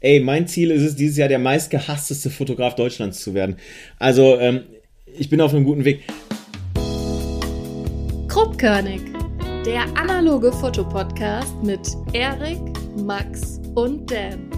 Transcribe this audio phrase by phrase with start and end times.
[0.00, 3.56] ey, mein Ziel ist es, dieses Jahr der meistgehassteste Fotograf Deutschlands zu werden.
[3.98, 4.62] Also, ähm,
[5.06, 6.02] ich bin auf einem guten Weg.
[8.28, 9.00] Kruppkörnig,
[9.66, 11.80] der analoge Fotopodcast mit
[12.12, 12.60] Erik,
[12.96, 14.50] Max und Dan.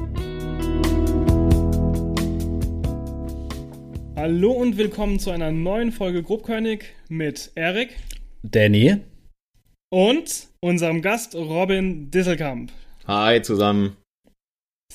[4.17, 7.97] Hallo und willkommen zu einer neuen Folge Grobkönig mit Erik,
[8.43, 8.97] Danny
[9.89, 12.71] und unserem Gast Robin Disselkamp.
[13.07, 13.97] Hi zusammen.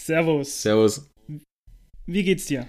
[0.06, 0.62] Servus.
[0.62, 1.10] Servus.
[2.06, 2.68] Wie geht's dir?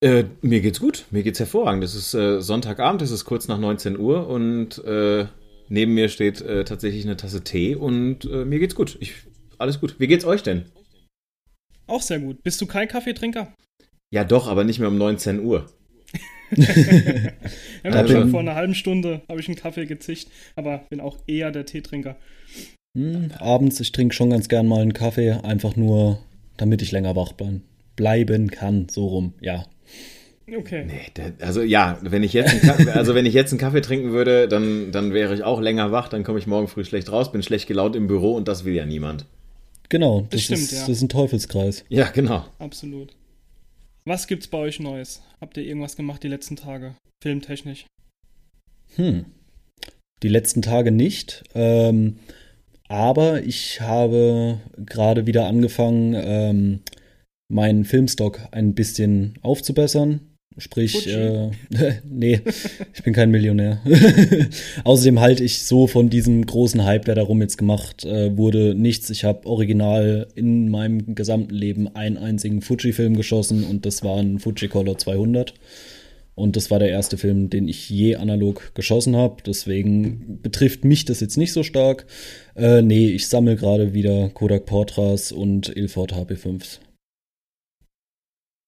[0.00, 1.04] Äh, mir geht's gut.
[1.10, 1.84] Mir geht's hervorragend.
[1.84, 5.26] Es ist äh, Sonntagabend, es ist kurz nach 19 Uhr und äh,
[5.68, 8.96] neben mir steht äh, tatsächlich eine Tasse Tee und äh, mir geht's gut.
[9.00, 9.12] Ich,
[9.58, 9.96] alles gut.
[9.98, 10.64] Wie geht's euch denn?
[11.86, 12.42] Auch sehr gut.
[12.42, 13.52] Bist du kein Kaffeetrinker?
[14.10, 15.66] Ja, doch, aber nicht mehr um 19 Uhr.
[16.56, 21.18] ja, also, schon vor einer halben Stunde habe ich einen Kaffee gezischt, aber bin auch
[21.26, 22.16] eher der Teetrinker.
[22.96, 26.20] Hm, abends, ich trinke schon ganz gern mal einen Kaffee, einfach nur,
[26.56, 27.32] damit ich länger wach
[27.96, 29.64] bleiben kann, so rum, ja.
[30.46, 30.84] Okay.
[30.84, 33.80] Nee, der, also ja, wenn ich jetzt einen Kaffee, also wenn ich jetzt einen Kaffee
[33.80, 37.10] trinken würde, dann, dann wäre ich auch länger wach, dann komme ich morgen früh schlecht
[37.10, 39.26] raus, bin schlecht gelaunt im Büro und das will ja niemand.
[39.88, 40.80] Genau, das, das stimmt, ist, ja.
[40.80, 41.84] das ist ein Teufelskreis.
[41.88, 42.44] Ja, genau.
[42.58, 43.14] Absolut.
[44.04, 45.22] Was gibt's bei euch Neues?
[45.40, 46.94] Habt ihr irgendwas gemacht die letzten Tage?
[47.22, 47.86] Filmtechnisch?
[48.96, 49.24] Hm.
[50.22, 51.42] Die letzten Tage nicht.
[51.54, 52.18] Ähm,
[52.88, 56.80] aber ich habe gerade wieder angefangen, ähm,
[57.48, 60.20] meinen Filmstock ein bisschen aufzubessern.
[60.56, 61.50] Sprich, äh,
[62.04, 62.40] nee,
[62.94, 63.80] ich bin kein Millionär.
[64.84, 69.10] Außerdem halte ich so von diesem großen Hype, der darum jetzt gemacht äh, wurde, nichts.
[69.10, 74.38] Ich habe original in meinem gesamten Leben einen einzigen Fuji-Film geschossen und das war ein
[74.38, 75.54] Fuji Color 200.
[76.34, 79.42] Und das war der erste Film, den ich je analog geschossen habe.
[79.44, 82.06] Deswegen betrifft mich das jetzt nicht so stark.
[82.56, 86.80] Äh, nee, ich sammle gerade wieder Kodak Portras und Ilford HP5s.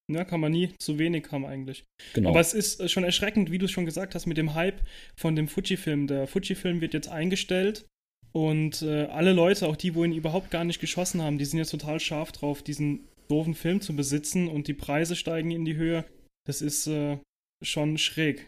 [0.09, 1.85] Ja, kann man nie zu wenig haben eigentlich.
[2.15, 2.31] Genau.
[2.31, 4.81] Aber es ist äh, schon erschreckend, wie du es schon gesagt hast, mit dem Hype
[5.17, 6.07] von dem Fuji-Film.
[6.07, 7.87] Der Fuji-Film wird jetzt eingestellt
[8.33, 11.59] und äh, alle Leute, auch die, wo ihn überhaupt gar nicht geschossen haben, die sind
[11.59, 15.77] jetzt total scharf drauf, diesen doofen Film zu besitzen und die Preise steigen in die
[15.77, 16.05] Höhe.
[16.47, 17.19] Das ist äh,
[17.63, 18.47] schon schräg.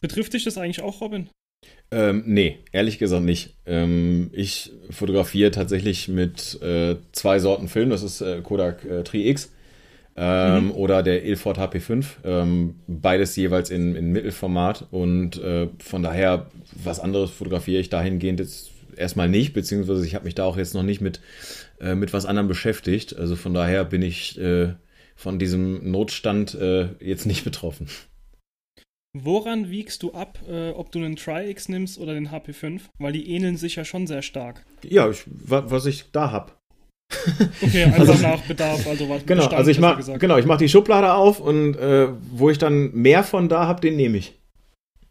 [0.00, 1.28] Betrifft dich das eigentlich auch, Robin?
[1.90, 3.56] Ähm, nee, ehrlich gesagt nicht.
[3.66, 7.90] Ähm, ich fotografiere tatsächlich mit äh, zwei Sorten Film.
[7.90, 9.50] Das ist äh, Kodak äh, Tri-X
[10.16, 10.70] ähm, mhm.
[10.72, 12.04] oder der Ilford HP5.
[12.24, 18.40] Ähm, beides jeweils in, in Mittelformat und äh, von daher was anderes fotografiere ich dahingehend
[18.40, 21.20] jetzt erstmal nicht, beziehungsweise ich habe mich da auch jetzt noch nicht mit,
[21.80, 23.16] äh, mit was anderem beschäftigt.
[23.16, 24.74] Also von daher bin ich äh,
[25.18, 27.88] von diesem Notstand äh, jetzt nicht betroffen.
[29.12, 32.82] Woran wiegst du ab, äh, ob du einen Tri-X nimmst oder den HP5?
[32.98, 34.64] Weil die ähneln sich ja schon sehr stark.
[34.84, 36.52] Ja, ich, was ich da habe.
[37.60, 40.58] Okay, einfach also, nach Bedarf, also was Genau, Bestand, also ich mach, genau, ich mache
[40.58, 44.34] die Schublade auf und äh, wo ich dann mehr von da habe, den nehme ich.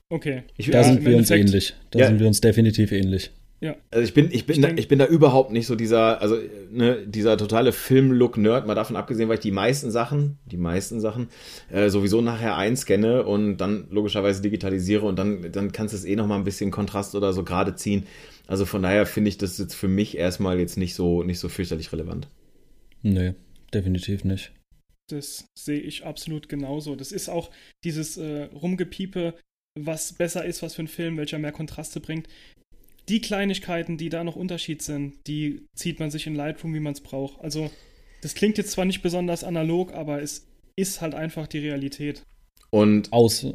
[0.09, 0.43] Okay.
[0.55, 1.73] Ich, da ja, sind wir uns ähnlich.
[1.91, 2.07] Da ja.
[2.07, 3.31] sind wir uns definitiv ähnlich.
[3.59, 3.75] Ja.
[3.89, 6.37] Also ich bin, ich bin, ich, da, ich bin da überhaupt nicht so dieser, also
[6.69, 11.29] ne, dieser totale Film-Look-Nerd, mal davon abgesehen, weil ich die meisten Sachen, die meisten Sachen,
[11.71, 16.15] äh, sowieso nachher einscanne und dann logischerweise digitalisiere und dann, dann kannst du es eh
[16.15, 18.05] noch mal ein bisschen Kontrast oder so gerade ziehen.
[18.45, 21.49] Also von daher finde ich das jetzt für mich erstmal jetzt nicht so, nicht so
[21.49, 22.27] fürchterlich relevant.
[23.01, 23.33] Nee,
[23.73, 24.51] definitiv nicht.
[25.09, 26.95] Das sehe ich absolut genauso.
[26.95, 27.49] Das ist auch
[27.83, 29.33] dieses äh, Rumgepiepe,
[29.79, 32.27] was besser ist, was für ein Film, welcher mehr Kontraste bringt.
[33.09, 36.93] Die Kleinigkeiten, die da noch Unterschied sind, die zieht man sich in Lightroom, wie man
[36.93, 37.41] es braucht.
[37.41, 37.69] Also,
[38.21, 40.45] das klingt jetzt zwar nicht besonders analog, aber es
[40.75, 42.21] ist halt einfach die Realität.
[42.69, 43.45] Und aus,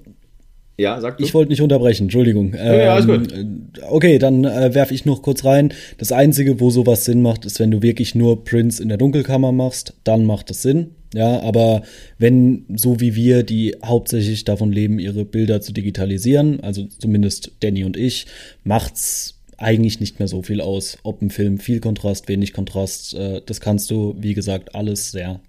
[0.78, 1.24] ja, sag du.
[1.24, 2.54] Ich wollte nicht unterbrechen, Entschuldigung.
[2.54, 3.32] Ja, ja alles gut.
[3.32, 5.72] Ähm, okay, dann äh, werfe ich noch kurz rein.
[5.98, 9.52] Das Einzige, wo sowas Sinn macht, ist, wenn du wirklich nur Prints in der Dunkelkammer
[9.52, 10.94] machst, dann macht das Sinn.
[11.14, 11.82] Ja, aber
[12.19, 17.84] wenn, so wie wir, die hauptsächlich davon leben, ihre Bilder zu digitalisieren, also zumindest Danny
[17.84, 18.26] und ich,
[18.64, 23.40] macht's eigentlich nicht mehr so viel aus, ob ein Film viel Kontrast, wenig Kontrast, äh,
[23.44, 25.40] das kannst du, wie gesagt, alles sehr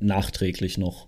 [0.00, 1.06] nachträglich noch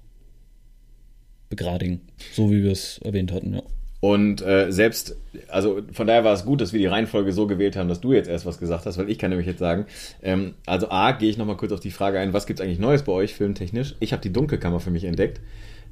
[1.48, 2.00] begradigen,
[2.32, 3.62] so wie wir es erwähnt hatten, ja.
[4.00, 5.16] Und äh, selbst,
[5.48, 8.12] also von daher war es gut, dass wir die Reihenfolge so gewählt haben, dass du
[8.12, 9.86] jetzt erst was gesagt hast, weil ich kann nämlich jetzt sagen,
[10.22, 12.78] ähm, also A, gehe ich nochmal kurz auf die Frage ein, was gibt es eigentlich
[12.78, 13.96] Neues bei euch filmtechnisch?
[14.00, 15.40] Ich habe die Dunkelkammer für mich entdeckt.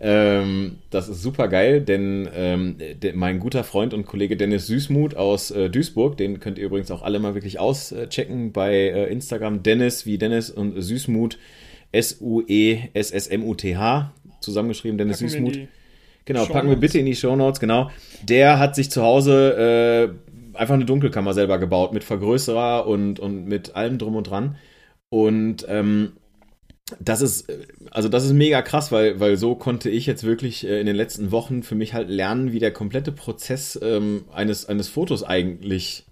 [0.00, 5.17] Ähm, das ist super geil, denn ähm, de, mein guter Freund und Kollege Dennis Süßmuth
[5.17, 9.62] aus äh, Duisburg, den könnt ihr übrigens auch alle mal wirklich auschecken bei äh, Instagram.
[9.62, 11.38] Dennis wie Dennis und Süßmuth,
[11.93, 12.93] S-U-E-S-S-M-U-T-H
[14.41, 15.69] zusammengeschrieben, Dennis packen Süßmuth.
[16.26, 17.91] Genau, packen wir bitte in die Show Notes, genau.
[18.23, 20.11] Der hat sich zu Hause
[20.55, 24.56] äh, einfach eine Dunkelkammer selber gebaut mit Vergrößerer und, und mit allem drum und dran.
[25.11, 26.12] Und ähm,
[27.00, 27.50] das ist,
[27.90, 30.96] also das ist mega krass, weil, weil so konnte ich jetzt wirklich äh, in den
[30.96, 36.04] letzten Wochen für mich halt lernen, wie der komplette Prozess ähm, eines, eines Fotos eigentlich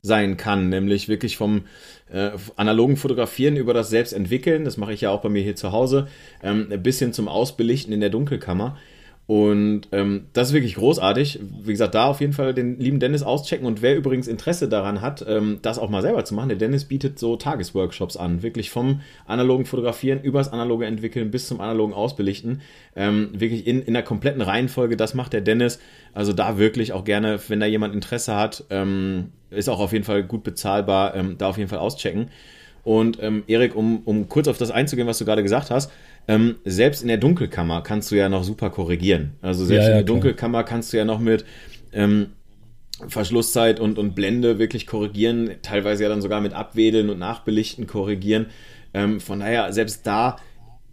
[0.00, 1.64] sein kann, nämlich wirklich vom
[2.10, 5.72] äh, analogen Fotografieren über das Selbstentwickeln, das mache ich ja auch bei mir hier zu
[5.72, 6.08] Hause,
[6.42, 8.78] ähm, bis hin zum Ausbelichten in der Dunkelkammer.
[9.26, 11.40] Und ähm, das ist wirklich großartig.
[11.62, 13.66] Wie gesagt, da auf jeden Fall den lieben Dennis auschecken.
[13.66, 16.84] Und wer übrigens Interesse daran hat, ähm, das auch mal selber zu machen, der Dennis
[16.84, 18.44] bietet so Tagesworkshops an.
[18.44, 22.60] Wirklich vom analogen Fotografieren übers analoge Entwickeln bis zum analogen Ausbelichten.
[22.94, 25.80] Ähm, wirklich in, in der kompletten Reihenfolge, das macht der Dennis.
[26.14, 30.04] Also da wirklich auch gerne, wenn da jemand Interesse hat, ähm, ist auch auf jeden
[30.04, 32.28] Fall gut bezahlbar, ähm, da auf jeden Fall auschecken.
[32.86, 35.90] Und ähm, Erik, um, um kurz auf das einzugehen, was du gerade gesagt hast,
[36.28, 39.32] ähm, selbst in der Dunkelkammer kannst du ja noch super korrigieren.
[39.42, 40.14] Also selbst ja, ja, in der klar.
[40.14, 41.44] Dunkelkammer kannst du ja noch mit
[41.92, 42.28] ähm,
[43.08, 48.46] Verschlusszeit und, und Blende wirklich korrigieren, teilweise ja dann sogar mit Abwedeln und Nachbelichten korrigieren.
[48.94, 50.38] Ähm, von daher, selbst da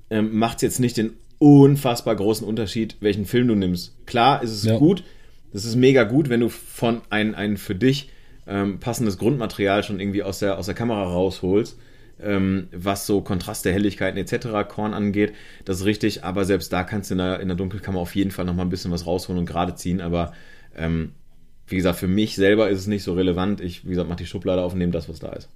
[0.10, 4.06] ähm, macht es jetzt nicht den unfassbar großen Unterschied, welchen Film du nimmst.
[4.06, 4.78] Klar ist es ja.
[4.78, 5.04] gut,
[5.52, 8.10] das ist mega gut, wenn du von ein, ein für dich
[8.46, 11.78] ähm, passendes Grundmaterial schon irgendwie aus der, aus der Kamera rausholst
[12.22, 14.68] ähm, was so Kontraste, Helligkeiten etc.
[14.68, 15.34] Korn angeht.
[15.66, 18.32] Das ist richtig, aber selbst da kannst du in der, in der Dunkelkammer auf jeden
[18.32, 20.02] Fall nochmal ein bisschen was rausholen und gerade ziehen.
[20.02, 20.34] Aber
[20.76, 21.14] ähm,
[21.68, 23.62] wie gesagt, für mich selber ist es nicht so relevant.
[23.62, 25.50] Ich, wie gesagt, mache die Schublade auf und nehme das, was da ist.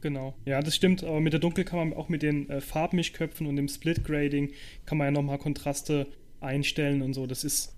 [0.00, 1.02] Genau, ja, das stimmt.
[1.02, 4.52] Aber mit der Dunkelkammer, auch mit den äh, Farbmischköpfen und dem Split-Grading,
[4.84, 6.06] kann man ja nochmal Kontraste
[6.40, 7.26] einstellen und so.
[7.26, 7.74] Das ist,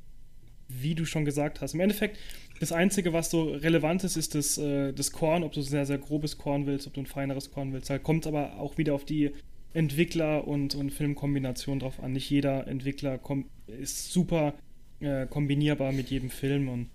[0.68, 1.74] wie du schon gesagt hast.
[1.74, 2.18] Im Endeffekt,
[2.60, 5.98] das Einzige, was so relevant ist, ist das, äh, das Korn, ob du sehr, sehr
[5.98, 7.90] grobes Korn willst, ob du ein feineres Korn willst.
[7.90, 9.32] Da kommt aber auch wieder auf die
[9.74, 12.12] Entwickler- und, und Filmkombination drauf an.
[12.12, 13.20] Nicht jeder Entwickler
[13.66, 14.54] ist super
[15.00, 16.88] äh, kombinierbar mit jedem Film und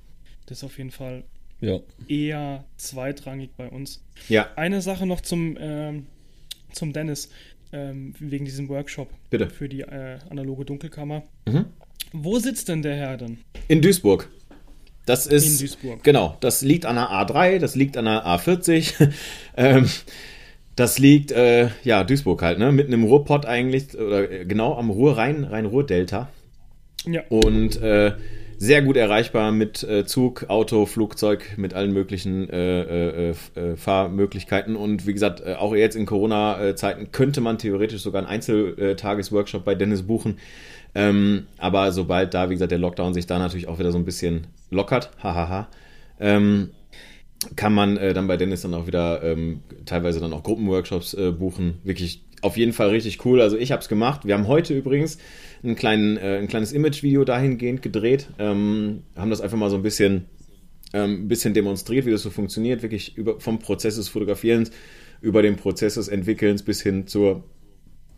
[0.47, 1.23] das ist auf jeden Fall
[1.59, 1.79] ja.
[2.07, 4.03] eher zweitrangig bei uns.
[4.29, 4.49] Ja.
[4.55, 6.07] Eine Sache noch zum, ähm,
[6.73, 7.29] zum Dennis,
[7.71, 9.49] ähm, wegen diesem Workshop Bitte.
[9.49, 11.23] für die äh, analoge Dunkelkammer.
[11.47, 11.65] Mhm.
[12.11, 13.37] Wo sitzt denn der Herr denn?
[13.67, 14.29] In Duisburg.
[15.05, 15.45] Das ist.
[15.45, 16.03] In Duisburg.
[16.03, 19.11] Genau, das liegt an der A3, das liegt an der A40.
[19.57, 19.89] ähm,
[20.75, 22.71] das liegt, äh, ja, Duisburg halt, ne?
[22.71, 26.29] Mitten im Ruhrpott eigentlich, oder äh, genau am Ruhr-Rhein, Rhein-Ruhr-Delta.
[27.05, 27.23] Ja.
[27.29, 28.13] Und äh,
[28.57, 34.75] sehr gut erreichbar mit äh, Zug, Auto, Flugzeug, mit allen möglichen äh, äh, Fahrmöglichkeiten.
[34.75, 40.03] Und wie gesagt, auch jetzt in Corona-Zeiten könnte man theoretisch sogar einen Einzeltagesworkshop bei Dennis
[40.03, 40.37] buchen.
[40.93, 44.05] Ähm, aber sobald da, wie gesagt, der Lockdown sich da natürlich auch wieder so ein
[44.05, 45.69] bisschen lockert, hahaha,
[46.19, 46.71] ähm,
[47.55, 51.31] kann man äh, dann bei Dennis dann auch wieder ähm, teilweise dann auch Gruppenworkshops äh,
[51.31, 51.79] buchen.
[51.83, 53.41] Wirklich auf jeden Fall richtig cool.
[53.41, 54.25] Also ich habe es gemacht.
[54.25, 55.17] Wir haben heute übrigens
[55.63, 58.27] einen kleinen, äh, ein kleines Image-Video dahingehend gedreht.
[58.39, 60.25] Ähm, haben das einfach mal so ein bisschen,
[60.93, 62.81] ähm, bisschen demonstriert, wie das so funktioniert.
[62.81, 64.71] Wirklich über, vom Prozess des Fotografierens
[65.21, 67.43] über den Prozess des Entwickelns bis hin zur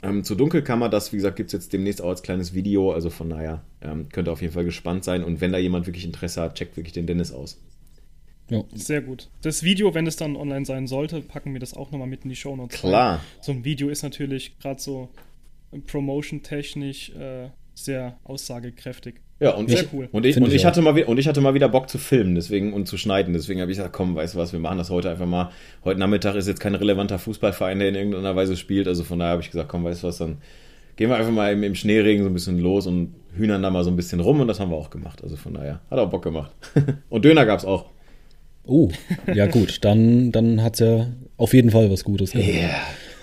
[0.03, 2.91] ähm, zur Dunkelkammer, das, wie gesagt, gibt es jetzt demnächst auch als kleines Video.
[2.91, 5.23] Also von daher ähm, könnt ihr auf jeden Fall gespannt sein.
[5.23, 7.59] Und wenn da jemand wirklich Interesse hat, checkt wirklich den Dennis aus.
[8.49, 8.63] Ja.
[8.73, 9.29] Sehr gut.
[9.41, 12.29] Das Video, wenn es dann online sein sollte, packen wir das auch nochmal mit in
[12.29, 12.79] die Show Notes.
[12.79, 13.21] Klar.
[13.41, 15.09] So ein Video ist natürlich gerade so
[15.87, 19.15] promotion-technisch äh, sehr aussagekräftig.
[19.43, 20.07] Ja, und Sehr ich, cool.
[20.13, 22.71] Und ich, und ich, hatte mal, und ich hatte mal wieder Bock zu filmen deswegen,
[22.71, 23.33] und zu schneiden.
[23.33, 25.51] Deswegen habe ich gesagt, komm, weißt du was, wir machen das heute einfach mal.
[25.83, 28.87] Heute Nachmittag ist jetzt kein relevanter Fußballverein, der in irgendeiner Weise spielt.
[28.87, 30.37] Also von daher habe ich gesagt, komm, weißt du was, dann
[30.95, 33.83] gehen wir einfach mal im, im, Schneeregen so ein bisschen los und hühnern da mal
[33.83, 34.39] so ein bisschen rum.
[34.39, 35.21] Und das haben wir auch gemacht.
[35.21, 36.53] Also von daher hat auch Bock gemacht.
[37.09, 37.87] und Döner gab es auch.
[38.63, 38.91] Oh,
[39.33, 42.47] ja gut, dann, dann hat es ja auf jeden Fall was Gutes gehabt.
[42.47, 42.69] Yeah.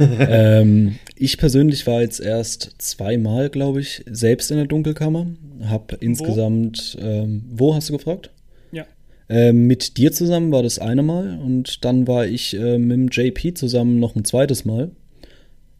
[0.00, 5.26] Ähm, ich persönlich war jetzt erst zweimal, glaube ich, selbst in der Dunkelkammer.
[5.68, 8.30] Hab insgesamt, wo, ähm, wo hast du gefragt?
[8.72, 8.86] Ja.
[9.28, 13.08] Ähm, mit dir zusammen war das eine Mal und dann war ich äh, mit dem
[13.08, 14.90] JP zusammen noch ein zweites Mal.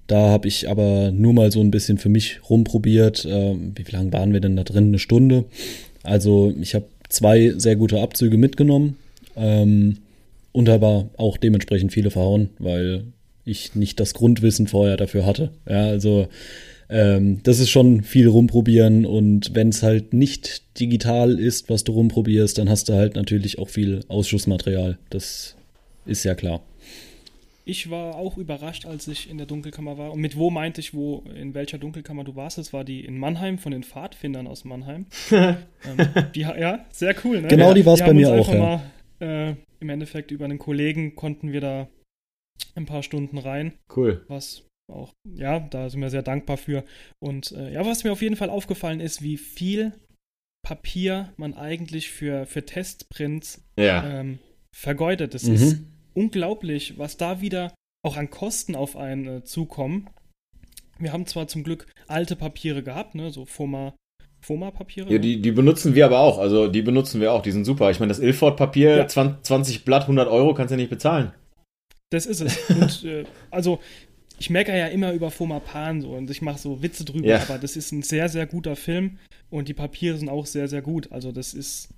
[0.06, 3.26] Da habe ich aber nur mal so ein bisschen für mich rumprobiert.
[3.30, 4.88] Ähm, wie lange waren wir denn da drin?
[4.88, 5.44] Eine Stunde.
[6.02, 8.96] Also ich habe zwei sehr gute Abzüge mitgenommen
[9.36, 9.98] ähm,
[10.52, 13.04] und aber auch dementsprechend viele verhauen, weil
[13.44, 15.50] ich nicht das Grundwissen vorher dafür hatte.
[15.68, 16.28] Ja, also
[16.90, 21.92] ähm, das ist schon viel rumprobieren und wenn es halt nicht digital ist, was du
[21.92, 24.98] rumprobierst, dann hast du halt natürlich auch viel Ausschussmaterial.
[25.08, 25.56] Das
[26.04, 26.62] ist ja klar.
[27.64, 30.12] Ich war auch überrascht, als ich in der Dunkelkammer war.
[30.12, 32.58] Und mit wo meinte ich, wo, in welcher Dunkelkammer du warst?
[32.58, 35.06] Das war die in Mannheim von den Pfadfindern aus Mannheim.
[35.30, 35.56] ähm,
[36.34, 37.48] die, ja, sehr cool, ne?
[37.48, 38.52] Genau, die war es bei mir auch.
[38.52, 38.58] Ja.
[38.58, 38.82] Mal,
[39.20, 41.88] äh, Im Endeffekt über einen Kollegen konnten wir da
[42.74, 43.72] ein paar Stunden rein.
[43.94, 44.24] Cool.
[44.28, 46.84] Was auch, ja, da sind wir sehr dankbar für.
[47.22, 49.92] Und äh, ja, was mir auf jeden Fall aufgefallen ist, wie viel
[50.62, 54.20] Papier man eigentlich für, für Testprints ja.
[54.20, 54.38] ähm,
[54.76, 55.34] vergeudet.
[55.34, 55.54] Es mhm.
[55.54, 55.78] ist
[56.14, 57.72] unglaublich, was da wieder
[58.04, 60.10] auch an Kosten auf einen äh, zukommen.
[60.98, 63.94] Wir haben zwar zum Glück alte Papiere gehabt, ne, so Foma,
[64.42, 65.10] Foma-Papiere.
[65.12, 66.38] Ja, die, die benutzen wir aber auch.
[66.38, 67.42] Also die benutzen wir auch.
[67.42, 67.90] Die sind super.
[67.90, 69.06] Ich meine, das Ilford-Papier, ja.
[69.08, 71.32] 20 Blatt, 100 Euro, kannst du ja nicht bezahlen.
[72.10, 72.58] Das ist es.
[72.68, 73.80] Und äh, also
[74.38, 77.42] ich meckere ja immer über Fomapan so und ich mache so Witze drüber, ja.
[77.42, 79.18] aber das ist ein sehr, sehr guter Film
[79.50, 81.12] und die Papiere sind auch sehr, sehr gut.
[81.12, 81.90] Also das ist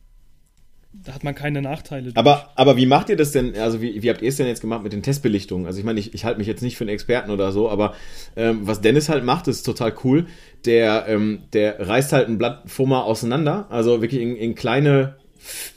[0.92, 2.12] da hat man keine Nachteile.
[2.14, 3.56] Aber, aber wie macht ihr das denn?
[3.56, 5.66] Also, wie, wie habt ihr es denn jetzt gemacht mit den Testbelichtungen?
[5.66, 7.94] Also, ich meine, ich, ich halte mich jetzt nicht für einen Experten oder so, aber
[8.36, 10.26] ähm, was Dennis halt macht, ist total cool.
[10.66, 15.16] Der, ähm, der reißt halt ein Blatt Foma auseinander, also wirklich in, in kleine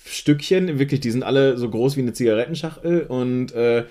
[0.05, 3.85] Stückchen, wirklich, die sind alle so groß wie eine Zigarettenschachtel und äh,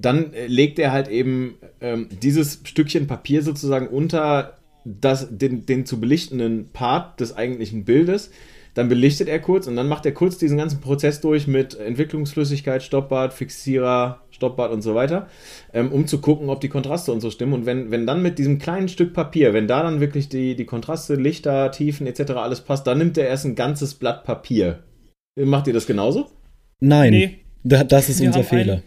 [0.00, 6.00] dann legt er halt eben ähm, dieses Stückchen Papier sozusagen unter das, den, den zu
[6.00, 8.30] belichtenden Part des eigentlichen Bildes
[8.74, 12.82] dann belichtet er kurz und dann macht er kurz diesen ganzen Prozess durch mit Entwicklungsflüssigkeit,
[12.82, 15.28] Stoppbad, Fixierer, Stoppbad und so weiter,
[15.72, 17.52] ähm, um zu gucken, ob die Kontraste und so stimmen.
[17.52, 20.66] Und wenn, wenn dann mit diesem kleinen Stück Papier, wenn da dann wirklich die, die
[20.66, 22.32] Kontraste, Lichter, Tiefen etc.
[22.32, 24.84] alles passt, dann nimmt er erst ein ganzes Blatt Papier.
[25.36, 26.28] Macht ihr das genauso?
[26.80, 27.38] Nein, nee.
[27.64, 28.74] das ist unser Fehler.
[28.76, 28.82] Ein,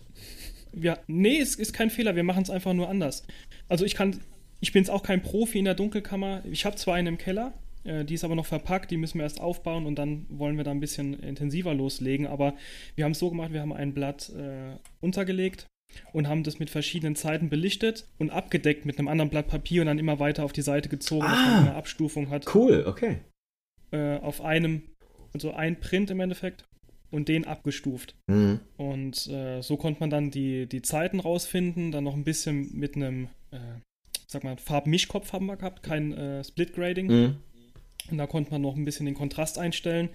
[0.76, 3.26] ja, nee, es ist kein Fehler, wir machen es einfach nur anders.
[3.70, 4.20] Also ich kann,
[4.60, 6.44] ich bin jetzt auch kein Profi in der Dunkelkammer.
[6.50, 7.54] Ich habe zwar einen im Keller,
[7.84, 10.64] äh, die ist aber noch verpackt, die müssen wir erst aufbauen und dann wollen wir
[10.64, 12.28] da ein bisschen intensiver loslegen.
[12.28, 12.56] Aber
[12.96, 15.68] wir haben es so gemacht, wir haben ein Blatt äh, untergelegt
[16.12, 19.88] und haben das mit verschiedenen Zeiten belichtet und abgedeckt mit einem anderen Blatt Papier und
[19.88, 22.54] dann immer weiter auf die Seite gezogen, ah, dass man eine Abstufung hat.
[22.54, 23.20] Cool, okay.
[23.92, 24.84] Äh, auf einem,
[25.34, 26.66] also ein Print im Endeffekt
[27.14, 28.16] und den abgestuft.
[28.28, 28.60] Mhm.
[28.76, 32.96] Und äh, so konnte man dann die, die Zeiten rausfinden, dann noch ein bisschen mit
[32.96, 33.60] einem, äh,
[34.28, 37.08] sag mal, Farbmischkopf haben wir gehabt, kein äh, Split Grading.
[37.08, 37.36] Mhm.
[38.10, 40.10] Und da konnte man noch ein bisschen den Kontrast einstellen.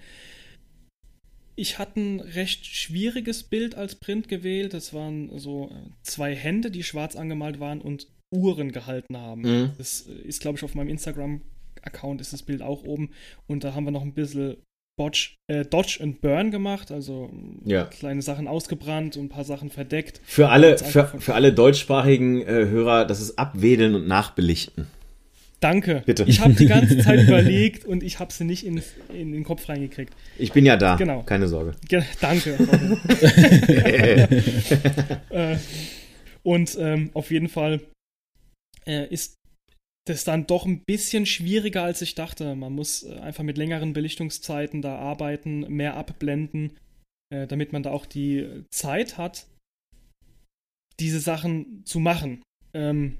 [1.55, 4.73] Ich hatte ein recht schwieriges Bild als Print gewählt.
[4.73, 9.41] Es waren so äh, zwei Hände, die schwarz angemalt waren und Uhren gehalten haben.
[9.41, 9.71] Mhm.
[9.77, 13.11] Das äh, ist, glaube ich, auf meinem Instagram-Account ist das Bild auch oben.
[13.47, 14.57] Und da haben wir noch ein bisschen
[14.99, 17.31] Botch, äh, Dodge and Burn gemacht, also
[17.63, 17.85] ja.
[17.85, 20.19] kleine Sachen ausgebrannt und ein paar Sachen verdeckt.
[20.25, 24.87] Für alle, für, für alle deutschsprachigen äh, Hörer, das ist Abwedeln und Nachbelichten.
[25.61, 26.03] Danke.
[26.05, 26.25] Bitte.
[26.27, 28.81] Ich habe die ganze Zeit überlegt und ich habe sie nicht in,
[29.13, 30.13] in, den Kopf reingekriegt.
[30.37, 30.97] Ich bin ja da.
[30.97, 31.23] Genau.
[31.23, 31.75] Keine Sorge.
[31.87, 32.57] Ge danke.
[35.29, 35.57] äh,
[36.43, 37.79] und ähm, auf jeden Fall
[38.85, 39.38] äh, ist
[40.05, 42.55] das dann doch ein bisschen schwieriger, als ich dachte.
[42.55, 46.77] Man muss äh, einfach mit längeren Belichtungszeiten da arbeiten, mehr abblenden,
[47.31, 49.47] äh, damit man da auch die Zeit hat,
[50.99, 52.41] diese Sachen zu machen.
[52.73, 53.17] Ähm,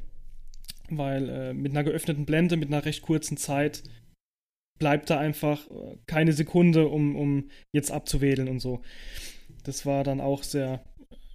[0.90, 3.84] weil äh, mit einer geöffneten Blende, mit einer recht kurzen Zeit,
[4.80, 8.82] bleibt da einfach äh, keine Sekunde, um, um jetzt abzuwedeln und so.
[9.64, 10.84] Das war dann auch sehr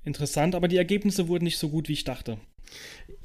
[0.04, 2.38] interessant, aber die Ergebnisse wurden nicht so gut, wie ich dachte.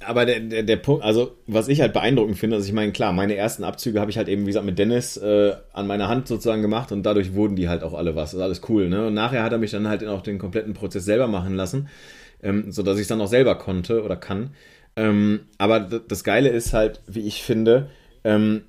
[0.06, 3.12] Aber der, der, der Punkt, also was ich halt beeindruckend finde, also ich meine, klar,
[3.12, 6.28] meine ersten Abzüge habe ich halt eben, wie gesagt, mit Dennis äh, an meiner Hand
[6.28, 8.32] sozusagen gemacht und dadurch wurden die halt auch alle was.
[8.32, 9.08] Das ist alles cool, ne?
[9.08, 11.90] Und nachher hat er mich dann halt auch den kompletten Prozess selber machen lassen,
[12.42, 14.52] ähm, sodass ich es dann auch selber konnte oder kann.
[14.96, 17.90] Ähm, aber das Geile ist halt, wie ich finde,
[18.24, 18.64] ähm,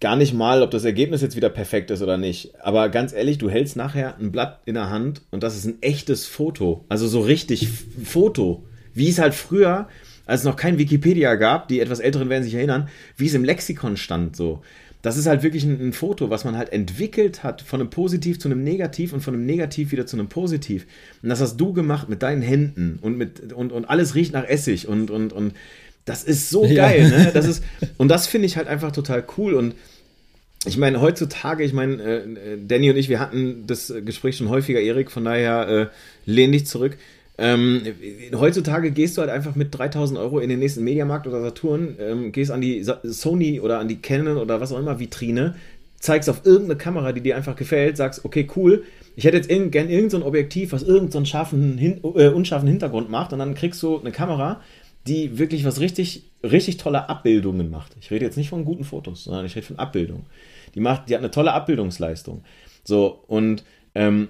[0.00, 2.60] gar nicht mal, ob das Ergebnis jetzt wieder perfekt ist oder nicht.
[2.60, 5.82] Aber ganz ehrlich, du hältst nachher ein Blatt in der Hand und das ist ein
[5.82, 6.84] echtes Foto.
[6.88, 7.68] Also so richtig
[8.04, 8.64] Foto.
[8.94, 9.88] Wie es halt früher,
[10.28, 13.42] als es noch kein Wikipedia gab, die etwas Älteren werden sich erinnern, wie es im
[13.42, 14.62] Lexikon stand so
[15.02, 18.40] das ist halt wirklich ein, ein, Foto, was man halt entwickelt hat, von einem Positiv
[18.40, 20.86] zu einem Negativ und von einem Negativ wieder zu einem Positiv.
[21.22, 24.44] Und das hast du gemacht mit deinen Händen und mit und, und alles riecht nach
[24.44, 25.54] Essig und und und
[26.04, 27.18] das ist so geil, ja.
[27.18, 27.30] ne?
[27.32, 27.62] Das ist
[27.96, 29.74] und das finde ich halt einfach total cool und
[30.66, 34.80] ich meine, heutzutage, ich meine, äh, Danny und ich, wir hatten das Gespräch schon häufiger,
[34.80, 35.86] Erik, von daher äh,
[36.26, 36.98] lehn dich zurück.
[37.40, 37.82] Ähm,
[38.34, 42.32] heutzutage gehst du halt einfach mit 3000 Euro in den nächsten Mediamarkt oder Saturn, ähm,
[42.32, 45.54] gehst an die Sony oder an die Canon oder was auch immer Vitrine,
[46.00, 49.88] zeigst auf irgendeine Kamera, die dir einfach gefällt, sagst, okay, cool, ich hätte jetzt gern
[49.88, 53.82] irgendein so Objektiv, was irgendeinen so scharfen, hin, äh, unscharfen Hintergrund macht und dann kriegst
[53.82, 54.60] du eine Kamera,
[55.06, 57.96] die wirklich was richtig, richtig tolle Abbildungen macht.
[58.00, 60.26] Ich rede jetzt nicht von guten Fotos, sondern ich rede von Abbildungen.
[60.74, 62.42] Die macht, die hat eine tolle Abbildungsleistung.
[62.84, 63.64] So, und
[63.94, 64.28] ähm,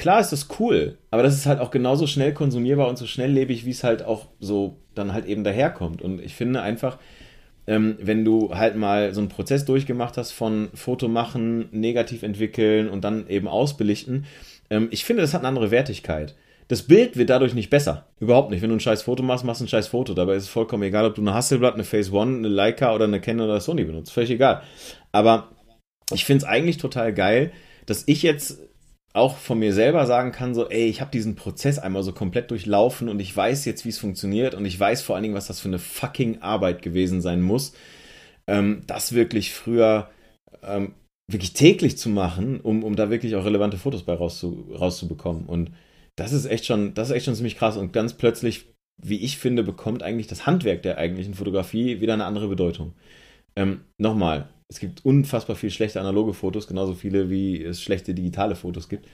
[0.00, 3.66] klar ist das cool, aber das ist halt auch genauso schnell konsumierbar und so schnelllebig,
[3.66, 6.00] wie es halt auch so dann halt eben daherkommt.
[6.00, 6.98] Und ich finde einfach,
[7.66, 12.88] ähm, wenn du halt mal so einen Prozess durchgemacht hast von Foto machen, negativ entwickeln
[12.88, 14.24] und dann eben ausbelichten,
[14.70, 16.34] ähm, ich finde, das hat eine andere Wertigkeit.
[16.68, 18.06] Das Bild wird dadurch nicht besser.
[18.20, 18.62] Überhaupt nicht.
[18.62, 20.14] Wenn du ein scheiß Foto machst, machst du ein scheiß Foto.
[20.14, 23.04] Dabei ist es vollkommen egal, ob du eine Hasselblatt, eine Phase One, eine Leica oder
[23.04, 24.12] eine Canon oder Sony benutzt.
[24.12, 24.62] Völlig egal.
[25.12, 25.50] Aber
[26.14, 27.52] ich finde es eigentlich total geil,
[27.86, 28.69] dass ich jetzt
[29.12, 32.50] auch von mir selber sagen kann, so, ey, ich habe diesen Prozess einmal so komplett
[32.50, 35.48] durchlaufen und ich weiß jetzt, wie es funktioniert und ich weiß vor allen Dingen, was
[35.48, 37.72] das für eine fucking Arbeit gewesen sein muss,
[38.46, 40.10] ähm, das wirklich früher
[40.62, 40.94] ähm,
[41.32, 45.46] wirklich täglich zu machen, um, um da wirklich auch relevante Fotos bei rauszu, rauszubekommen.
[45.46, 45.72] Und
[46.16, 47.76] das ist echt schon, das ist echt schon ziemlich krass.
[47.76, 48.66] Und ganz plötzlich,
[49.02, 52.94] wie ich finde, bekommt eigentlich das Handwerk der eigentlichen Fotografie wieder eine andere Bedeutung.
[53.56, 58.54] Ähm, Nochmal, es gibt unfassbar viel schlechte analoge Fotos, genauso viele wie es schlechte digitale
[58.54, 59.06] Fotos gibt.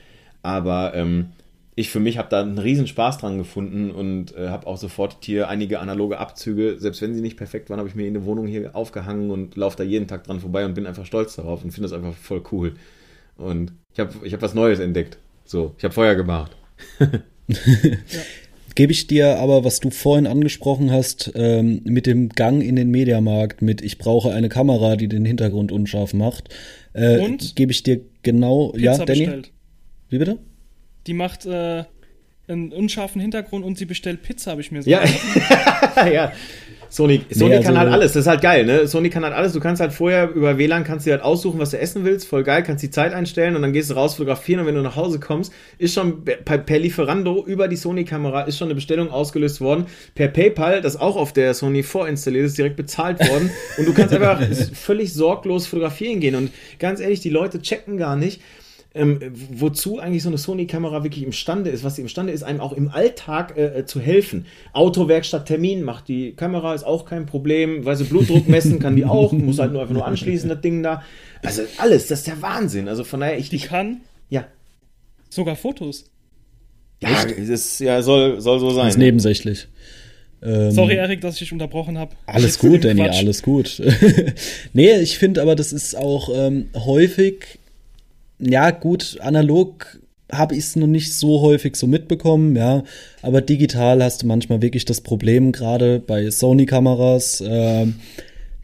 [0.43, 1.31] Aber ähm,
[1.73, 5.17] ich für mich habe da einen riesen Spaß dran gefunden und äh, habe auch sofort
[5.21, 8.25] hier einige analoge Abzüge, selbst wenn sie nicht perfekt waren, habe ich mir in der
[8.25, 11.63] Wohnung hier aufgehangen und laufe da jeden Tag dran vorbei und bin einfach stolz darauf
[11.63, 12.75] und finde das einfach voll cool.
[13.35, 15.17] Und ich habe ich hab was Neues entdeckt.
[15.43, 16.55] So, ich habe Feuer gemacht.
[17.47, 18.21] ja.
[18.77, 22.91] Gebe ich dir aber, was du vorhin angesprochen hast, ähm, mit dem Gang in den
[22.91, 26.53] Mediamarkt, mit ich brauche eine Kamera, die den Hintergrund unscharf macht,
[26.93, 27.55] äh, und?
[27.55, 28.73] Gebe ich dir genau.
[28.73, 29.19] Pizza ja, Danny?
[29.21, 29.51] Bestellt.
[30.09, 30.37] Wie bitte?
[31.07, 31.85] Die macht äh,
[32.47, 35.03] einen unscharfen Hintergrund und sie bestellt Pizza, habe ich mir so Ja,
[36.13, 36.31] ja.
[36.89, 38.87] Sony, Sony nee, also, kann halt alles, das ist halt geil, ne?
[38.87, 39.53] Sony kann halt alles.
[39.53, 42.43] Du kannst halt vorher über WLAN kannst du halt aussuchen, was du essen willst, voll
[42.43, 44.95] geil, kannst die Zeit einstellen und dann gehst du raus fotografieren und wenn du nach
[44.95, 49.61] Hause kommst, ist schon per, per Lieferando über die Sony-Kamera ist schon eine Bestellung ausgelöst
[49.61, 49.85] worden.
[50.15, 54.13] Per PayPal, das auch auf der Sony vorinstalliert ist, direkt bezahlt worden und du kannst
[54.15, 54.41] einfach
[54.73, 58.41] völlig sorglos fotografieren gehen und ganz ehrlich, die Leute checken gar nicht,
[58.97, 59.19] ähm,
[59.51, 62.89] wozu eigentlich so eine Sony-Kamera wirklich imstande ist, was sie imstande ist, einem auch im
[62.89, 64.45] Alltag äh, äh, zu helfen.
[64.73, 69.05] Autowerkstatt Termin macht die Kamera, ist auch kein Problem, weil sie Blutdruck messen kann die
[69.05, 71.03] auch, muss halt nur einfach nur anschließen, das Ding da.
[71.43, 72.87] Also alles, das ist der Wahnsinn.
[72.87, 73.49] Also von daher, ich.
[73.49, 74.45] Die kann ja.
[75.29, 76.05] sogar Fotos.
[77.01, 78.85] Ja, das ja, soll, soll so sein.
[78.85, 79.67] Das ist nebensächlich.
[80.41, 82.15] Ähm, Sorry, Erik, dass ich dich unterbrochen habe.
[82.25, 83.81] Alles gut, Danny, alles gut.
[84.73, 87.59] nee, ich finde aber, das ist auch ähm, häufig
[88.39, 89.99] ja, gut, analog
[90.31, 92.83] habe ich es noch nicht so häufig so mitbekommen, ja.
[93.21, 97.87] Aber digital hast du manchmal wirklich das Problem, gerade bei Sony-Kameras, äh,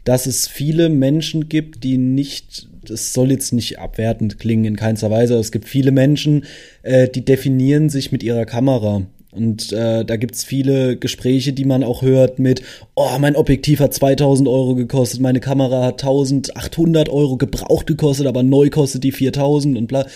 [0.04, 5.10] dass es viele Menschen gibt, die nicht, das soll jetzt nicht abwertend klingen in keinster
[5.10, 6.44] Weise, aber es gibt viele Menschen,
[6.82, 9.06] äh, die definieren sich mit ihrer Kamera.
[9.34, 12.62] Und äh, da gibt's viele Gespräche, die man auch hört mit,
[12.94, 18.42] oh, mein Objektiv hat 2000 Euro gekostet, meine Kamera hat 1800 Euro gebraucht gekostet, aber
[18.42, 20.06] neu kostet die 4000 und bla.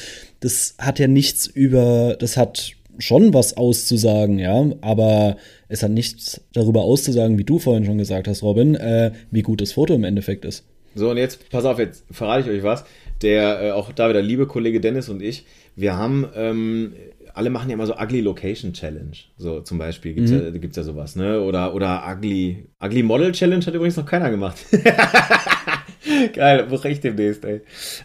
[0.41, 5.37] Das hat ja nichts über, das hat schon was auszusagen, ja, aber
[5.69, 9.61] es hat nichts darüber auszusagen, wie du vorhin schon gesagt hast, Robin, äh, wie gut
[9.61, 10.65] das Foto im Endeffekt ist.
[10.95, 12.85] So, und jetzt, pass auf, jetzt verrate ich euch was.
[13.23, 15.45] Der, äh, auch da wieder liebe Kollege Dennis und ich,
[15.77, 16.93] wir haben ähm,
[17.35, 19.17] alle machen ja immer so Ugly Location Challenge.
[19.37, 20.45] So zum Beispiel gibt es mhm.
[20.45, 21.41] ja, gibt's ja sowas, ne?
[21.41, 24.59] Oder, oder Ugly, Ugly Model Challenge hat übrigens noch keiner gemacht.
[26.33, 27.61] Geil, buch ich demnächst, ey.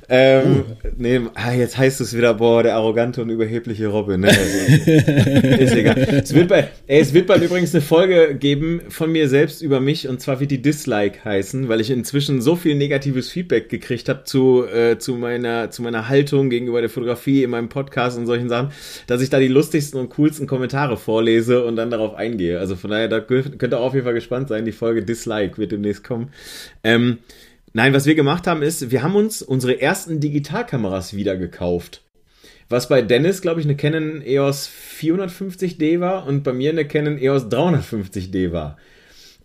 [0.09, 0.87] Ähm, uh.
[0.97, 4.21] nee, ah, jetzt heißt es wieder, boah, der arrogante und überhebliche Robin.
[4.21, 4.27] Ne?
[4.27, 4.91] Also,
[5.63, 5.97] ist egal.
[5.99, 9.79] Es wird, bei, ey, es wird bald übrigens eine Folge geben von mir selbst über
[9.79, 14.09] mich und zwar wird die Dislike heißen, weil ich inzwischen so viel negatives Feedback gekriegt
[14.09, 18.25] habe zu, äh, zu, meiner, zu meiner Haltung gegenüber der Fotografie in meinem Podcast und
[18.25, 18.69] solchen Sachen,
[19.07, 22.59] dass ich da die lustigsten und coolsten Kommentare vorlese und dann darauf eingehe.
[22.59, 24.65] Also von daher, da könnt ihr auch auf jeden Fall gespannt sein.
[24.65, 26.29] Die Folge Dislike wird demnächst kommen.
[26.83, 27.19] Ähm,
[27.75, 32.03] Nein, was wir gemacht haben, ist, wir haben uns unsere ersten Digitalkameras wieder gekauft.
[32.69, 37.17] Was bei Dennis, glaube ich, eine Canon EOS 450D war und bei mir eine Canon
[37.17, 38.77] EOS 350D war.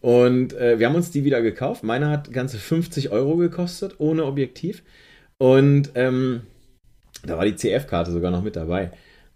[0.01, 1.83] Und äh, wir haben uns die wieder gekauft.
[1.83, 4.83] Meine hat ganze 50 Euro gekostet, ohne Objektiv.
[5.38, 6.43] Und ähm,
[7.25, 8.91] da war die CF-Karte sogar noch mit dabei.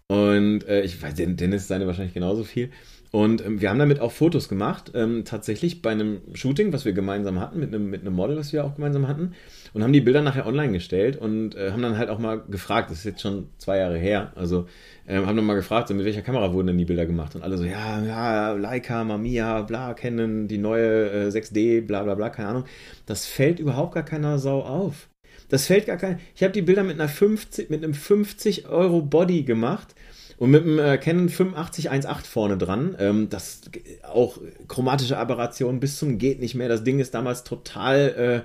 [0.07, 2.69] Und äh, ich weiß, Dennis seine wahrscheinlich genauso viel.
[3.13, 6.93] Und ähm, wir haben damit auch Fotos gemacht, ähm, tatsächlich bei einem Shooting, was wir
[6.93, 9.33] gemeinsam hatten, mit einem, mit einem Model, was wir auch gemeinsam hatten.
[9.71, 12.89] Und haben die Bilder nachher online gestellt und äh, haben dann halt auch mal gefragt,
[12.89, 14.65] das ist jetzt schon zwei Jahre her, also
[15.05, 17.35] äh, haben dann mal gefragt, so, mit welcher Kamera wurden denn die Bilder gemacht?
[17.35, 22.15] Und alle so, ja, ja, Leica, Mamiya, bla, kennen die neue äh, 6D, bla, bla,
[22.15, 22.63] bla, keine Ahnung.
[23.05, 25.07] Das fällt überhaupt gar keiner Sau auf.
[25.49, 26.19] Das fällt gar kein.
[26.35, 29.93] Ich habe die Bilder mit einer 50, mit einem 50 Euro Body gemacht
[30.37, 33.61] und mit dem äh, Canon 8518 vorne dran, ähm, das
[34.03, 36.69] auch chromatische Aberration bis zum geht nicht mehr.
[36.69, 38.43] Das Ding ist damals total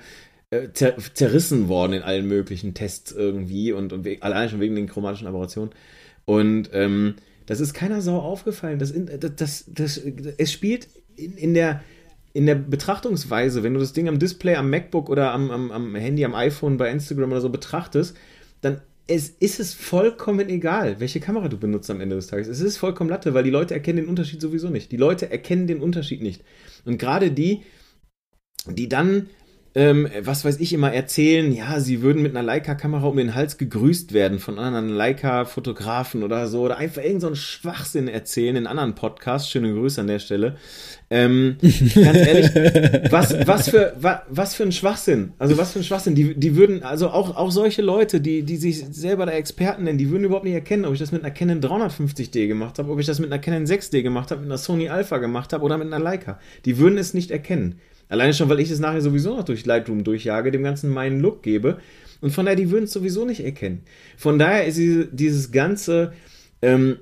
[0.51, 4.75] äh, äh zer zerrissen worden in allen möglichen Tests irgendwie und, und allein schon wegen
[4.75, 5.71] den chromatischen Aberrationen.
[6.25, 7.15] Und ähm,
[7.47, 8.79] das ist keiner Sau aufgefallen.
[8.79, 11.83] Das, das, das, das es spielt in, in, der
[12.35, 15.95] in der Betrachtungsweise, wenn du das Ding am Display, am MacBook oder am, am, am
[15.95, 18.17] Handy, am iPhone, bei Instagram oder so betrachtest,
[18.61, 22.47] dann es ist es vollkommen egal, welche Kamera du benutzt am Ende des Tages.
[22.47, 24.93] Es ist vollkommen Latte, weil die Leute erkennen den Unterschied sowieso nicht.
[24.93, 26.45] Die Leute erkennen den Unterschied nicht.
[26.85, 27.63] Und gerade die,
[28.67, 29.31] die dann
[29.79, 33.59] ähm, was weiß ich, immer erzählen, ja, sie würden mit einer Leica-Kamera um den Hals
[33.59, 38.97] gegrüßt werden von anderen Leica-Fotografen oder so, oder einfach irgendeinen so Schwachsinn erzählen in anderen
[38.97, 39.49] Podcasts.
[39.49, 40.57] Schöne Grüße an der Stelle.
[41.11, 42.47] Ähm, ganz ehrlich,
[43.13, 45.35] was, was, für, was, was für ein Schwachsinn.
[45.39, 46.17] Also was für ein Schwachsinn.
[46.17, 49.99] Die, die würden, also auch, auch solche Leute, die, die sich selber der Experten nennen,
[49.99, 52.99] die würden überhaupt nicht erkennen, ob ich das mit einer Canon 350D gemacht habe, ob
[52.99, 55.79] ich das mit einer Canon 6D gemacht habe, mit einer Sony Alpha gemacht habe oder
[55.79, 56.41] mit einer Leica.
[56.65, 57.77] Die würden es nicht erkennen.
[58.09, 61.43] Alleine schon, weil ich es nachher sowieso noch durch Lightroom durchjage, dem Ganzen meinen Look
[61.43, 61.79] gebe.
[62.21, 63.83] Und von daher, die würden es sowieso nicht erkennen.
[64.17, 64.79] Von daher ist
[65.13, 66.13] dieses ganze,
[66.63, 66.97] ähm,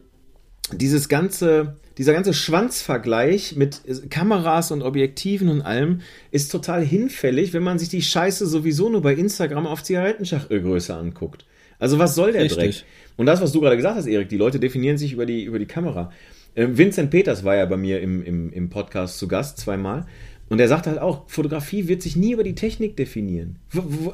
[0.72, 7.62] dieses ganze, dieser ganze Schwanzvergleich mit Kameras und Objektiven und allem ist total hinfällig, wenn
[7.62, 11.46] man sich die Scheiße sowieso nur bei Instagram auf Zigarettenschachgröße anguckt.
[11.78, 12.78] Also was soll der Richtig.
[12.78, 12.84] Dreck?
[13.16, 15.58] Und das, was du gerade gesagt hast, Erik, die Leute definieren sich über die, über
[15.58, 16.10] die Kamera.
[16.54, 20.06] Äh, Vincent Peters war ja bei mir im, im, im Podcast zu Gast zweimal.
[20.48, 23.58] Und er sagt halt auch, Fotografie wird sich nie über die Technik definieren.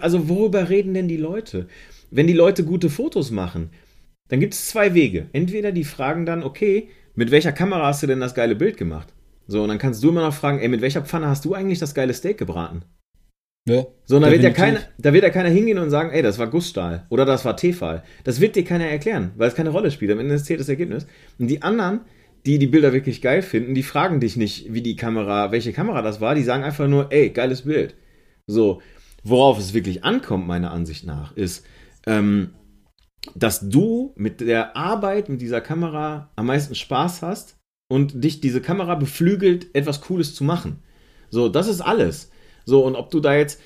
[0.01, 1.67] also worüber reden denn die Leute?
[2.11, 3.71] Wenn die Leute gute Fotos machen,
[4.29, 5.27] dann gibt es zwei Wege.
[5.33, 9.13] Entweder die fragen dann, okay, mit welcher Kamera hast du denn das geile Bild gemacht?
[9.47, 11.79] So, und dann kannst du immer noch fragen, ey, mit welcher Pfanne hast du eigentlich
[11.79, 12.83] das geile Steak gebraten?
[13.69, 13.87] Ja.
[14.07, 16.39] So, und da wird, ja keiner, da wird ja keiner hingehen und sagen, ey, das
[16.39, 18.03] war Gussstahl oder das war Tefal.
[18.25, 20.11] Das wird dir keiner erklären, weil es keine Rolle spielt.
[20.11, 21.07] Am Ende zählt das Ergebnis.
[21.39, 22.01] Und die anderen,
[22.47, 26.03] die die Bilder wirklich geil finden, die fragen dich nicht, wie die Kamera, welche Kamera
[26.03, 27.95] das war, die sagen einfach nur, ey, geiles Bild.
[28.47, 28.83] So,
[29.23, 31.65] worauf es wirklich ankommt, meiner Ansicht nach, ist,
[32.07, 32.55] ähm,
[33.37, 37.57] dass du mit der Arbeit mit dieser Kamera am meisten Spaß hast
[37.89, 40.83] und dich diese Kamera beflügelt, etwas Cooles zu machen.
[41.31, 42.31] So, das ist alles.
[42.65, 43.61] So, und ob du da jetzt,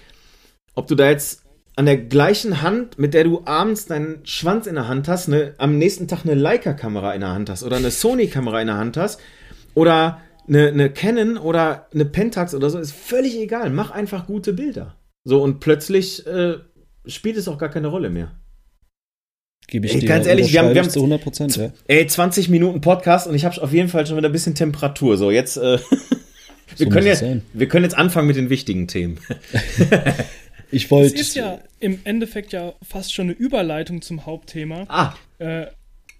[0.74, 1.45] ob du da jetzt
[1.76, 5.54] an der gleichen Hand, mit der du abends deinen Schwanz in der Hand hast, ne,
[5.58, 8.96] am nächsten Tag eine Leica-Kamera in der Hand hast oder eine Sony-Kamera in der Hand
[8.96, 9.20] hast
[9.74, 13.68] oder eine, eine Canon oder eine Pentax oder so, ist völlig egal.
[13.70, 14.96] Mach einfach gute Bilder.
[15.24, 16.54] So, und plötzlich äh,
[17.06, 18.32] spielt es auch gar keine Rolle mehr.
[19.68, 21.72] Gebe ich ey, dir ganz ehrlich, wir haben, wir haben zu 100 Prozent, ja.
[21.88, 25.18] Ey, 20 Minuten Podcast und ich habe auf jeden Fall schon wieder ein bisschen Temperatur.
[25.18, 25.78] So, jetzt, äh,
[26.76, 29.18] wir, so können jetzt wir können jetzt anfangen mit den wichtigen Themen.
[30.70, 31.12] Ich wollte.
[31.12, 34.84] Das ist ja im Endeffekt ja fast schon eine Überleitung zum Hauptthema.
[34.88, 35.14] Ah.
[35.38, 35.66] Äh,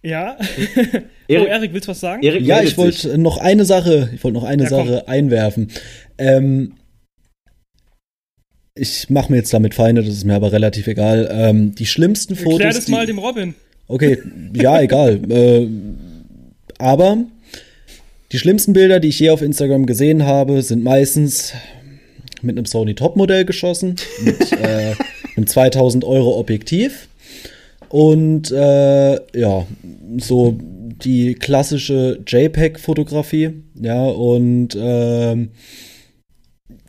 [0.02, 0.36] ja.
[1.28, 2.22] Erik, oh, Erik, willst du was sagen?
[2.22, 5.12] Erik ja, ich wollte noch eine Sache, ich wollte noch eine ja, Sache komm.
[5.12, 5.70] einwerfen.
[6.18, 6.74] Ähm,
[8.76, 11.28] ich mache mir jetzt damit Feinde, das ist mir aber relativ egal.
[11.32, 12.60] Ähm, die schlimmsten Fotos.
[12.60, 13.54] Erklär das die, mal dem Robin.
[13.88, 14.18] Okay,
[14.54, 15.20] ja, egal.
[15.30, 15.66] äh,
[16.78, 17.24] aber
[18.32, 21.54] die schlimmsten Bilder, die ich je auf Instagram gesehen habe, sind meistens
[22.42, 24.94] mit einem Sony Topmodell geschossen, mit äh,
[25.36, 27.08] einem 2000 Euro Objektiv.
[27.88, 29.66] Und äh, ja,
[30.18, 30.58] so
[31.02, 33.50] die klassische JPEG-Fotografie.
[33.80, 35.48] Ja, und äh,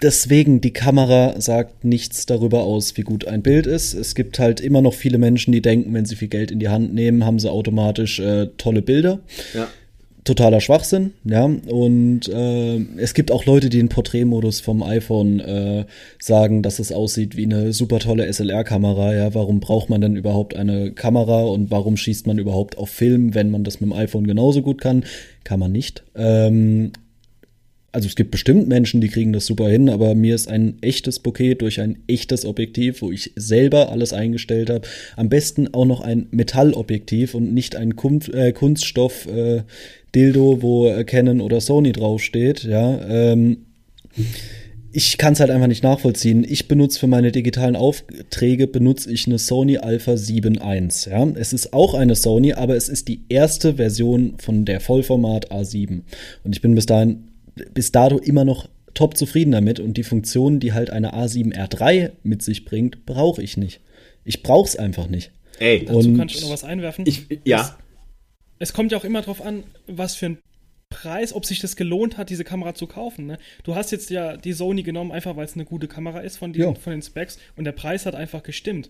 [0.01, 3.93] deswegen, die Kamera sagt nichts darüber aus, wie gut ein Bild ist.
[3.93, 6.69] Es gibt halt immer noch viele Menschen, die denken, wenn sie viel Geld in die
[6.69, 9.19] Hand nehmen, haben sie automatisch äh, tolle Bilder.
[9.53, 9.67] Ja
[10.27, 11.45] totaler Schwachsinn, ja.
[11.45, 15.85] Und äh, es gibt auch Leute, die den Porträtmodus vom iPhone äh,
[16.19, 19.15] sagen, dass es aussieht wie eine super tolle SLR-Kamera.
[19.15, 23.33] Ja, warum braucht man denn überhaupt eine Kamera und warum schießt man überhaupt auf Film,
[23.33, 25.03] wenn man das mit dem iPhone genauso gut kann?
[25.43, 26.03] Kann man nicht.
[26.15, 26.91] Ähm,
[27.91, 31.19] also es gibt bestimmt Menschen, die kriegen das super hin, aber mir ist ein echtes
[31.19, 34.87] Bouquet durch ein echtes Objektiv, wo ich selber alles eingestellt habe.
[35.15, 39.63] Am besten auch noch ein Metallobjektiv und nicht ein Kunst, äh, Kunststoff äh,
[40.13, 42.99] Dildo, wo äh, Canon oder Sony draufsteht, ja.
[43.07, 43.57] Ähm,
[44.91, 46.43] ich kann es halt einfach nicht nachvollziehen.
[46.47, 51.09] Ich benutze für meine digitalen Aufträge benutze ich eine Sony Alpha 7.1.
[51.09, 55.51] Ja, es ist auch eine Sony, aber es ist die erste Version von der Vollformat
[55.51, 56.01] A7.
[56.43, 57.26] Und ich bin bis dahin
[57.73, 62.41] bis dato immer noch top zufrieden damit und die Funktionen, die halt eine A7R3 mit
[62.41, 63.79] sich bringt, brauche ich nicht.
[64.23, 65.31] Ich brauche es einfach nicht.
[65.59, 67.05] Ey, dazu und kann ich noch was einwerfen.
[67.07, 67.61] Ich, ja.
[68.59, 70.37] Es, es, kommt ja auch immer darauf an, was für ein
[70.89, 73.25] Preis, ob sich das gelohnt hat, diese Kamera zu kaufen.
[73.25, 73.37] Ne?
[73.63, 76.53] Du hast jetzt ja die Sony genommen, einfach weil es eine gute Kamera ist von,
[76.53, 78.89] diesen, von den Specs und der Preis hat einfach gestimmt.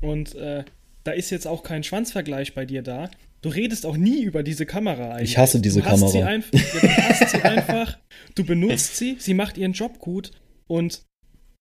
[0.00, 0.64] Und äh,
[1.04, 3.10] da ist jetzt auch kein Schwanzvergleich bei dir da.
[3.42, 5.30] Du redest auch nie über diese Kamera eigentlich.
[5.32, 6.08] Ich hasse diese du Kamera.
[6.08, 7.98] Sie einfach, du hast sie einfach,
[8.36, 10.30] du benutzt sie, sie macht ihren Job gut
[10.68, 11.02] und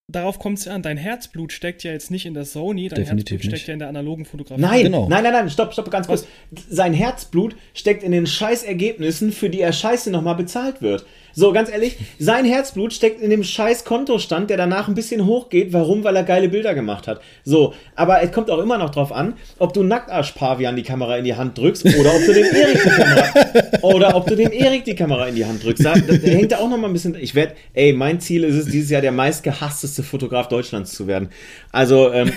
[0.08, 0.84] darauf kommt es an.
[0.84, 3.62] Dein Herzblut steckt ja jetzt nicht in der Sony, dein Definitiv Herzblut nicht.
[3.62, 4.62] steckt ja in der analogen Fotografie.
[4.62, 5.10] Nein, genau.
[5.10, 6.28] nein, nein, nein, stopp, stopp, ganz kurz.
[6.52, 6.63] Was?
[6.70, 11.06] Sein Herzblut steckt in den Scheißergebnissen, für die er Scheiße nochmal bezahlt wird.
[11.34, 15.74] So, ganz ehrlich, sein Herzblut steckt in dem scheiß Kontostand, der danach ein bisschen hochgeht.
[15.74, 16.04] Warum?
[16.04, 17.22] Weil er geile Bilder gemacht hat.
[17.44, 21.26] So, aber es kommt auch immer noch drauf an, ob du Nacktarsch-Pavian die Kamera in
[21.26, 24.86] die Hand drückst oder ob du dem Erik die Kamera oder ob du dem Erik
[24.86, 25.86] die Kamera in die Hand drückst.
[25.86, 27.15] Da, da hängt da auch noch mal ein bisschen.
[27.20, 31.30] Ich werde, ey, mein Ziel ist es, dieses Jahr der meistgehassteste Fotograf Deutschlands zu werden.
[31.72, 32.32] Also, ähm,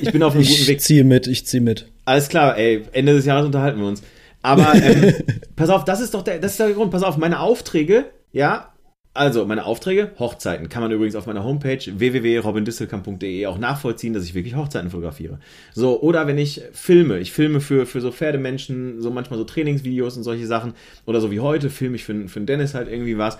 [0.00, 0.78] ich bin auf einem guten Weg.
[0.78, 1.86] Ich ziehe mit, ich ziehe mit.
[2.04, 4.02] Alles klar, ey, Ende des Jahres unterhalten wir uns.
[4.42, 5.14] Aber ähm,
[5.56, 6.90] pass auf, das ist doch der, das ist der Grund.
[6.90, 8.72] Pass auf, meine Aufträge, ja,
[9.12, 14.34] also meine Aufträge, Hochzeiten, kann man übrigens auf meiner Homepage www.robindisselkamp.de auch nachvollziehen, dass ich
[14.34, 15.40] wirklich Hochzeiten fotografiere.
[15.74, 20.16] So, oder wenn ich filme, ich filme für, für so Pferdemenschen, so manchmal so Trainingsvideos
[20.16, 20.74] und solche Sachen,
[21.06, 23.36] oder so wie heute, filme ich für, für Dennis halt irgendwie was.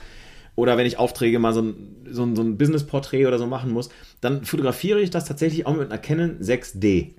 [0.57, 3.70] Oder wenn ich Aufträge mal so ein, so ein, so ein Business-Porträt oder so machen
[3.70, 7.12] muss, dann fotografiere ich das tatsächlich auch mit einer Canon 6D.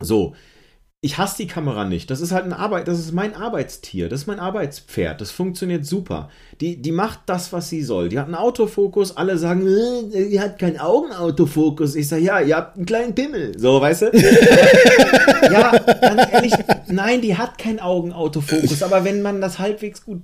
[0.00, 0.34] So,
[1.06, 2.10] ich hasse die Kamera nicht.
[2.10, 5.20] Das ist halt ein Arbeit, das ist mein Arbeitstier, das ist mein Arbeitspferd.
[5.20, 6.30] Das funktioniert super.
[6.60, 8.08] Die, die macht das, was sie soll.
[8.08, 9.16] Die hat einen Autofokus.
[9.16, 9.66] Alle sagen,
[10.12, 11.94] äh, die hat keinen Augenautofokus.
[11.94, 13.56] Ich sage, ja, ihr habt einen kleinen Pimmel.
[13.56, 14.06] So, weißt du?
[15.42, 16.54] ja, ganz ehrlich,
[16.88, 18.82] nein, die hat keinen Augenautofokus.
[18.82, 20.20] Aber wenn man das halbwegs gut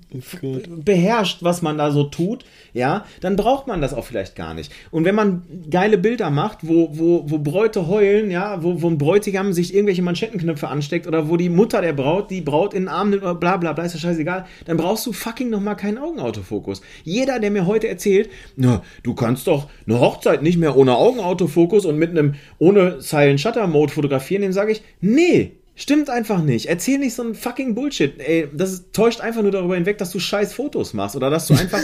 [0.84, 4.72] beherrscht, was man da so tut, ja, dann braucht man das auch vielleicht gar nicht.
[4.90, 8.98] Und wenn man geile Bilder macht, wo, wo, wo Bräute heulen, ja, wo, wo ein
[8.98, 12.88] Bräutigam sich irgendwelche Manschettenknöpfe ansteckt oder wo die Mutter der Braut die Braut in den
[12.88, 15.98] Arm nimmt oder bla bla bla, ist ja scheißegal, dann brauchst du fucking nochmal keinen
[15.98, 16.82] Augenautofokus.
[17.04, 21.84] Jeder, der mir heute erzählt, na, du kannst doch eine Hochzeit nicht mehr ohne Augenautofokus
[21.84, 26.66] und mit einem ohne Silent Shutter Mode fotografieren, dem sage ich, nee, Stimmt einfach nicht.
[26.66, 28.14] Erzähl nicht so ein fucking Bullshit.
[28.20, 31.54] Ey, das täuscht einfach nur darüber hinweg, dass du scheiß Fotos machst oder dass du
[31.54, 31.80] einfach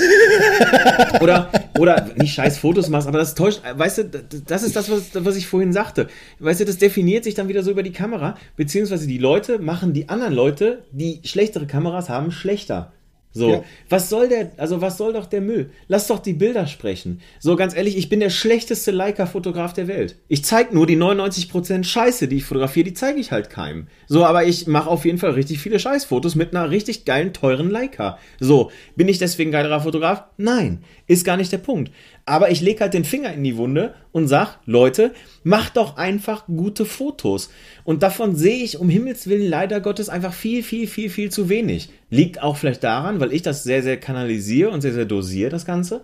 [1.20, 4.04] oder oder nicht scheiß Fotos machst, aber das täuscht, weißt du,
[4.46, 6.06] das ist das, was, was ich vorhin sagte.
[6.38, 9.92] Weißt du, das definiert sich dann wieder so über die Kamera, beziehungsweise die Leute machen
[9.92, 12.92] die anderen Leute, die schlechtere Kameras haben, schlechter.
[13.32, 13.64] So, ja.
[13.88, 15.70] was soll der, also was soll doch der Müll?
[15.86, 17.20] Lass doch die Bilder sprechen.
[17.38, 20.16] So, ganz ehrlich, ich bin der schlechteste Leica-Fotograf der Welt.
[20.28, 23.86] Ich zeige nur die 99% Scheiße, die ich fotografiere, die zeige ich halt keinem.
[24.06, 27.70] So, aber ich mache auf jeden Fall richtig viele Scheißfotos mit einer richtig geilen, teuren
[27.70, 28.18] Leica.
[28.40, 30.24] So, bin ich deswegen geilerer Fotograf?
[30.38, 31.92] Nein, ist gar nicht der Punkt.
[32.28, 35.12] Aber ich lege halt den Finger in die Wunde und sag, Leute,
[35.44, 37.48] macht doch einfach gute Fotos.
[37.84, 41.48] Und davon sehe ich um Himmels Willen leider Gottes einfach viel, viel, viel, viel zu
[41.48, 41.88] wenig.
[42.10, 45.64] Liegt auch vielleicht daran, weil ich das sehr, sehr kanalisiere und sehr, sehr dosiere, das
[45.64, 46.02] Ganze.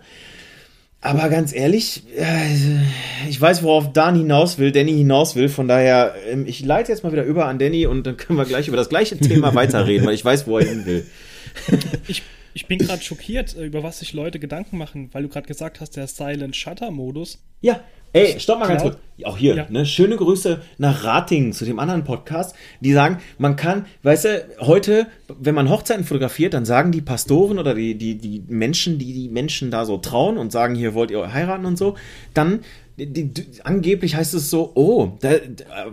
[0.99, 5.47] Aber ganz ehrlich, äh, ich weiß, worauf Dan hinaus will, Danny hinaus will.
[5.47, 8.45] Von daher, ähm, ich leite jetzt mal wieder über an Danny und dann können wir
[8.45, 11.05] gleich über das gleiche Thema weiterreden, weil ich weiß, wo er hin will.
[12.07, 12.23] Ich
[12.55, 15.81] ich bin gerade schockiert, äh, über was sich Leute Gedanken machen, weil du gerade gesagt
[15.81, 17.43] hast, der Silent Shutter Modus.
[17.59, 17.81] Ja,
[18.13, 18.97] ey, stopp mal ganz kurz.
[19.23, 19.67] Auch hier, ja.
[19.69, 24.47] ne, schöne Grüße nach Ratingen zu dem anderen Podcast, die sagen, man kann, weißt du,
[24.61, 29.13] heute, wenn man Hochzeiten fotografiert, dann sagen die Pastoren oder die, die, die Menschen, die
[29.13, 31.95] die Menschen da so trauen und sagen, hier wollt ihr heiraten und so,
[32.33, 32.61] dann
[32.97, 35.33] die, die, angeblich heißt es so, oh, da,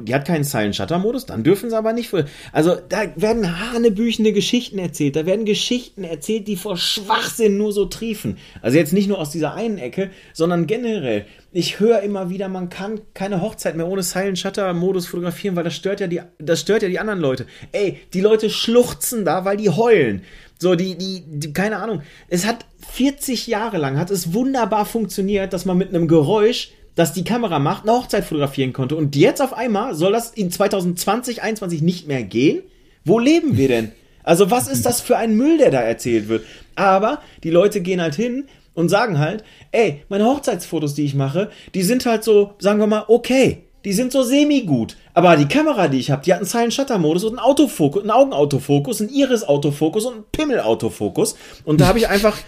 [0.00, 2.12] die hat keinen Silent Shutter Modus, dann dürfen sie aber nicht.
[2.52, 7.86] Also da werden hanebüchende Geschichten erzählt, da werden Geschichten erzählt, die vor Schwachsinn nur so
[7.86, 8.38] triefen.
[8.60, 11.26] Also jetzt nicht nur aus dieser einen Ecke, sondern generell.
[11.50, 15.64] Ich höre immer wieder, man kann keine Hochzeit mehr ohne Silent Shutter Modus fotografieren, weil
[15.64, 17.46] das stört ja die, das stört ja die anderen Leute.
[17.72, 20.22] Ey, die Leute schluchzen da, weil die heulen.
[20.58, 22.02] So, die, die, die, keine Ahnung.
[22.28, 27.12] Es hat 40 Jahre lang, hat es wunderbar funktioniert, dass man mit einem Geräusch das
[27.12, 28.96] die Kamera macht, eine Hochzeit fotografieren konnte.
[28.96, 32.62] Und jetzt auf einmal soll das in 2020, 2021 nicht mehr gehen?
[33.04, 33.92] Wo leben wir denn?
[34.24, 36.44] Also was ist das für ein Müll, der da erzählt wird?
[36.76, 41.50] Aber die Leute gehen halt hin und sagen halt, ey, meine Hochzeitsfotos, die ich mache,
[41.74, 43.64] die sind halt so, sagen wir mal, okay.
[43.84, 44.96] Die sind so semi-gut.
[45.12, 48.02] Aber die Kamera, die ich habe, die hat einen Silent Shutter Modus und einen Autofokus,
[48.02, 51.36] einen Augenautofokus, einen Iris Autofokus und einen Pimmel Autofokus.
[51.64, 52.38] Und da habe ich einfach,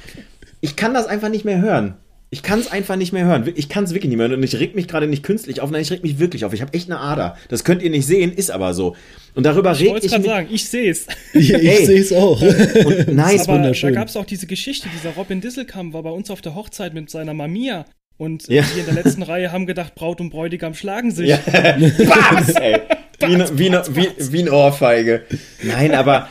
[0.60, 1.96] ich kann das einfach nicht mehr hören.
[2.34, 3.48] Ich kann es einfach nicht mehr hören.
[3.54, 4.36] Ich kann es wirklich nicht mehr hören.
[4.36, 5.70] Und ich reg mich gerade nicht künstlich auf.
[5.70, 6.52] Nein, ich reg mich wirklich auf.
[6.52, 7.36] Ich habe echt eine Ader.
[7.48, 8.96] Das könnt ihr nicht sehen, ist aber so.
[9.36, 10.26] Und darüber ich reg ich mich.
[10.26, 11.06] sagen, ich sehe es.
[11.32, 12.42] ich sehe es auch.
[12.42, 13.94] Und, nice, aber wunderschön.
[13.94, 14.88] Da gab es auch diese Geschichte.
[14.92, 17.84] Dieser Robin Disselkamp war bei uns auf der Hochzeit mit seiner Mamia.
[18.16, 18.64] Und ja.
[18.74, 21.28] wir in der letzten Reihe haben gedacht, Braut und Bräutigam schlagen sich.
[21.28, 21.38] Ja.
[21.46, 22.80] Was, ey?
[23.20, 25.22] Wie, ne, wie, ne, wie, wie ein Ohrfeige.
[25.62, 26.28] Nein, aber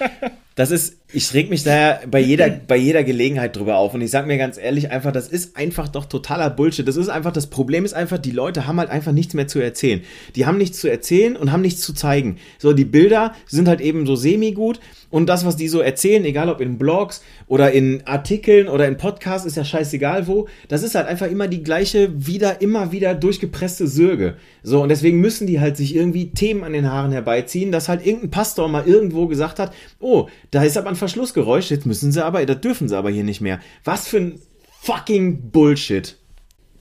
[0.56, 3.94] das ist, ich reg mich daher bei jeder, bei jeder Gelegenheit drüber auf.
[3.96, 6.88] Und ich sag mir ganz ehrlich einfach, das ist einfach doch totaler Bullshit.
[6.88, 9.60] Das ist einfach, das Problem ist einfach, die Leute haben halt einfach nichts mehr zu
[9.60, 10.02] erzählen.
[10.36, 12.38] Die haben nichts zu erzählen und haben nichts zu zeigen.
[12.60, 14.80] So, die Bilder sind halt eben so semi-gut
[15.14, 18.98] Und das, was die so erzählen, egal ob in Blogs oder in Artikeln oder in
[18.98, 23.14] Podcasts, ist ja scheißegal wo, das ist halt einfach immer die gleiche, wieder, immer wieder
[23.14, 24.38] durchgepresste Sürge.
[24.64, 28.04] So, und deswegen müssen die halt sich irgendwie Themen an den Haaren herbeiziehen, dass halt
[28.04, 32.26] irgendein Pastor mal irgendwo gesagt hat, oh, da ist aber ein Verschlussgeräusch, jetzt müssen sie
[32.26, 33.60] aber, da dürfen sie aber hier nicht mehr.
[33.84, 34.40] Was für ein
[34.82, 36.18] fucking Bullshit.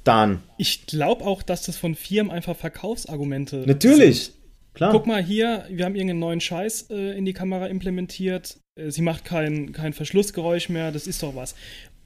[0.04, 0.42] Dan.
[0.56, 4.24] Ich glaube auch, dass das von Firmen einfach Verkaufsargumente Natürlich.
[4.24, 4.41] Sind.
[4.74, 4.92] Klar.
[4.92, 8.58] Guck mal hier, wir haben irgendeinen neuen Scheiß äh, in die Kamera implementiert.
[8.78, 11.54] Äh, sie macht kein, kein Verschlussgeräusch mehr, das ist doch was.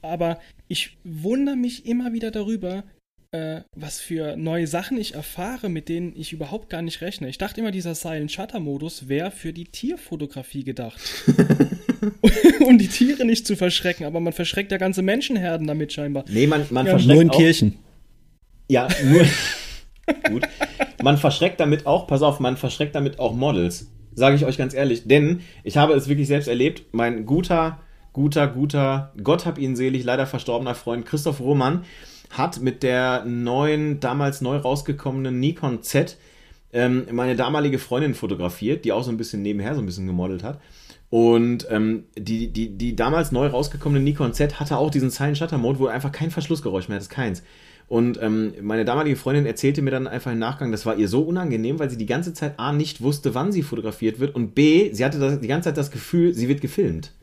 [0.01, 2.83] Aber ich wundere mich immer wieder darüber,
[3.31, 7.29] äh, was für neue Sachen ich erfahre, mit denen ich überhaupt gar nicht rechne.
[7.29, 10.99] Ich dachte immer, dieser Silent Shutter Modus wäre für die Tierfotografie gedacht.
[12.65, 16.25] um die Tiere nicht zu verschrecken, aber man verschreckt ja ganze Menschenherden damit scheinbar.
[16.29, 17.79] Nee, man, man Ja, verschreckt nur in auch, Kirchen.
[18.69, 19.25] Ja, nur.
[20.29, 20.47] gut.
[21.03, 23.91] Man verschreckt damit auch, pass auf, man verschreckt damit auch Models.
[24.13, 25.07] Sage ich euch ganz ehrlich.
[25.07, 26.83] Denn ich habe es wirklich selbst erlebt.
[26.91, 27.79] Mein guter,
[28.13, 31.83] guter, guter, Gott hab ihn selig, leider verstorbener Freund Christoph Roman
[32.29, 36.17] hat mit der neuen, damals neu rausgekommenen Nikon Z
[36.73, 40.43] ähm, meine damalige Freundin fotografiert, die auch so ein bisschen nebenher so ein bisschen gemodelt
[40.43, 40.59] hat.
[41.09, 45.57] Und ähm, die, die, die damals neu rausgekommene Nikon Z hatte auch diesen Silent Shutter
[45.57, 47.43] Mode, wo einfach kein Verschlussgeräusch mehr hat, keins.
[47.87, 51.21] Und ähm, meine damalige Freundin erzählte mir dann einfach im Nachgang, das war ihr so
[51.21, 54.91] unangenehm, weil sie die ganze Zeit A nicht wusste, wann sie fotografiert wird und B,
[54.91, 57.13] sie hatte das, die ganze Zeit das Gefühl, sie wird gefilmt.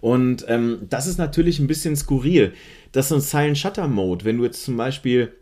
[0.00, 2.52] Und ähm, das ist natürlich ein bisschen skurril.
[2.92, 5.32] Das ist ein Silent Shutter Mode, wenn du jetzt zum Beispiel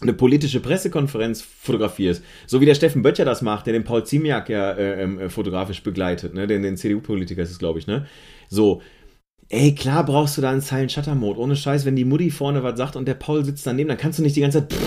[0.00, 4.48] eine politische Pressekonferenz fotografierst, so wie der Steffen Böttcher das macht, der den Paul Ziemiak
[4.48, 6.46] ja äh, äh, fotografisch begleitet, ne?
[6.46, 8.06] den, den CDU-Politiker ist es, glaube ich, ne?
[8.48, 8.80] So,
[9.48, 11.40] ey, klar brauchst du da einen Silent Shutter Mode.
[11.40, 14.18] Ohne Scheiß, wenn die Mutti vorne was sagt und der Paul sitzt daneben, dann kannst
[14.18, 14.78] du nicht die ganze Zeit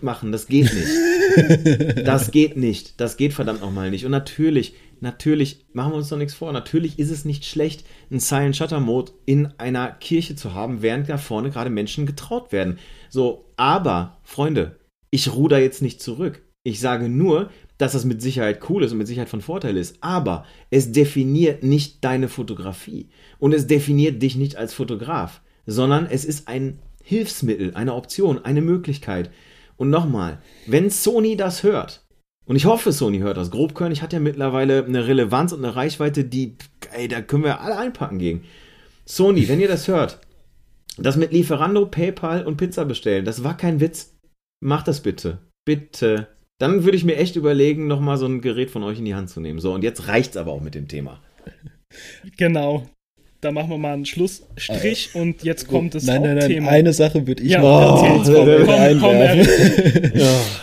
[0.00, 0.32] machen.
[0.32, 2.06] Das geht nicht.
[2.06, 3.00] das geht nicht.
[3.00, 4.04] Das geht verdammt nochmal nicht.
[4.04, 8.20] Und natürlich, natürlich, machen wir uns doch nichts vor, natürlich ist es nicht schlecht, einen
[8.20, 12.78] Silent Shutter Mode in einer Kirche zu haben, während da vorne gerade Menschen getraut werden.
[13.08, 14.78] So, aber, Freunde,
[15.10, 16.42] ich ruder jetzt nicht zurück.
[16.66, 19.96] Ich sage nur, dass das mit Sicherheit cool ist und mit Sicherheit von Vorteil ist.
[20.00, 23.08] Aber es definiert nicht deine Fotografie.
[23.38, 28.62] Und es definiert dich nicht als Fotograf, sondern es ist ein Hilfsmittel, eine Option, eine
[28.62, 29.30] Möglichkeit.
[29.76, 32.04] Und nochmal, wenn Sony das hört,
[32.46, 36.24] und ich hoffe, Sony hört das, Grobkönig hat ja mittlerweile eine Relevanz und eine Reichweite,
[36.24, 36.56] die,
[36.92, 38.44] ey, da können wir alle einpacken gegen.
[39.06, 40.20] Sony, wenn ihr das hört,
[40.98, 44.14] das mit Lieferando, PayPal und Pizza bestellen, das war kein Witz.
[44.60, 45.38] Macht das bitte.
[45.64, 46.28] Bitte.
[46.58, 49.28] Dann würde ich mir echt überlegen, nochmal so ein Gerät von euch in die Hand
[49.30, 49.58] zu nehmen.
[49.58, 51.20] So, und jetzt reicht's aber auch mit dem Thema.
[52.36, 52.86] Genau.
[53.40, 56.70] Da machen wir mal einen Schlussstrich und jetzt kommt das Nein, nein, nein, Hauptthema.
[56.70, 57.60] eine Sache würde ich Ja,
[57.94, 60.12] erzähl's, kurz komm, einwerfen.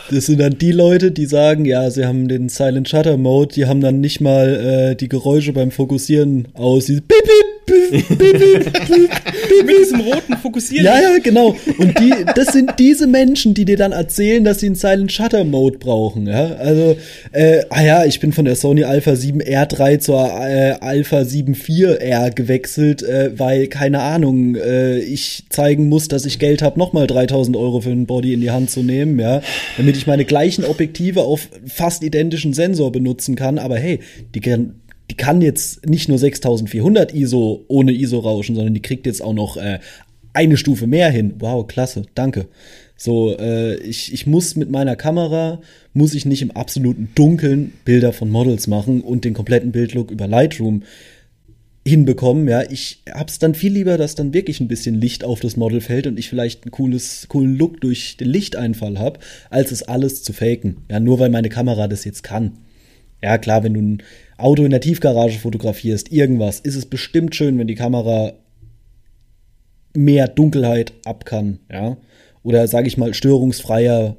[0.10, 3.66] Das sind dann die Leute, die sagen, ja, sie haben den Silent Shutter Mode, die
[3.68, 6.86] haben dann nicht mal äh, die Geräusche beim Fokussieren aus.
[6.88, 7.61] Dieses Bip, bip,
[7.92, 10.86] Mit diesem roten Fokussieren.
[10.86, 11.56] Ja, ja, genau.
[11.78, 15.44] Und die, das sind diese Menschen, die dir dann erzählen, dass sie einen Silent Shutter
[15.44, 16.28] Mode brauchen.
[16.28, 16.96] Ja, also,
[17.32, 21.56] äh, ah ja, ich bin von der Sony Alpha 7 R3 zur äh, Alpha 7
[21.56, 27.08] 4R gewechselt, äh, weil keine Ahnung, äh, ich zeigen muss, dass ich Geld habe, nochmal
[27.08, 29.42] 3000 Euro für einen Body in die Hand zu nehmen, ja,
[29.78, 33.58] damit ich meine gleichen Objektive auf fast identischen Sensor benutzen kann.
[33.58, 34.00] Aber hey,
[34.34, 34.42] die
[35.12, 39.58] die kann jetzt nicht nur 6400 ISO ohne ISO-Rauschen, sondern die kriegt jetzt auch noch
[39.58, 39.80] äh,
[40.32, 41.34] eine Stufe mehr hin.
[41.40, 42.48] Wow, klasse, danke.
[42.96, 45.60] So, äh, ich, ich muss mit meiner Kamera,
[45.94, 50.28] muss ich nicht im absoluten Dunkeln Bilder von Models machen und den kompletten Bildlook über
[50.28, 50.84] Lightroom
[51.86, 52.48] hinbekommen.
[52.48, 55.82] Ja, ich hab's dann viel lieber, dass dann wirklich ein bisschen Licht auf das Model
[55.82, 60.24] fällt und ich vielleicht ein cooles, coolen Look durch den Lichteinfall hab, als es alles
[60.24, 60.78] zu faken.
[60.90, 62.54] Ja, nur weil meine Kamera das jetzt kann.
[63.22, 64.04] Ja, klar, wenn du ein
[64.44, 68.34] Auto in der Tiefgarage fotografierst, irgendwas, ist es bestimmt schön, wenn die Kamera
[69.96, 71.98] mehr Dunkelheit ab kann, ja.
[72.44, 74.18] Oder sage ich mal, störungsfreier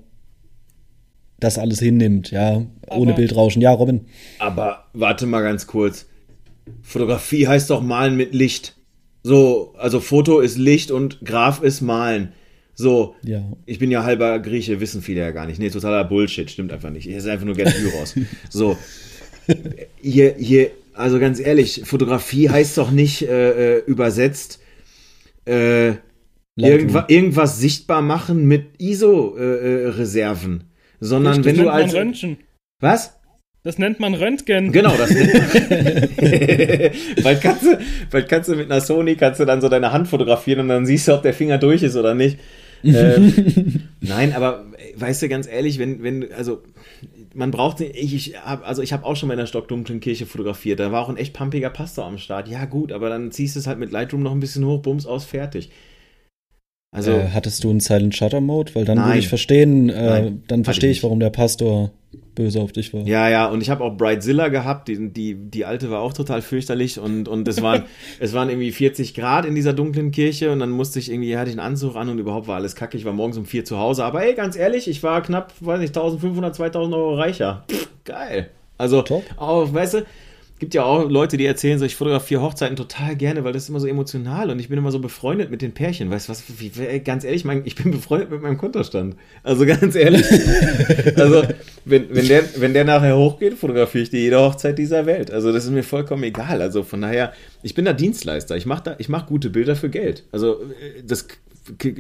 [1.41, 3.61] das alles hinnimmt, ja, ohne Aber- Bildrauschen.
[3.63, 4.03] Ja, Robin.
[4.39, 6.07] Aber warte mal ganz kurz.
[6.83, 8.77] Fotografie heißt doch malen mit Licht.
[9.25, 12.33] So, also Foto ist Licht und Graf ist malen.
[12.75, 13.43] So, Ja.
[13.67, 15.59] ich bin ja halber Grieche, wissen viele ja gar nicht.
[15.59, 17.09] Nee, totaler Bullshit, stimmt einfach nicht.
[17.09, 18.15] Ich ist einfach nur Gerd Gyros.
[18.51, 18.77] So,
[20.01, 24.61] hier, hier, also ganz ehrlich, Fotografie heißt doch nicht äh, äh, übersetzt
[25.47, 26.01] äh, Lightroom.
[26.57, 30.65] irgendwa, irgendwas sichtbar machen mit ISO-Reserven.
[31.01, 31.95] Sondern das wenn nennt du man als.
[31.95, 32.37] Röntgen.
[32.81, 33.19] Was?
[33.65, 34.73] Das nennt man Röntgen.
[34.73, 35.11] Genau, das
[37.23, 37.79] Weil kannst du,
[38.11, 40.85] weil kannst du mit einer Sony kannst du dann so deine Hand fotografieren und dann
[40.85, 42.39] siehst du, ob der Finger durch ist oder nicht.
[42.83, 46.65] ähm, nein, aber weißt du, ganz ehrlich, wenn, wenn, also
[47.35, 50.27] man braucht, ich, ich hab, also ich habe auch schon mal in der stockdunklen Kirche
[50.27, 52.49] fotografiert, da war auch ein echt pumpiger Pastor am Start.
[52.49, 55.07] Ja gut, aber dann ziehst du es halt mit Lightroom noch ein bisschen hoch, bums
[55.07, 55.71] aus, fertig.
[56.95, 60.65] Also äh, hattest du einen Silent Shutter Mode, weil dann würde ich verstehen, äh, dann
[60.65, 61.91] verstehe ich, warum der Pastor
[62.35, 63.03] böse auf dich war.
[63.03, 66.43] Ja, ja, und ich habe auch Brightzilla gehabt, die, die, die alte war auch total
[66.43, 67.85] fürchterlich und, und es, waren,
[68.21, 71.51] es waren irgendwie 40 Grad in dieser dunklen Kirche und dann musste ich irgendwie, hatte
[71.51, 72.97] ich einen Anzug an und überhaupt war alles kacke.
[72.97, 75.81] Ich war morgens um vier zu Hause, aber ey, ganz ehrlich, ich war knapp, weiß
[75.81, 77.65] nicht, 1500, 2000 Euro reicher.
[77.71, 78.51] Pff, geil.
[78.79, 79.25] Also, Top.
[79.37, 80.07] auch, weißt du,
[80.63, 83.69] gibt ja auch Leute, die erzählen so, ich fotografiere Hochzeiten total gerne, weil das ist
[83.69, 86.09] immer so emotional und ich bin immer so befreundet mit den Pärchen.
[86.09, 89.17] Weißt du was, wie, ganz ehrlich, mein, ich bin befreundet mit meinem Kontostand.
[89.43, 90.25] Also ganz ehrlich.
[91.17, 91.43] also,
[91.85, 95.33] wenn, wenn, der, wenn der nachher hochgeht, fotografiere ich dir jede Hochzeit dieser Welt.
[95.33, 96.63] Also, das ist mir vollkommen egal.
[96.63, 97.33] Also, von daher,
[97.65, 98.57] ich bin da Dienstleister.
[98.57, 100.23] Ich mache mach gute Bilder für Geld.
[100.31, 101.27] Also, äh, das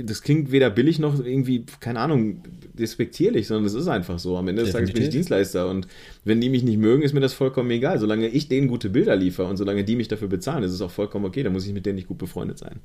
[0.05, 2.43] das klingt weder billig noch irgendwie, keine Ahnung,
[2.75, 4.37] despektierlich, sondern es ist einfach so.
[4.37, 5.87] Am Ende des Tages bin ich Dienstleister und
[6.25, 7.99] wenn die mich nicht mögen, ist mir das vollkommen egal.
[7.99, 10.91] Solange ich denen gute Bilder liefere und solange die mich dafür bezahlen, ist es auch
[10.91, 11.43] vollkommen okay.
[11.43, 12.81] Da muss ich mit denen nicht gut befreundet sein.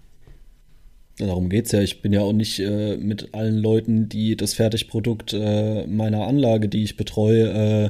[1.19, 1.81] Ja, darum geht's ja.
[1.81, 6.69] Ich bin ja auch nicht äh, mit allen Leuten, die das Fertigprodukt äh, meiner Anlage,
[6.69, 7.89] die ich betreue, äh,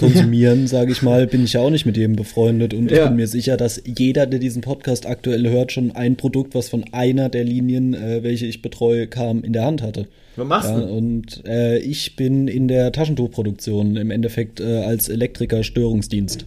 [0.00, 2.96] konsumieren, sage ich mal, bin ich ja auch nicht mit jedem befreundet und ja.
[2.96, 6.68] ich bin mir sicher, dass jeder, der diesen Podcast aktuell hört, schon ein Produkt, was
[6.68, 10.08] von einer der Linien, äh, welche ich betreue, kam, in der Hand hatte.
[10.36, 10.86] Was machst ja, du?
[10.86, 16.46] Und äh, ich bin in der Taschentuchproduktion im Endeffekt äh, als Elektriker Störungsdienst.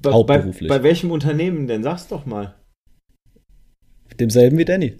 [0.00, 0.68] Bei, Hauptberuflich.
[0.68, 1.82] Bei, bei welchem Unternehmen denn?
[1.82, 2.54] Sag's doch mal.
[4.18, 4.94] Demselben wie Danny.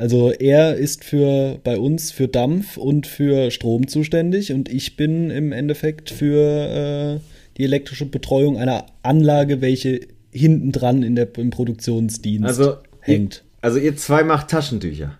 [0.00, 5.28] Also er ist für bei uns für Dampf und für Strom zuständig und ich bin
[5.28, 7.20] im Endeffekt für äh,
[7.58, 10.00] die elektrische Betreuung einer Anlage, welche
[10.32, 13.44] hinten dran in der, im Produktionsdienst also, hängt.
[13.44, 15.18] Ihr, also ihr zwei macht Taschentücher.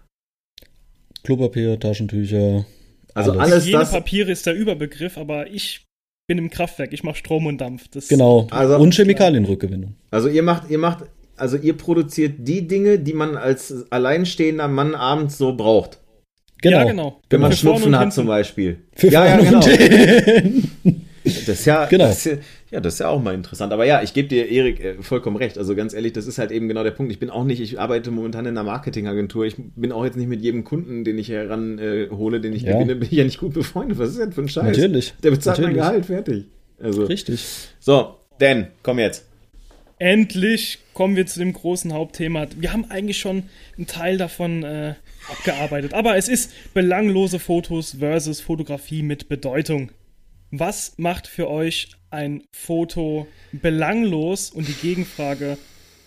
[1.24, 2.64] Klopapier, Taschentücher.
[3.12, 3.90] Also alles, alles Jene das.
[3.90, 5.84] Papiere ist der Überbegriff, aber ich
[6.26, 6.94] bin im Kraftwerk.
[6.94, 7.88] Ich mache Strom und Dampf.
[7.88, 8.48] Das genau.
[8.50, 9.96] Also, und Chemikalienrückgewinnung.
[10.10, 11.04] Also ihr macht, ihr macht
[11.40, 15.98] also ihr produziert die Dinge, die man als alleinstehender Mann abends so braucht.
[16.62, 16.78] Genau.
[16.78, 17.20] Ja, genau.
[17.30, 18.78] Wenn man Schnupfen hat zum Beispiel.
[18.94, 19.60] Für ja, ja, genau.
[21.24, 22.04] das ist ja, genau.
[22.04, 22.38] Das ist ja,
[22.70, 23.72] ja, das ist ja auch mal interessant.
[23.72, 25.56] Aber ja, ich gebe dir, Erik, äh, vollkommen recht.
[25.56, 27.10] Also ganz ehrlich, das ist halt eben genau der Punkt.
[27.10, 29.46] Ich bin auch nicht, ich arbeite momentan in einer Marketingagentur.
[29.46, 32.74] Ich bin auch jetzt nicht mit jedem Kunden, den ich heranhole, äh, den ich ja.
[32.74, 33.98] gewinne, bin ich ja nicht gut befreundet.
[33.98, 34.76] Was ist denn für ein Scheiß?
[34.76, 35.14] Natürlich.
[35.22, 35.78] Der bezahlt Natürlich.
[35.78, 36.44] mein Gehalt, fertig.
[36.82, 37.44] Also, Richtig.
[37.78, 39.29] So, Dan, komm jetzt.
[40.00, 42.46] Endlich kommen wir zu dem großen Hauptthema.
[42.56, 43.42] Wir haben eigentlich schon
[43.76, 44.94] einen Teil davon äh,
[45.30, 49.92] abgearbeitet, aber es ist belanglose Fotos versus Fotografie mit Bedeutung.
[50.50, 54.48] Was macht für euch ein Foto belanglos?
[54.48, 55.58] Und die Gegenfrage,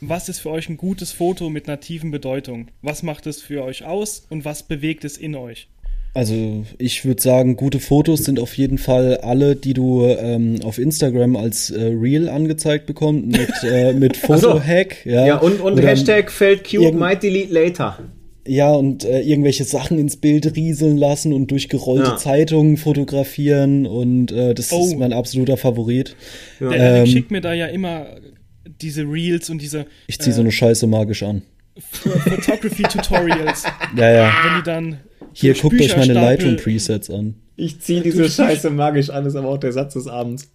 [0.02, 2.72] was ist für euch ein gutes Foto mit tiefen Bedeutung?
[2.82, 5.68] Was macht es für euch aus und was bewegt es in euch?
[6.16, 10.78] Also ich würde sagen, gute Fotos sind auf jeden Fall alle, die du ähm, auf
[10.78, 14.98] Instagram als äh, Reel angezeigt bekommst, mit, äh, mit Foto-Hack.
[15.04, 15.10] So.
[15.10, 15.26] Ja.
[15.26, 17.98] ja, und, und Hashtag fällt cute, might delete later.
[18.46, 22.18] Ja, und äh, irgendwelche Sachen ins Bild rieseln lassen und durch gerollte ja.
[22.18, 24.86] Zeitungen fotografieren und äh, das oh.
[24.86, 26.16] ist mein absoluter Favorit.
[26.60, 26.70] Ja.
[26.70, 28.06] Der ähm, schickt mir da ja immer
[28.82, 29.86] diese Reels und diese.
[30.08, 31.42] Ich ziehe so eine Scheiße magisch an.
[31.80, 33.64] Photography Tutorials.
[33.98, 34.32] ja, ja.
[34.44, 35.00] Wenn die dann
[35.34, 37.36] hier, guckt euch meine Lightroom-Presets an.
[37.56, 40.50] Ich ziehe diese Scheiße magisch an, ist aber auch der Satz des Abends.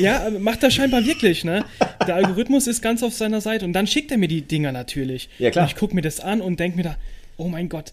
[0.00, 1.64] Ja, macht er scheinbar wirklich, ne?
[2.06, 5.28] Der Algorithmus ist ganz auf seiner Seite und dann schickt er mir die Dinger natürlich.
[5.38, 5.64] Ja, klar.
[5.64, 6.96] Und ich gucke mir das an und denke mir da,
[7.36, 7.92] oh mein Gott,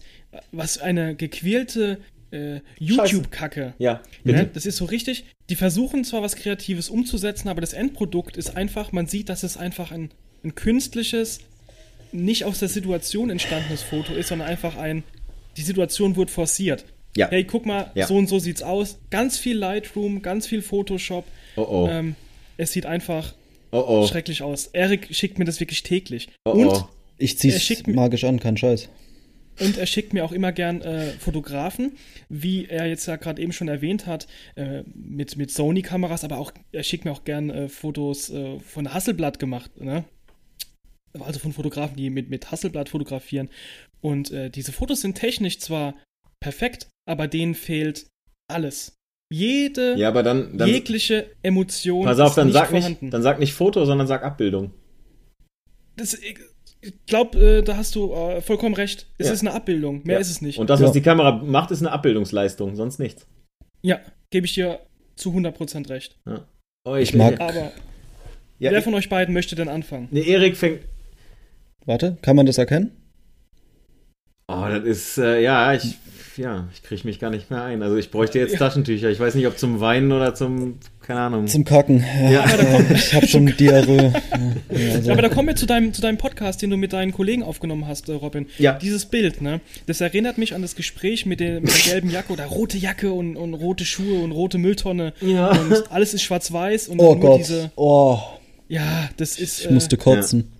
[0.50, 1.98] was eine gequälte
[2.30, 3.74] äh, YouTube-Kacke.
[3.78, 4.38] Ja, bitte.
[4.40, 4.50] Ne?
[4.52, 5.24] Das ist so richtig.
[5.50, 9.56] Die versuchen zwar was Kreatives umzusetzen, aber das Endprodukt ist einfach, man sieht, dass es
[9.56, 10.10] einfach ein,
[10.42, 11.40] ein künstliches,
[12.12, 15.04] nicht aus der Situation entstandenes Foto ist, sondern einfach ein
[15.56, 16.84] die Situation wurde forciert.
[17.16, 17.28] Ja.
[17.28, 18.06] Hey, guck mal, ja.
[18.06, 18.98] so und so sieht's aus.
[19.10, 21.24] Ganz viel Lightroom, ganz viel Photoshop.
[21.56, 21.88] Oh oh.
[21.88, 22.16] Ähm,
[22.56, 23.34] es sieht einfach
[23.70, 24.06] oh oh.
[24.06, 24.66] schrecklich aus.
[24.68, 26.28] Erik schickt mir das wirklich täglich.
[26.44, 26.88] Oh und oh.
[27.18, 28.88] ich zieh's magisch an, kein Scheiß.
[29.60, 31.92] Und er schickt mir auch immer gern äh, Fotografen,
[32.28, 34.26] wie er jetzt ja gerade eben schon erwähnt hat,
[34.56, 38.92] äh, mit, mit Sony-Kameras, aber auch er schickt mir auch gern äh, Fotos äh, von
[38.92, 40.04] Hasselblatt gemacht, ne?
[41.20, 43.48] Also von Fotografen, die mit, mit Hasselblatt fotografieren.
[44.04, 45.94] Und äh, diese Fotos sind technisch zwar
[46.38, 48.06] perfekt, aber denen fehlt
[48.52, 48.96] alles.
[49.32, 53.06] Jede, ja, aber dann, dann jegliche Emotion pass auf, ist dann nicht sag vorhanden.
[53.06, 54.72] Nicht, dann sag nicht Foto, sondern sag Abbildung.
[55.96, 56.36] Das, ich
[57.06, 59.10] glaube, äh, da hast du äh, vollkommen recht.
[59.16, 59.32] Es ja.
[59.32, 60.20] ist eine Abbildung, mehr ja.
[60.20, 60.58] ist es nicht.
[60.58, 60.94] Und das, was ja.
[60.94, 63.26] die Kamera macht, ist eine Abbildungsleistung, sonst nichts.
[63.80, 64.80] Ja, gebe ich dir
[65.16, 66.18] zu 100% recht.
[66.84, 67.40] Oh, ich, ich mag.
[67.40, 67.72] Aber
[68.58, 70.08] wer von euch beiden möchte denn anfangen?
[70.10, 70.80] Nee, Erik fängt.
[71.86, 73.03] Warte, kann man das erkennen?
[74.46, 75.96] Oh, das ist, äh, ja, ich.
[76.36, 77.82] ja, ich kriege mich gar nicht mehr ein.
[77.82, 79.08] Also ich bräuchte jetzt Taschentücher.
[79.08, 81.46] Ich weiß nicht, ob zum Weinen oder zum, keine Ahnung.
[81.46, 82.04] Zum Kacken.
[82.24, 82.80] Ja, ja.
[82.90, 84.12] ich habe schon Diarrhoe.
[84.70, 85.12] Ja, also.
[85.12, 87.86] Aber da kommen wir zu deinem, zu deinem Podcast, den du mit deinen Kollegen aufgenommen
[87.86, 88.46] hast, äh, Robin.
[88.58, 88.72] Ja.
[88.72, 89.60] Dieses Bild, ne?
[89.86, 93.12] Das erinnert mich an das Gespräch mit der, mit der gelben Jacke oder rote Jacke
[93.12, 95.12] und, und rote Schuhe und rote Mülltonne.
[95.20, 95.50] Ja.
[95.50, 97.40] Und alles ist schwarz-weiß und oh nur Gott.
[97.40, 97.70] diese.
[97.76, 98.18] Oh.
[98.68, 99.60] Ja, das ist.
[99.60, 100.50] Ich musste kotzen.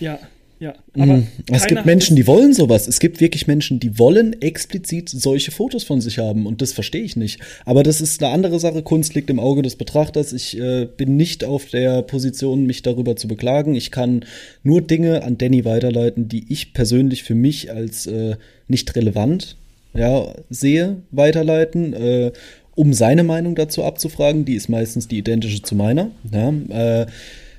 [0.00, 0.18] ja.
[0.62, 1.02] Ja, mhm.
[1.02, 2.86] aber es gibt Menschen, die wollen sowas.
[2.86, 7.02] Es gibt wirklich Menschen, die wollen explizit solche Fotos von sich haben und das verstehe
[7.02, 7.40] ich nicht.
[7.64, 8.84] Aber das ist eine andere Sache.
[8.84, 10.32] Kunst liegt im Auge des Betrachters.
[10.32, 13.74] Ich äh, bin nicht auf der Position, mich darüber zu beklagen.
[13.74, 14.24] Ich kann
[14.62, 18.36] nur Dinge an Danny weiterleiten, die ich persönlich für mich als äh,
[18.68, 19.56] nicht relevant
[19.94, 21.92] ja, sehe, weiterleiten.
[21.92, 22.32] Äh,
[22.76, 26.12] um seine Meinung dazu abzufragen, die ist meistens die identische zu meiner.
[26.30, 26.50] Ja,
[27.02, 27.06] äh,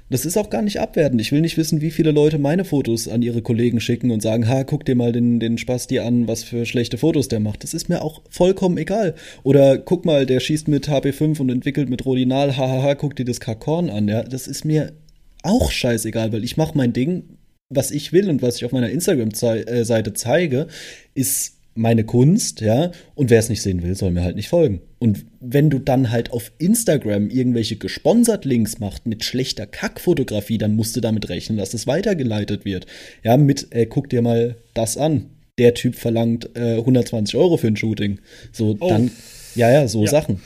[0.10, 1.20] das ist auch gar nicht abwertend.
[1.22, 4.48] Ich will nicht wissen, wie viele Leute meine Fotos an ihre Kollegen schicken und sagen,
[4.48, 7.64] ha, guck dir mal den, den Spasti an, was für schlechte Fotos der macht.
[7.64, 9.16] Das ist mir auch vollkommen egal.
[9.44, 13.40] Oder guck mal, der schießt mit HP5 und entwickelt mit Rodinal, hahaha, guck dir das
[13.40, 14.08] Kakorn an.
[14.08, 14.94] Ja, das ist mir
[15.42, 17.38] auch scheißegal, weil ich mache mein Ding,
[17.70, 20.68] was ich will und was ich auf meiner Instagram-Seite zeige,
[21.14, 24.82] ist meine Kunst, ja, und wer es nicht sehen will, soll mir halt nicht folgen.
[25.04, 30.78] Und wenn du dann halt auf Instagram irgendwelche gesponsert Links machst mit schlechter Kackfotografie, dann
[30.78, 32.86] musst du damit rechnen, dass es weitergeleitet wird.
[33.22, 35.26] Ja, mit, äh, guck dir mal das an.
[35.58, 38.20] Der Typ verlangt äh, 120 Euro für ein Shooting.
[38.54, 38.88] So, oh.
[38.88, 39.12] dann,
[39.56, 40.10] ja, ja, so ja.
[40.10, 40.40] Sachen.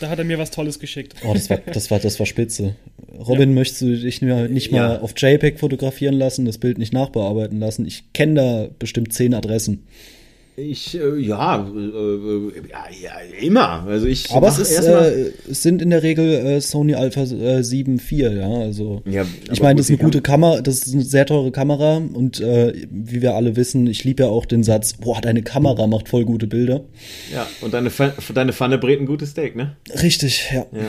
[0.00, 1.14] Da hat er mir was Tolles geschickt.
[1.24, 2.74] Oh, das war, das war, das war spitze.
[3.16, 3.54] Robin, ja.
[3.54, 5.00] möchtest du dich nicht mal ja.
[5.02, 7.86] auf JPEG fotografieren lassen, das Bild nicht nachbearbeiten lassen?
[7.86, 9.84] Ich kenne da bestimmt zehn Adressen.
[10.60, 13.84] Ich, äh, ja, äh, äh, ja, ja, immer.
[13.86, 17.62] Also ich Aber es, ist, äh, es sind in der Regel äh, Sony Alpha äh,
[17.62, 18.48] 7 IV, ja.
[18.48, 21.96] Also ja, ich meine, das ist eine gute Kamera, das ist eine sehr teure Kamera
[21.96, 25.86] und äh, wie wir alle wissen, ich liebe ja auch den Satz, boah, deine Kamera
[25.86, 26.82] macht voll gute Bilder.
[27.32, 27.90] Ja, und deine,
[28.34, 29.76] deine Pfanne brät ein gutes Steak, ne?
[30.02, 30.66] Richtig, ja.
[30.72, 30.88] ja, ja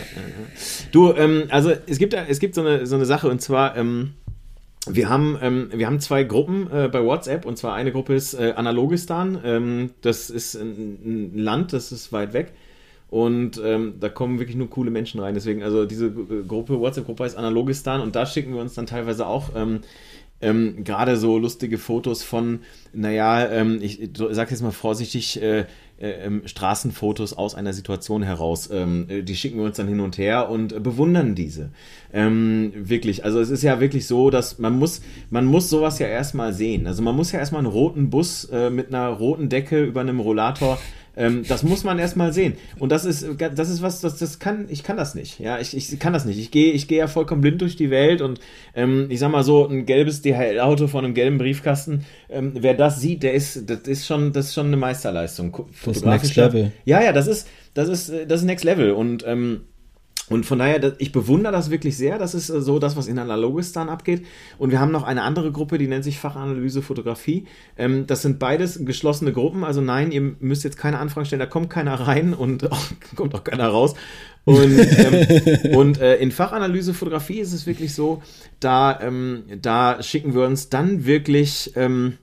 [0.91, 4.11] du, ähm, also es gibt es gibt so eine, so eine Sache und zwar, ähm,
[4.87, 8.33] wir haben, ähm, wir haben zwei Gruppen äh, bei WhatsApp und zwar eine Gruppe ist
[8.33, 9.39] äh, Analogistan.
[9.43, 12.53] Ähm, das ist ein, ein, Land, das ist weit weg
[13.09, 15.35] und ähm, da kommen wirklich nur coole Menschen rein.
[15.35, 19.51] Deswegen, also diese Gruppe, WhatsApp-Gruppe heißt Analogistan und da schicken wir uns dann teilweise auch
[19.55, 19.81] ähm,
[20.41, 22.61] ähm, gerade so lustige Fotos von,
[22.93, 25.65] naja, ähm, ich sag jetzt mal vorsichtig, äh, äh,
[26.01, 28.69] ähm, Straßenfotos aus einer Situation heraus.
[28.71, 31.69] Ähm, äh, die schicken wir uns dann hin und her und äh, bewundern diese.
[32.13, 36.07] Ähm, wirklich, also es ist ja wirklich so, dass man muss, man muss sowas ja
[36.07, 36.87] erstmal sehen.
[36.87, 40.19] Also man muss ja erstmal einen roten Bus äh, mit einer roten Decke über einem
[40.19, 40.79] Rollator
[41.17, 42.55] ähm, das muss man erstmal sehen.
[42.79, 45.39] Und das ist, das ist was, das, das kann, ich kann das nicht.
[45.39, 46.39] Ja, ich, ich kann das nicht.
[46.39, 48.39] Ich gehe, ich gehe ja vollkommen blind durch die Welt und
[48.75, 53.01] ähm, ich sag mal so, ein gelbes DHL-Auto von einem gelben Briefkasten, ähm, wer das
[53.01, 55.65] sieht, der ist, das ist schon, das ist schon eine Meisterleistung.
[55.85, 56.71] Das ist Next Level.
[56.85, 59.61] Ja, ja, das ist, das ist, das ist Next Level und ähm,
[60.31, 62.17] und von daher, ich bewundere das wirklich sehr.
[62.17, 64.25] Das ist äh, so das, was in Analogistan abgeht.
[64.57, 67.47] Und wir haben noch eine andere Gruppe, die nennt sich Fachanalyse Fotografie.
[67.77, 69.65] Ähm, das sind beides geschlossene Gruppen.
[69.65, 71.41] Also nein, ihr müsst jetzt keine Anfragen stellen.
[71.41, 72.81] Da kommt keiner rein und auch,
[73.17, 73.93] kommt auch keiner raus.
[74.45, 78.23] Und, ähm, und äh, in Fachanalyse Fotografie ist es wirklich so,
[78.61, 82.17] da, ähm, da schicken wir uns dann wirklich, ähm,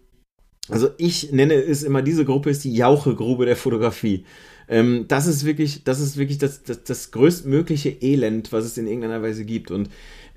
[0.71, 4.25] also ich nenne es immer, diese Gruppe ist die Jauchegrube der Fotografie.
[4.69, 8.87] Ähm, das ist wirklich, das ist wirklich das, das, das größtmögliche Elend, was es in
[8.87, 9.71] irgendeiner Weise gibt.
[9.71, 9.89] Und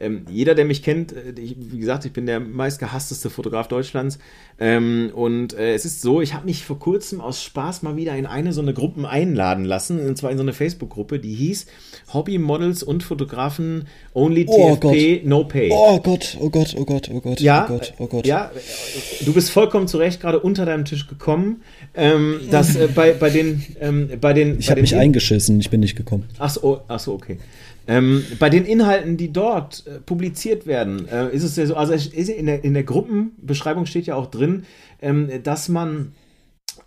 [0.01, 4.19] ähm, jeder, der mich kennt, äh, ich, wie gesagt, ich bin der meistgehassteste Fotograf Deutschlands.
[4.59, 8.15] Ähm, und äh, es ist so, ich habe mich vor kurzem aus Spaß mal wieder
[8.15, 11.65] in eine so eine Gruppe einladen lassen, und zwar in so eine Facebook-Gruppe, die hieß
[12.13, 15.69] Hobby Models und Fotografen Only oh TFP No Pay.
[15.71, 18.27] Oh Gott, oh Gott, oh Gott, oh Gott, ja, oh Gott, oh Gott.
[18.27, 18.51] Ja,
[19.25, 21.61] du bist vollkommen zurecht gerade unter deinem Tisch gekommen.
[21.93, 25.81] Ähm, dass äh, bei, bei den ähm, bei den ich habe mich eingeschissen, ich bin
[25.81, 26.25] nicht gekommen.
[26.39, 27.37] Ach so, ach so okay.
[27.87, 31.93] Ähm, bei den Inhalten, die dort äh, publiziert werden, äh, ist es ja so, also
[31.93, 34.65] in der, in der Gruppenbeschreibung steht ja auch drin,
[35.01, 36.13] ähm, dass man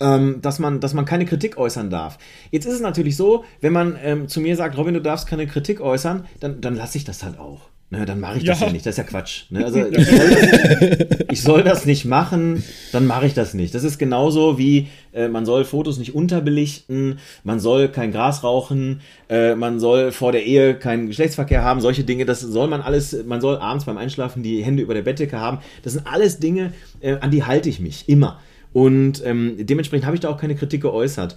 [0.01, 2.19] ähm, dass man, dass man keine Kritik äußern darf.
[2.51, 5.47] Jetzt ist es natürlich so, wenn man ähm, zu mir sagt, Robin, du darfst keine
[5.47, 7.69] Kritik äußern, dann, dann lasse ich das halt auch.
[7.91, 8.67] Ne, dann mache ich das ja.
[8.67, 8.85] ja nicht.
[8.85, 9.45] Das ist ja Quatsch.
[9.51, 9.65] Ne?
[9.65, 13.75] Also ich soll, das, ich soll, das, nicht machen, dann mache ich das nicht.
[13.75, 19.01] Das ist genauso wie äh, man soll Fotos nicht unterbelichten, man soll kein Gras rauchen,
[19.29, 21.81] äh, man soll vor der Ehe keinen Geschlechtsverkehr haben.
[21.81, 23.17] Solche Dinge, das soll man alles.
[23.25, 25.59] Man soll abends beim Einschlafen die Hände über der Bettdecke haben.
[25.83, 28.41] Das sind alles Dinge, äh, an die halte ich mich immer.
[28.73, 31.37] Und ähm, dementsprechend habe ich da auch keine Kritik geäußert.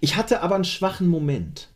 [0.00, 1.69] Ich hatte aber einen schwachen Moment.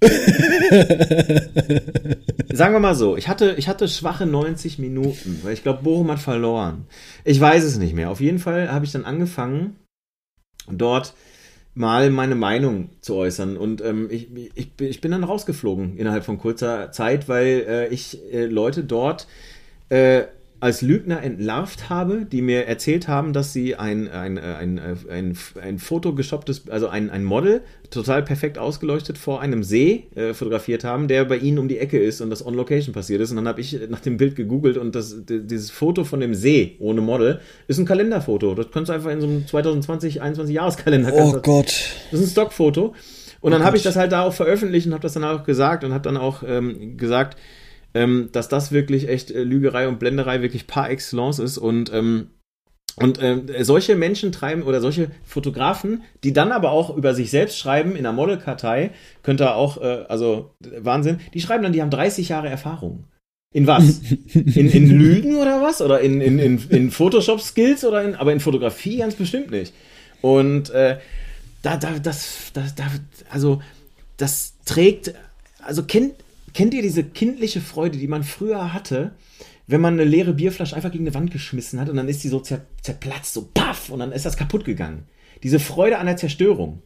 [2.52, 6.10] Sagen wir mal so, ich hatte, ich hatte schwache 90 Minuten, weil ich glaube, Bochum
[6.10, 6.86] hat verloren.
[7.24, 8.10] Ich weiß es nicht mehr.
[8.10, 9.76] Auf jeden Fall habe ich dann angefangen,
[10.68, 11.14] dort
[11.74, 13.56] mal meine Meinung zu äußern.
[13.56, 18.20] Und ähm, ich, ich, ich bin dann rausgeflogen innerhalb von kurzer Zeit, weil äh, ich
[18.32, 19.26] äh, Leute dort
[19.88, 20.24] äh,
[20.64, 25.78] als Lügner entlarvt habe, die mir erzählt haben, dass sie ein, ein, ein, ein, ein
[25.78, 27.60] Foto geshopptes, also ein, ein Model,
[27.90, 31.98] total perfekt ausgeleuchtet vor einem See äh, fotografiert haben, der bei ihnen um die Ecke
[31.98, 33.28] ist und das on Location passiert ist.
[33.28, 36.76] Und dann habe ich nach dem Bild gegoogelt und das, dieses Foto von dem See
[36.78, 38.54] ohne Model ist ein Kalenderfoto.
[38.54, 41.12] Das kannst du einfach in so einem 2020, 21 Jahreskalender.
[41.12, 41.90] Oh Gott.
[42.10, 42.94] Das ist ein Stockfoto.
[43.42, 45.44] Und dann oh habe ich das halt da auch veröffentlicht und habe das dann auch
[45.44, 47.36] gesagt und habe dann auch ähm, gesagt,
[47.94, 52.28] ähm, dass das wirklich echt äh, Lügerei und Blenderei wirklich par excellence ist und ähm,
[52.96, 57.58] und äh, solche Menschen treiben oder solche Fotografen, die dann aber auch über sich selbst
[57.58, 58.90] schreiben in der Modelkartei,
[59.24, 63.04] könnte auch, äh, also Wahnsinn, die schreiben dann, die haben 30 Jahre Erfahrung.
[63.52, 64.00] In was?
[64.34, 65.80] In, in Lügen oder was?
[65.80, 69.72] Oder in, in, in, in Photoshop-Skills oder in, aber in Fotografie ganz bestimmt nicht.
[70.20, 70.98] Und äh,
[71.62, 72.84] da, da, das, das, da,
[73.30, 73.62] also
[74.16, 75.14] das trägt,
[75.62, 76.14] also kennt,
[76.54, 79.12] Kennt ihr diese kindliche Freude, die man früher hatte,
[79.66, 82.28] wenn man eine leere Bierflasche einfach gegen eine Wand geschmissen hat und dann ist die
[82.28, 85.08] so zer zerplatzt, so paff, und dann ist das kaputt gegangen?
[85.42, 86.82] Diese Freude an der Zerstörung.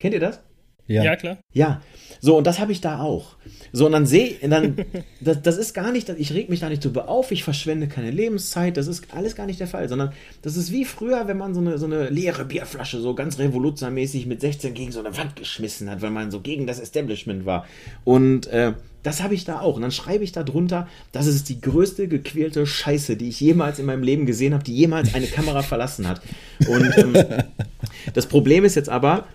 [0.00, 0.40] Kennt ihr das?
[0.88, 1.02] Ja.
[1.02, 1.38] ja, klar.
[1.52, 1.82] Ja,
[2.20, 3.36] so, und das habe ich da auch.
[3.72, 4.76] So, und dann sehe dann,
[5.20, 8.10] das, das ist gar nicht, ich reg mich da nicht drüber auf, ich verschwende keine
[8.12, 10.12] Lebenszeit, das ist alles gar nicht der Fall, sondern
[10.42, 14.26] das ist wie früher, wenn man so eine, so eine leere Bierflasche so ganz revolutionärmäßig
[14.26, 17.66] mit 16 gegen so eine Wand geschmissen hat, weil man so gegen das Establishment war.
[18.04, 18.74] Und äh,
[19.06, 19.76] das habe ich da auch.
[19.76, 23.78] Und dann schreibe ich da drunter, das ist die größte gequälte Scheiße, die ich jemals
[23.78, 26.20] in meinem Leben gesehen habe, die jemals eine Kamera verlassen hat.
[26.66, 27.14] Und ähm,
[28.14, 29.28] das Problem ist jetzt aber,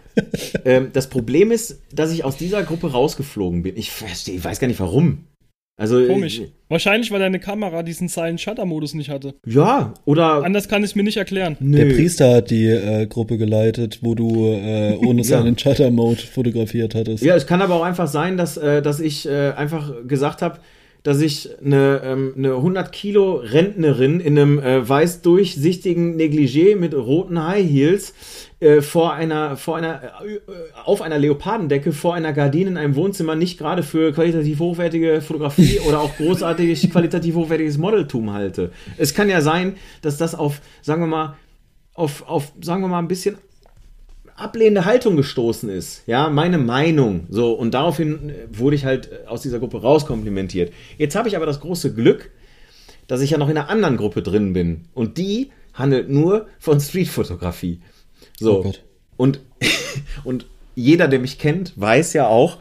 [0.66, 3.78] ähm, das Problem ist, dass ich aus dieser Gruppe rausgeflogen bin.
[3.78, 3.94] Ich,
[4.26, 5.24] ich weiß gar nicht warum.
[5.82, 6.42] Also, Komisch.
[6.42, 9.34] Ich, Wahrscheinlich, weil deine Kamera diesen Silent Shutter Modus nicht hatte.
[9.48, 10.44] Ja, oder.
[10.44, 11.58] Anders kann ich mir nicht erklären.
[11.60, 11.76] Nö.
[11.76, 16.94] Der Priester hat die äh, Gruppe geleitet, wo du äh, ohne Silent Shutter Mode fotografiert
[16.94, 17.24] hattest.
[17.24, 20.60] Ja, es kann aber auch einfach sein, dass, äh, dass ich äh, einfach gesagt habe,
[21.02, 26.94] dass ich eine, ähm, eine 100 Kilo Rentnerin in einem äh, weiß durchsichtigen Negligé mit
[26.94, 28.14] roten High Heels
[28.62, 30.40] äh, vor einer, vor einer, äh,
[30.86, 35.80] auf einer Leopardendecke vor einer Gardine in einem Wohnzimmer nicht gerade für qualitativ hochwertige Fotografie
[35.80, 38.72] oder auch großartig qualitativ hochwertiges Modeltum halte.
[38.98, 41.38] Es kann ja sein, dass das auf, sagen wir mal,
[41.96, 43.40] auf, auf, sagen wir mal, ein bisschen
[44.36, 46.04] ablehnende Haltung gestoßen ist.
[46.06, 47.26] Ja, meine Meinung.
[47.30, 50.72] So, und daraufhin wurde ich halt aus dieser Gruppe rauskomplimentiert.
[51.00, 52.30] Jetzt habe ich aber das große Glück,
[53.08, 54.82] dass ich ja noch in einer anderen Gruppe drin bin.
[54.94, 57.82] Und die handelt nur von Streetfotografie.
[58.42, 58.66] So.
[58.66, 58.74] Oh
[59.18, 59.40] und,
[60.24, 62.58] und jeder, der mich kennt, weiß ja auch,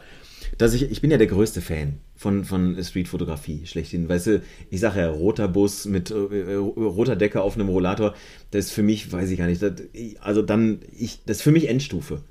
[0.57, 4.07] dass ich, ich bin ja der größte Fan von, von Streetfotografie schlechthin.
[4.07, 8.13] Weißt du, ich sage ja, roter Bus mit äh, äh, roter Decke auf einem Rollator,
[8.51, 9.73] das ist für mich, weiß ich gar nicht, das,
[10.19, 12.21] also dann, ich, das ist für mich Endstufe.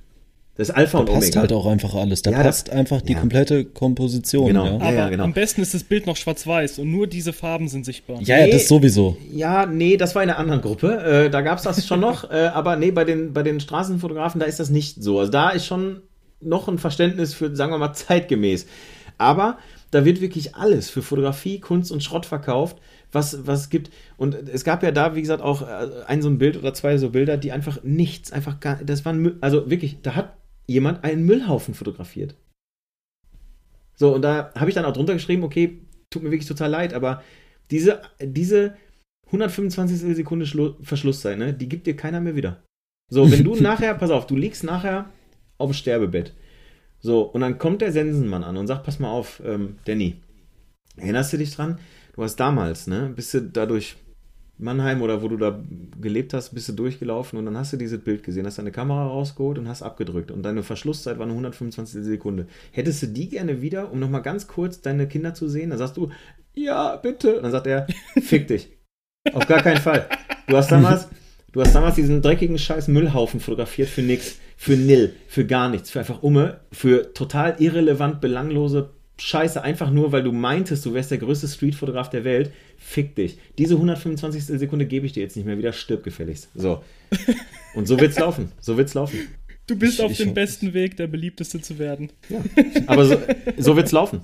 [0.61, 1.20] Das ist Alpha da und Omega.
[1.20, 2.20] Da passt halt auch einfach alles.
[2.20, 3.20] Da ja, passt das, einfach die ja.
[3.20, 4.48] komplette Komposition.
[4.48, 4.66] Genau.
[4.66, 4.74] Ja.
[4.74, 5.24] Aber ja, genau.
[5.24, 8.20] am besten ist das Bild noch schwarz-weiß und nur diese Farben sind sichtbar.
[8.20, 9.16] Ja, nee, das sowieso.
[9.32, 10.98] Ja, nee, das war in einer anderen Gruppe.
[11.02, 12.30] Äh, da gab es das schon noch.
[12.30, 15.18] Äh, aber nee, bei den, bei den Straßenfotografen, da ist das nicht so.
[15.18, 16.02] Also da ist schon
[16.42, 18.66] noch ein Verständnis für, sagen wir mal, zeitgemäß.
[19.16, 19.56] Aber
[19.90, 22.76] da wird wirklich alles für Fotografie, Kunst und Schrott verkauft,
[23.12, 23.90] was, was es gibt.
[24.18, 26.98] Und es gab ja da, wie gesagt, auch äh, ein so ein Bild oder zwei
[26.98, 30.34] so Bilder, die einfach nichts, einfach gar, das waren, also wirklich, da hat
[30.66, 32.34] jemand einen Müllhaufen fotografiert.
[33.94, 35.80] So, und da habe ich dann auch drunter geschrieben, okay,
[36.11, 37.22] tut mir wirklich total leid, aber
[37.70, 38.76] diese, diese
[39.26, 42.62] 125 Sekunde Schlu Verschlusszeit, ne, die gibt dir keiner mehr wieder.
[43.11, 45.11] So, wenn du nachher, pass auf, du liegst nachher
[45.58, 46.32] auf dem Sterbebett
[47.00, 50.16] so, und dann kommt der Sensenmann an und sagt, pass mal auf, ähm, Danny,
[50.96, 51.78] erinnerst du dich dran?
[52.14, 53.96] Du hast damals, ne, bist du dadurch
[54.61, 55.61] Mannheim oder wo du da
[56.00, 59.06] gelebt hast, bist du durchgelaufen und dann hast du dieses Bild gesehen, hast deine Kamera
[59.06, 62.46] rausgeholt und hast abgedrückt und deine Verschlusszeit war eine 125 Sekunde.
[62.72, 65.70] Hättest du die gerne wieder, um nochmal ganz kurz deine Kinder zu sehen?
[65.70, 66.11] Dann sagst du,
[66.54, 67.36] ja, bitte.
[67.36, 67.86] Und dann sagt er,
[68.20, 68.70] fick dich.
[69.32, 70.08] Auf gar keinen Fall.
[70.46, 71.08] Du hast damals,
[71.52, 75.90] du hast damals diesen dreckigen scheiß Müllhaufen fotografiert für nix für nil, für gar nichts,
[75.90, 78.90] für einfach Umme, für total irrelevant, belanglose
[79.21, 82.53] Scheiße, einfach nur, weil du meintest, du wärst der größte Streetfotograf der Welt.
[82.79, 83.39] Fick dich.
[83.59, 84.45] Diese 125.
[84.45, 86.49] Sekunde gebe ich dir jetzt nicht mehr wieder, stirb gefälligst.
[86.55, 86.83] So.
[87.75, 88.51] Und so wird's laufen.
[88.61, 89.18] So wird's laufen.
[89.66, 92.11] Du bist ich, auf dem besten Weg, der beliebteste zu werden.
[92.31, 92.43] Ja.
[92.87, 93.18] Aber so,
[93.59, 94.23] so wird's laufen.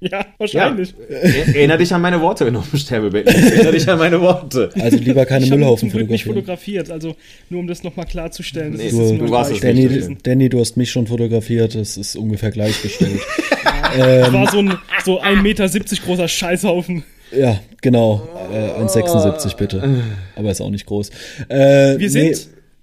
[0.10, 0.94] Ja, wahrscheinlich.
[1.10, 1.16] Ja.
[1.16, 4.70] Erinner dich an meine Worte, wenn du auf dem Sterbebett Erinner dich an meine Worte.
[4.80, 6.12] Also lieber keine ich Müllhaufen fotografieren.
[6.12, 7.16] nicht fotografiert, also
[7.50, 8.74] nur um das nochmal klarzustellen.
[8.74, 12.50] Nee, du, du warst es Danny, Danny, du hast mich schon fotografiert, das ist ungefähr
[12.50, 13.20] gleichgestellt.
[13.94, 15.68] ähm, das war so ein, so 1,70 Meter
[16.06, 17.04] großer Scheißhaufen.
[17.36, 18.26] Ja, genau.
[18.52, 20.02] Äh, 1,76 bitte.
[20.34, 21.10] Aber ist auch nicht groß.
[21.48, 22.24] Äh, Wir sind.
[22.24, 22.36] Nee,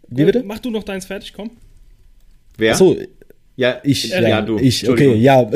[0.09, 0.43] wie bitte?
[0.45, 1.49] Mach du noch deins fertig, komm.
[2.57, 2.74] Wer?
[2.74, 2.95] Achso,
[3.58, 4.60] ja, ich, ja, ja, du.
[4.60, 5.49] ich, okay, ja.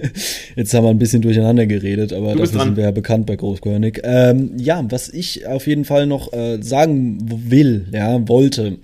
[0.56, 2.46] Jetzt haben wir ein bisschen durcheinander geredet, aber dran.
[2.46, 4.00] sind wir ja bekannt bei Großkönig.
[4.04, 8.78] Ähm, ja, was ich auf jeden Fall noch äh, sagen will, ja, wollte,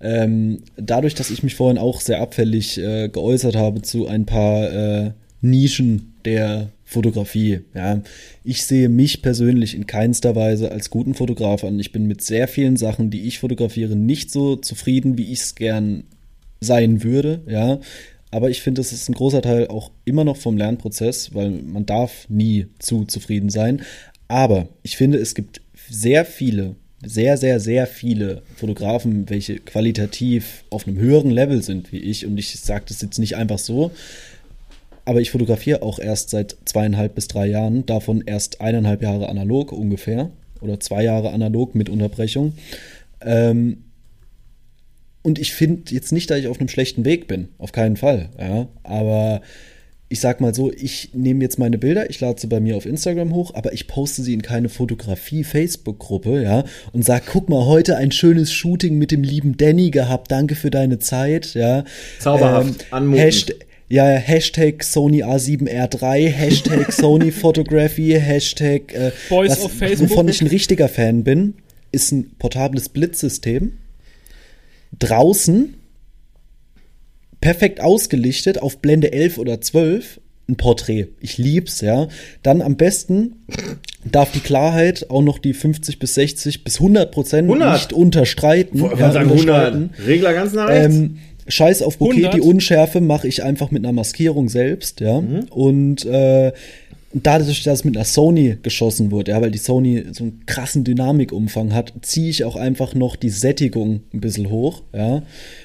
[0.00, 4.72] ähm, dadurch, dass ich mich vorhin auch sehr abfällig äh, geäußert habe zu ein paar
[4.72, 5.10] äh,
[5.40, 8.02] Nischen der Fotografie, ja,
[8.42, 11.78] ich sehe mich persönlich in keinster Weise als guten Fotograf an.
[11.78, 15.54] Ich bin mit sehr vielen Sachen, die ich fotografiere, nicht so zufrieden, wie ich es
[15.54, 16.02] gern
[16.60, 17.80] sein würde, ja.
[18.30, 21.86] Aber ich finde, es ist ein großer Teil auch immer noch vom Lernprozess, weil man
[21.86, 23.82] darf nie zu zufrieden sein.
[24.28, 30.86] Aber ich finde, es gibt sehr viele, sehr, sehr, sehr viele Fotografen, welche qualitativ auf
[30.86, 32.26] einem höheren Level sind wie ich.
[32.26, 33.92] Und ich sage das jetzt nicht einfach so,
[35.06, 39.72] aber ich fotografiere auch erst seit zweieinhalb bis drei Jahren, davon erst eineinhalb Jahre analog
[39.72, 40.30] ungefähr
[40.60, 42.52] oder zwei Jahre analog mit Unterbrechung.
[43.22, 43.84] Ähm,
[45.28, 48.30] und ich finde jetzt nicht, dass ich auf einem schlechten Weg bin, auf keinen Fall.
[48.40, 49.42] Ja, aber
[50.08, 52.86] ich sag mal so, ich nehme jetzt meine Bilder, ich lade sie bei mir auf
[52.86, 57.98] Instagram hoch, aber ich poste sie in keine Fotografie-Facebook-Gruppe, ja, und sag, guck mal, heute
[57.98, 61.84] ein schönes Shooting mit dem lieben Danny gehabt, danke für deine Zeit, ja.
[62.20, 63.22] Zauberhaft, anmutend.
[63.22, 70.00] Hashtag, ja, Hashtag Sony A7R3, Hashtag Sony Photography, Hashtag äh, Boys was.
[70.00, 71.54] Wovon ich ein richtiger Fan bin,
[71.92, 73.72] ist ein portables Blitzsystem.
[74.96, 75.74] Draußen,
[77.40, 81.08] perfekt ausgelichtet, auf Blende 11 oder 12, ein Porträt.
[81.20, 82.08] Ich lieb's, ja.
[82.42, 83.44] Dann am besten
[84.04, 87.74] darf die Klarheit auch noch die 50 bis 60 bis 100 Prozent 100?
[87.74, 88.80] nicht unterstreiten.
[88.80, 89.90] Wollte ja, sagen unterschreiten.
[89.92, 90.06] 100.
[90.06, 90.96] Regler ganz nach rechts.
[90.96, 91.18] Ähm,
[91.48, 92.34] Scheiß auf Bouquet, 100?
[92.34, 95.22] die Unschärfe mache ich einfach mit einer Maskierung selbst, ja.
[95.50, 96.52] Und äh,
[97.12, 100.84] dadurch, dass es mit einer Sony geschossen wurde, ja, weil die Sony so einen krassen
[100.84, 105.22] Dynamikumfang hat, ziehe ich auch einfach noch die Sättigung ein bisschen hoch, ja.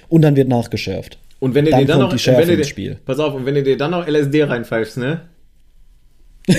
[0.10, 1.18] Und dann wird nachgeschärft.
[1.40, 2.98] und wenn du dann dir dann noch, die Schärfe wenn du ins dir, Spiel.
[3.06, 5.22] pass auf, und wenn du dir dann noch LSD reinpfeifst, ne?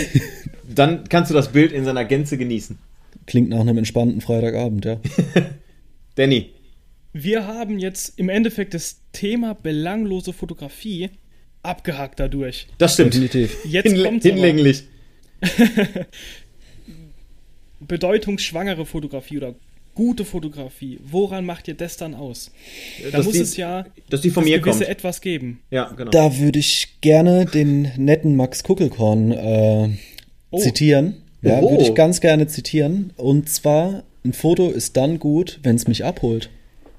[0.75, 2.79] dann kannst du das Bild in seiner Gänze genießen.
[3.27, 5.01] Klingt nach einem entspannten Freitagabend, ja.
[6.17, 6.51] Danny,
[7.13, 11.11] Wir haben jetzt im Endeffekt das Thema belanglose Fotografie
[11.65, 12.67] abgehakt dadurch.
[12.79, 13.15] das stimmt.
[13.15, 13.57] Definitiv.
[13.65, 14.85] Jetzt Hinle kommt's hinlänglich.
[17.81, 19.55] Bedeutungsschwangere Fotografie oder
[19.95, 20.99] gute Fotografie.
[21.05, 22.51] Woran macht ihr das dann aus?
[23.03, 24.91] Da Dass muss die- es ja Dass die von das mir gewisse kommt.
[24.91, 25.61] etwas geben.
[25.71, 26.11] Ja, genau.
[26.11, 29.89] Da würde ich gerne den netten Max Kuckelkorn äh,
[30.51, 30.59] Oh.
[30.59, 31.17] zitieren.
[31.43, 33.13] Ja, würde ich ganz gerne zitieren.
[33.17, 36.49] Und zwar, ein Foto ist dann gut, wenn es mich abholt.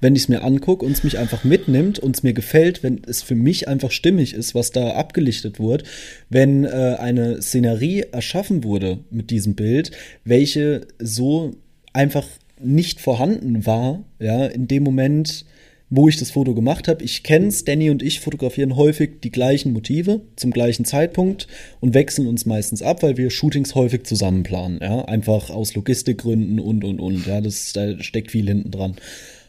[0.05, 3.01] Wenn ich es mir angucke und es mich einfach mitnimmt und es mir gefällt, wenn
[3.07, 5.83] es für mich einfach stimmig ist, was da abgelichtet wurde,
[6.29, 9.89] wenn äh, eine Szenerie erschaffen wurde mit diesem Bild,
[10.23, 11.55] welche so
[11.91, 12.27] einfach
[12.61, 15.43] nicht vorhanden war, ja, in dem Moment,
[15.89, 17.03] wo ich das Foto gemacht habe.
[17.03, 21.47] Ich kenne es, Danny und ich fotografieren häufig die gleichen Motive zum gleichen Zeitpunkt
[21.79, 24.77] und wechseln uns meistens ab, weil wir Shootings häufig zusammen planen.
[24.83, 25.05] Ja?
[25.05, 27.25] Einfach aus Logistikgründen und und und.
[27.25, 28.97] Ja, das, da steckt viel hinten dran.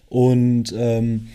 [0.09, 1.29] Und ähm,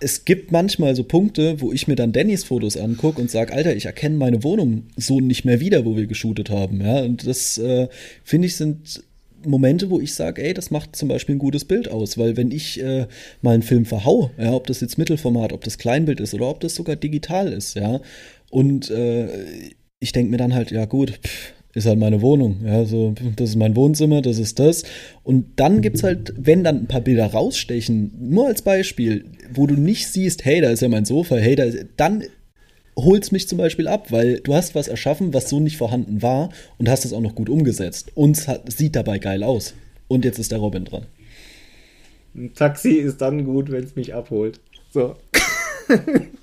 [0.00, 3.74] es gibt manchmal so Punkte, wo ich mir dann Dannys Fotos angucke und sage, Alter,
[3.76, 6.80] ich erkenne meine Wohnung so nicht mehr wieder, wo wir geshootet haben.
[6.80, 7.88] Ja, und das äh,
[8.24, 9.04] finde ich sind
[9.46, 12.50] Momente, wo ich sage, ey, das macht zum Beispiel ein gutes Bild aus, weil wenn
[12.50, 13.06] ich äh,
[13.40, 16.60] mal einen Film verhau, ja, ob das jetzt Mittelformat, ob das Kleinbild ist oder ob
[16.60, 18.00] das sogar digital ist, ja,
[18.50, 19.28] und äh,
[20.00, 23.50] ich denke mir dann halt, ja gut, pff, ist halt meine Wohnung, ja, so, das
[23.50, 24.82] ist mein Wohnzimmer, das ist das.
[25.22, 29.74] Und dann gibt's halt, wenn dann ein paar Bilder rausstechen, nur als Beispiel, wo du
[29.74, 31.66] nicht siehst, hey, da ist ja mein Sofa, hey, da,
[31.96, 32.24] dann
[32.96, 36.50] holt's mich zum Beispiel ab, weil du hast was erschaffen, was so nicht vorhanden war
[36.78, 38.12] und hast es auch noch gut umgesetzt.
[38.14, 39.74] Und es hat, sieht dabei geil aus.
[40.08, 41.06] Und jetzt ist der Robin dran.
[42.34, 44.60] Ein Taxi ist dann gut, wenn es mich abholt.
[44.92, 45.16] So.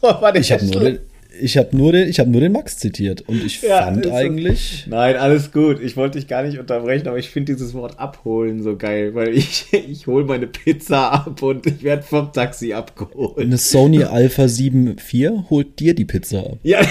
[0.02, 1.00] Boah, war Ich habe nur,
[1.42, 4.10] ich hab nur, den- ich hab nur den Max zitiert und ich Ja, fand ist
[4.12, 4.16] so.
[4.16, 4.86] eigentlich.
[4.88, 5.80] Nein, alles gut.
[5.82, 9.36] Ich wollte dich gar nicht unterbrechen, aber ich finde dieses Wort abholen so geil, weil
[9.38, 13.38] ich, ich hole meine Pizza ab und ich werde vom Taxi abgeholt.
[13.40, 16.58] Eine Sony Alpha 7 IV holt dir die Pizza ab.
[16.64, 16.82] Ja,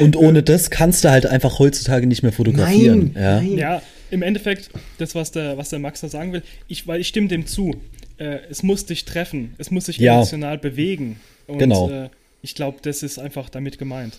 [0.00, 3.12] Und ohne das kannst du halt einfach heutzutage nicht mehr fotografieren.
[3.14, 3.36] Nein, ja.
[3.40, 3.58] nein.
[3.58, 7.08] Ja, im Endeffekt, das, was der, was der Max da sagen will, ich, weil ich
[7.08, 7.74] stimme dem zu.
[8.18, 10.14] Äh, es muss dich treffen, es muss sich Ja.
[10.14, 11.20] emotional bewegen.
[11.46, 11.88] Und, Genau.
[11.90, 12.08] Äh,
[12.42, 14.18] ich glaube, das ist einfach damit gemeint.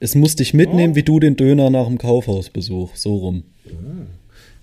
[0.00, 0.96] Es muss dich mitnehmen, Oh.
[0.96, 2.94] wie du den Döner nach dem Kaufhausbesuch.
[2.96, 3.42] So rum.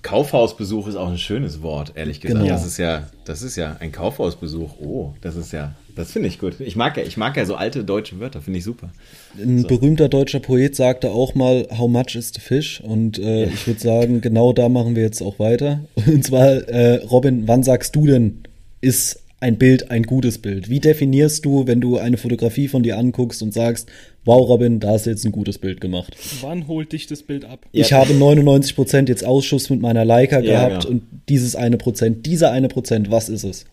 [0.02, 2.42] Kaufhausbesuch ist auch ein schönes Wort, ehrlich gesagt.
[2.42, 2.54] Genau.
[2.54, 4.72] Das ist ja, das ist ja ein Kaufhausbesuch.
[4.82, 6.60] Oh, das ist ja, das finde ich gut.
[6.60, 8.90] Ich mag ja, ich mag ja so alte deutsche Wörter, finde ich super.
[9.42, 12.82] Ein berühmter deutscher Poet sagte auch mal, how much is the fish?
[12.82, 15.86] Und äh, ich würde sagen, genau da machen wir jetzt auch weiter.
[15.96, 18.40] Und zwar, äh, Robin, wann sagst du denn,
[18.82, 20.70] ist ein Bild ein gutes Bild?
[20.70, 23.92] Wie definierst du, wenn du eine Fotografie von dir anguckst und sagst,
[24.24, 26.16] wow, Robin, da hast du jetzt ein gutes Bild gemacht?
[26.42, 27.66] Wann holt dich das Bild ab?
[27.74, 30.90] Ich habe 99% jetzt Ausschuss mit meiner Leica ja, gehabt ja.
[30.90, 33.66] und dieses eine Prozent, dieser eine Prozent, was ist es?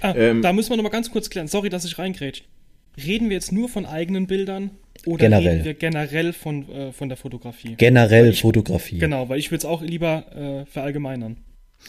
[0.00, 1.48] Ah, ähm, da müssen wir nochmal ganz kurz klären.
[1.48, 2.44] Sorry, dass ich reingrätsch.
[3.04, 4.70] Reden wir jetzt nur von eigenen Bildern
[5.04, 5.48] oder generell.
[5.48, 7.74] reden wir generell von, äh, von der Fotografie?
[7.76, 8.98] Generell ich, Fotografie.
[8.98, 11.38] Genau, weil ich würde es auch lieber äh, verallgemeinern.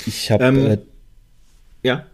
[0.08, 0.78] Ich habe ähm, äh,
[1.84, 2.06] ja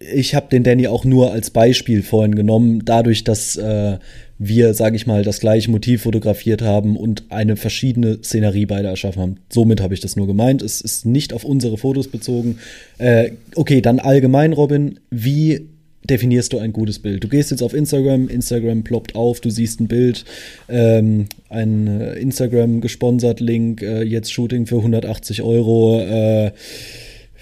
[0.00, 3.98] ich habe den Danny auch nur als Beispiel vorhin genommen, dadurch, dass äh,
[4.38, 9.22] wir, sage ich mal, das gleiche Motiv fotografiert haben und eine verschiedene Szenerie beide erschaffen
[9.22, 9.36] haben.
[9.48, 10.62] Somit habe ich das nur gemeint.
[10.62, 12.58] Es ist nicht auf unsere Fotos bezogen.
[12.98, 15.68] Äh, okay, dann allgemein, Robin, wie
[16.04, 17.22] definierst du ein gutes Bild?
[17.22, 20.24] Du gehst jetzt auf Instagram, Instagram ploppt auf, du siehst ein Bild,
[20.68, 26.50] ähm, ein äh, Instagram gesponsert Link, äh, jetzt Shooting für 180 Euro.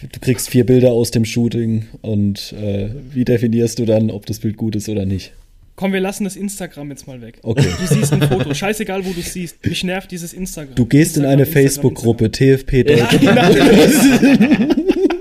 [0.03, 4.39] Du kriegst vier Bilder aus dem Shooting und äh, wie definierst du dann, ob das
[4.39, 5.33] Bild gut ist oder nicht?
[5.77, 7.39] Komm, wir lassen das Instagram jetzt mal weg.
[7.43, 7.67] Okay.
[7.81, 9.65] Du siehst ein Foto, scheißegal, wo du siehst.
[9.65, 10.75] Mich nervt dieses Instagram.
[10.75, 13.23] Du gehst Instagram, in eine Facebook-Gruppe, TFP Deutschland.
[13.23, 14.75] Nein,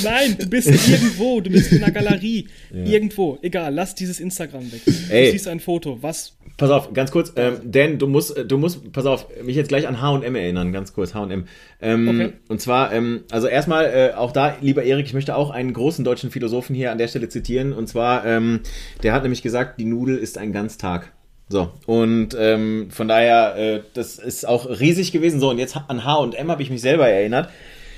[0.04, 2.48] nein, du bist irgendwo, du bist in einer Galerie.
[2.72, 2.84] Ja.
[2.84, 4.80] Irgendwo, egal, lass dieses Instagram weg.
[5.10, 5.26] Ey.
[5.26, 8.90] Du siehst ein Foto, was Pass auf, ganz kurz, ähm, Dan, du musst, du musst,
[8.92, 11.44] pass auf, mich jetzt gleich an H&M erinnern, ganz kurz, H&M.
[11.80, 12.32] Ähm, okay.
[12.48, 16.04] Und zwar, ähm, also erstmal, äh, auch da, lieber Erik, ich möchte auch einen großen
[16.04, 17.72] deutschen Philosophen hier an der Stelle zitieren.
[17.72, 18.60] Und zwar, ähm,
[19.04, 21.12] der hat nämlich gesagt, die Nudel ist ein Ganztag.
[21.48, 25.38] So, und ähm, von daher, äh, das ist auch riesig gewesen.
[25.38, 27.50] So, und jetzt an H&M habe ich mich selber erinnert.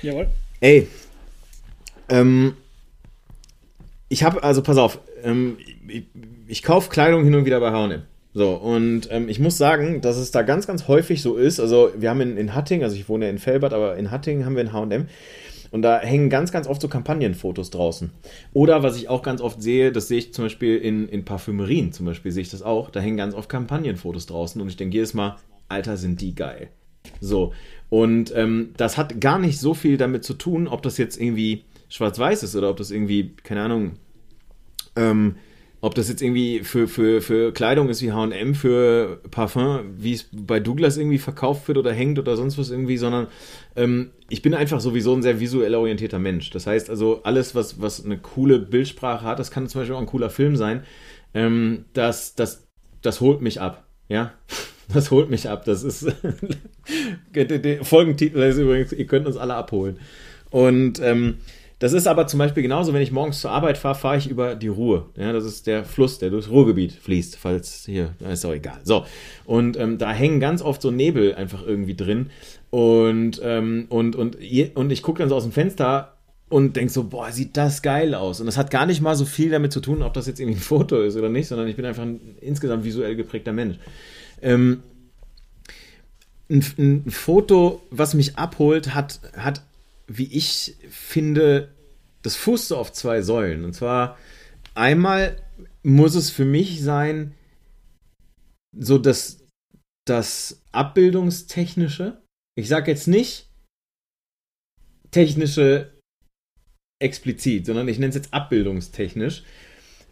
[0.03, 0.27] Jawohl.
[0.59, 0.87] Ey,
[2.11, 2.53] ähm,
[4.09, 5.57] ich habe, also pass auf, ähm,
[5.87, 6.03] ich,
[6.47, 8.03] ich kaufe Kleidung hin und wieder bei H&M.
[8.33, 11.59] So, und ähm, ich muss sagen, dass es da ganz, ganz häufig so ist.
[11.59, 14.45] Also, wir haben in, in Hatting, also ich wohne ja in Felbert, aber in Hatting
[14.45, 15.07] haben wir ein HM.
[15.71, 18.11] Und da hängen ganz, ganz oft so Kampagnenfotos draußen.
[18.51, 21.93] Oder was ich auch ganz oft sehe, das sehe ich zum Beispiel in, in Parfümerien,
[21.93, 22.89] zum Beispiel sehe ich das auch.
[22.89, 24.61] Da hängen ganz oft Kampagnenfotos draußen.
[24.61, 25.37] Und ich denke jedes Mal,
[25.69, 26.69] Alter, sind die geil.
[27.21, 27.53] So.
[27.89, 31.63] Und ähm, das hat gar nicht so viel damit zu tun, ob das jetzt irgendwie
[31.91, 33.91] schwarz-weiß ist oder ob das irgendwie, keine Ahnung,
[34.95, 35.35] ähm,
[35.81, 40.29] ob das jetzt irgendwie für, für, für Kleidung ist wie HM, für Parfum, wie es
[40.31, 43.27] bei Douglas irgendwie verkauft wird oder hängt oder sonst was irgendwie, sondern
[43.75, 46.51] ähm, ich bin einfach sowieso ein sehr visuell orientierter Mensch.
[46.51, 50.01] Das heißt also, alles, was, was eine coole Bildsprache hat, das kann zum Beispiel auch
[50.01, 50.83] ein cooler Film sein,
[51.33, 52.67] ähm, das, das,
[53.01, 53.87] das holt mich ab.
[54.07, 54.33] Ja,
[54.93, 55.65] das holt mich ab.
[55.65, 56.01] Das ist
[57.81, 59.97] Folgentitel ist übrigens, ihr könnt uns alle abholen.
[60.51, 61.37] Und ähm,
[61.81, 64.53] das ist aber zum Beispiel genauso, wenn ich morgens zur Arbeit fahre, fahre ich über
[64.53, 65.09] die Ruhr.
[65.17, 68.79] Ja, das ist der Fluss, der durchs Ruhrgebiet fließt, falls hier, ist auch egal.
[68.83, 69.03] So,
[69.45, 72.29] und ähm, da hängen ganz oft so Nebel einfach irgendwie drin.
[72.69, 74.37] Und, ähm, und, und,
[74.75, 76.17] und ich gucke dann so aus dem Fenster
[76.49, 78.39] und denke so, boah, sieht das geil aus.
[78.39, 80.59] Und das hat gar nicht mal so viel damit zu tun, ob das jetzt irgendwie
[80.59, 83.77] ein Foto ist oder nicht, sondern ich bin einfach ein insgesamt visuell geprägter Mensch.
[84.39, 84.83] Ähm,
[86.47, 89.63] ein, ein, Foto, was mich abholt, hat, hat
[90.17, 91.73] wie ich finde,
[92.21, 93.65] das fußt so auf zwei Säulen.
[93.65, 94.17] Und zwar
[94.75, 95.41] einmal
[95.83, 97.33] muss es für mich sein,
[98.77, 99.45] so das,
[100.05, 102.21] das Abbildungstechnische.
[102.55, 103.49] Ich sage jetzt nicht
[105.11, 105.91] technische
[106.99, 109.43] explizit, sondern ich nenne es jetzt abbildungstechnisch,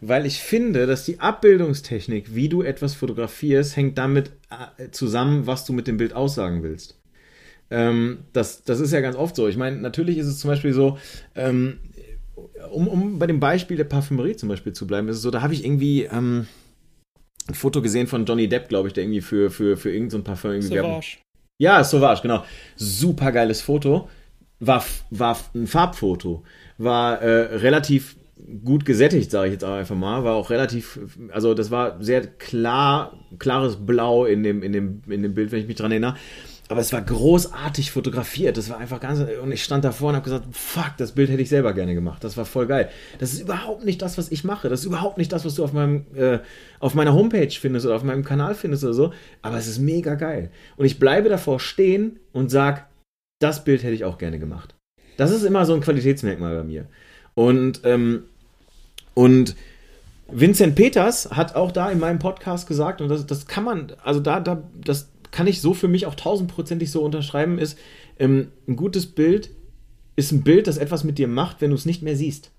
[0.00, 5.64] weil ich finde, dass die Abbildungstechnik, wie du etwas fotografierst, hängt damit äh, zusammen, was
[5.64, 6.99] du mit dem Bild aussagen willst.
[7.70, 9.48] Ähm, das, das ist ja ganz oft so.
[9.48, 10.98] Ich meine, natürlich ist es zum Beispiel so,
[11.34, 11.78] ähm,
[12.72, 15.42] um, um bei dem Beispiel der Parfümerie zum Beispiel zu bleiben, ist es so, da
[15.42, 16.46] habe ich irgendwie ähm,
[17.48, 20.24] ein Foto gesehen von Johnny Depp, glaube ich, der irgendwie für, für, für irgendein so
[20.24, 21.18] Parfum irgendwie Sauvage.
[21.58, 22.44] Ja, Sauvage, genau.
[22.76, 24.08] Super geiles Foto.
[24.58, 26.42] War, war ein Farbfoto.
[26.78, 28.16] War äh, relativ
[28.64, 30.24] gut gesättigt, sage ich jetzt auch einfach mal.
[30.24, 30.98] War auch relativ,
[31.30, 35.60] also das war sehr klar, klares Blau in dem, in dem, in dem Bild, wenn
[35.60, 36.16] ich mich dran erinnere
[36.70, 38.56] aber es war großartig fotografiert.
[38.56, 39.20] Das war einfach ganz.
[39.42, 42.22] Und ich stand davor und habe gesagt: Fuck, das Bild hätte ich selber gerne gemacht.
[42.22, 42.90] Das war voll geil.
[43.18, 44.68] Das ist überhaupt nicht das, was ich mache.
[44.68, 46.38] Das ist überhaupt nicht das, was du auf, meinem, äh,
[46.78, 49.12] auf meiner Homepage findest oder auf meinem Kanal findest oder so.
[49.42, 50.52] Aber es ist mega geil.
[50.76, 52.82] Und ich bleibe davor stehen und sage:
[53.40, 54.76] Das Bild hätte ich auch gerne gemacht.
[55.16, 56.86] Das ist immer so ein Qualitätsmerkmal bei mir.
[57.34, 58.22] Und, ähm,
[59.14, 59.56] und
[60.28, 64.20] Vincent Peters hat auch da in meinem Podcast gesagt, und das, das kann man, also
[64.20, 67.78] da, da, das kann ich so für mich auch tausendprozentig so unterschreiben, ist,
[68.18, 69.50] ähm, ein gutes Bild
[70.16, 72.50] ist ein Bild, das etwas mit dir macht, wenn du es nicht mehr siehst.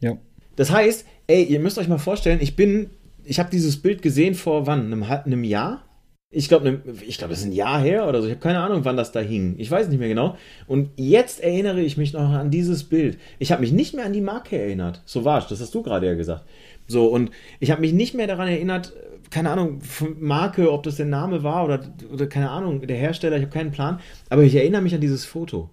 [0.00, 0.18] Ja.
[0.56, 2.90] Das heißt, ey, ihr müsst euch mal vorstellen, ich bin,
[3.24, 4.92] ich habe dieses Bild gesehen vor wann?
[4.92, 5.84] Einem, einem Jahr?
[6.32, 8.28] ich glaube, ich glaube, das ist ein Jahr her oder so.
[8.28, 9.56] Ich habe keine Ahnung, wann das da hing.
[9.58, 10.36] Ich weiß nicht mehr genau.
[10.68, 13.18] Und jetzt erinnere ich mich noch an dieses Bild.
[13.40, 15.02] Ich habe mich nicht mehr an die Marke erinnert.
[15.06, 15.48] So war's.
[15.48, 16.44] Das hast du gerade ja gesagt.
[16.86, 18.92] So, und ich habe mich nicht mehr daran erinnert,
[19.30, 19.80] keine Ahnung,
[20.18, 21.80] Marke, ob das der Name war oder,
[22.12, 24.00] oder keine Ahnung, der Hersteller, ich habe keinen Plan.
[24.28, 25.70] Aber ich erinnere mich an dieses Foto.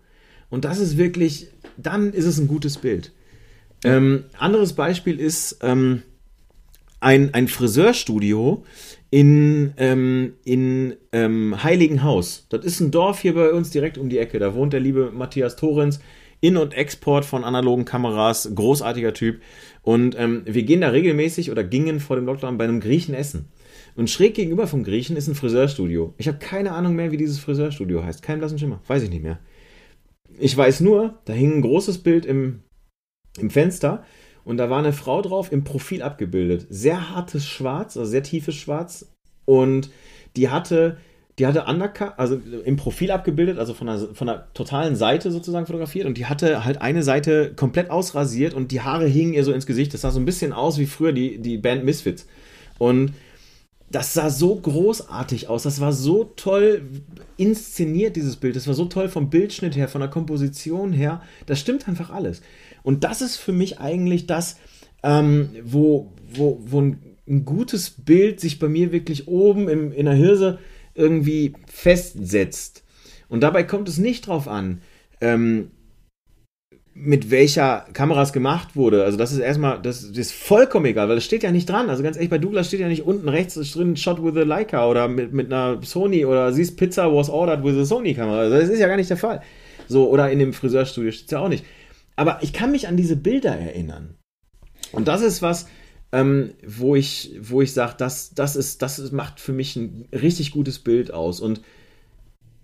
[0.49, 3.12] Und das ist wirklich, dann ist es ein gutes Bild.
[3.84, 6.03] Ähm, anderes Beispiel ist ähm,
[6.99, 8.64] ein, ein Friseurstudio
[9.10, 12.45] in, ähm, in ähm, Heiligenhaus.
[12.49, 14.39] Das ist ein Dorf hier bei uns direkt um die Ecke.
[14.39, 15.99] Da wohnt der liebe Matthias Torrens.
[16.39, 19.41] In- und Export von analogen Kameras, großartiger Typ.
[19.88, 23.46] Und ähm, wir gehen da regelmäßig oder gingen vor dem Lockdown bei einem Griechen essen.
[23.96, 26.14] Und schräg gegenüber vom Griechen ist ein Friseurstudio.
[26.18, 28.22] Ich habe keine Ahnung mehr, wie dieses Friseurstudio heißt.
[28.22, 28.82] Kein blassen Schimmer.
[28.86, 29.40] Weiß ich nicht mehr.
[30.38, 32.64] Ich weiß nur, da hing ein großes Bild im,
[33.40, 34.04] im Fenster
[34.44, 36.68] und da war eine Frau drauf im Profil abgebildet.
[36.70, 39.16] Sehr hartes Schwarz, also sehr tiefes Schwarz.
[39.46, 39.90] Und
[40.36, 40.98] die hatte,
[41.38, 45.68] die hatte Undercut, also im Profil abgebildet, also von der, von der totalen Seite sozusagen
[45.68, 46.08] fotografiert.
[46.08, 49.68] Und die hatte halt eine Seite komplett ausrasiert und die Haare hingen ihr so ins
[49.68, 49.94] Gesicht.
[49.94, 52.26] Das sah so ein bisschen aus wie früher die, die Band Misfits.
[52.80, 53.14] Und
[53.90, 56.82] das sah so großartig aus, das war so toll
[57.38, 61.60] inszeniert, dieses Bild, das war so toll vom Bildschnitt her, von der Komposition her, das
[61.60, 62.42] stimmt einfach alles.
[62.84, 64.58] Und das ist für mich eigentlich das,
[65.04, 70.06] ähm, wo, wo, wo ein, ein, gutes Bild sich bei mir wirklich oben im, in
[70.06, 70.60] der Hirse
[70.98, 72.84] irgendwie festsetzt.
[73.30, 74.82] Und dabei kommt es nicht drauf an,
[75.22, 75.72] ähm,
[77.00, 79.04] mit welcher Kamera es gemacht wurde.
[79.04, 81.89] Also das ist erstmal, das, das, ist vollkommen egal, weil das steht ja nicht dran.
[81.91, 84.88] Also ganz ehrlich, bei Douglas steht ja nicht unten rechts drin Shot with a Leica
[84.88, 88.39] oder mit, mit einer Sony oder siehst Pizza was ordered with a Sony Kamera.
[88.39, 89.41] Also das ist ja gar nicht der Fall.
[89.88, 91.64] So, oder in dem Friseurstudio steht es ja auch nicht.
[92.16, 94.16] Aber ich kann mich an diese Bilder erinnern.
[94.91, 95.68] Und das ist was,
[96.18, 100.51] ähm, wo ich, wo ich sage, das, das, ist, das macht für mich ein richtig
[100.51, 101.39] gutes Bild aus.
[101.39, 101.61] Und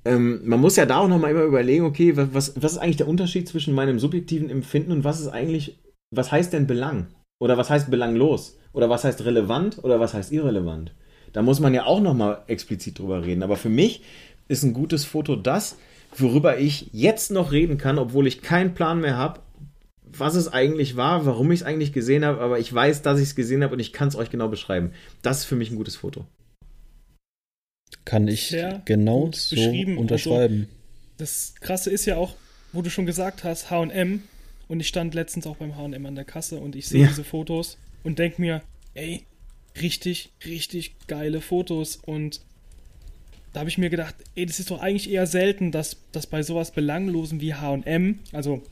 [0.05, 3.07] ähm, man muss ja da auch nochmal immer überlegen, okay, was, was ist eigentlich der
[3.07, 5.77] Unterschied zwischen meinem subjektiven Empfinden und was ist eigentlich,
[6.09, 7.07] was heißt denn Belang?
[7.39, 8.57] Oder was heißt belanglos?
[8.71, 10.93] Oder was heißt relevant oder was heißt irrelevant?
[11.31, 13.43] Da muss man ja auch nochmal explizit drüber reden.
[13.43, 14.01] Aber für mich
[14.47, 15.77] ist ein gutes Foto das,
[16.15, 19.41] worüber ich jetzt noch reden kann, obwohl ich keinen Plan mehr habe,
[20.19, 23.29] was es eigentlich war, warum ich es eigentlich gesehen habe, aber ich weiß, dass ich
[23.29, 24.91] es gesehen habe und ich kann es euch genau beschreiben.
[25.21, 26.25] Das ist für mich ein gutes Foto.
[28.05, 30.67] Kann ich Sehr genau so also, unterschreiben.
[30.69, 30.73] Also,
[31.17, 32.35] das Krasse ist ja auch,
[32.71, 34.23] wo du schon gesagt hast, HM.
[34.67, 37.07] Und ich stand letztens auch beim HM an der Kasse und ich sehe ja.
[37.07, 38.61] diese Fotos und denke mir,
[38.93, 39.23] ey,
[39.81, 41.97] richtig, richtig geile Fotos.
[41.97, 42.41] Und
[43.51, 46.43] da habe ich mir gedacht, ey, das ist doch eigentlich eher selten, dass, dass bei
[46.43, 48.63] sowas Belanglosen wie HM, also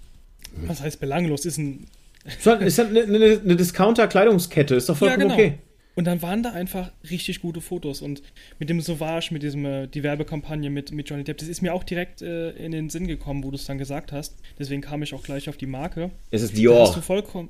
[0.52, 1.88] was heißt belanglos, ist ein.
[2.26, 2.48] ist
[2.80, 5.50] eine, eine, eine Discounter-Kleidungskette, ist doch vollkommen ja, genau.
[5.50, 5.60] okay.
[5.94, 8.02] Und dann waren da einfach richtig gute Fotos.
[8.02, 8.22] Und
[8.60, 11.74] mit dem Sauvage, mit diesem, äh, die Werbekampagne mit, mit Johnny Depp, das ist mir
[11.74, 14.38] auch direkt äh, in den Sinn gekommen, wo du es dann gesagt hast.
[14.58, 16.12] Deswegen kam ich auch gleich auf die Marke.
[16.32, 16.76] Es ist Dior.
[16.76, 17.50] Da hast du vollkommen.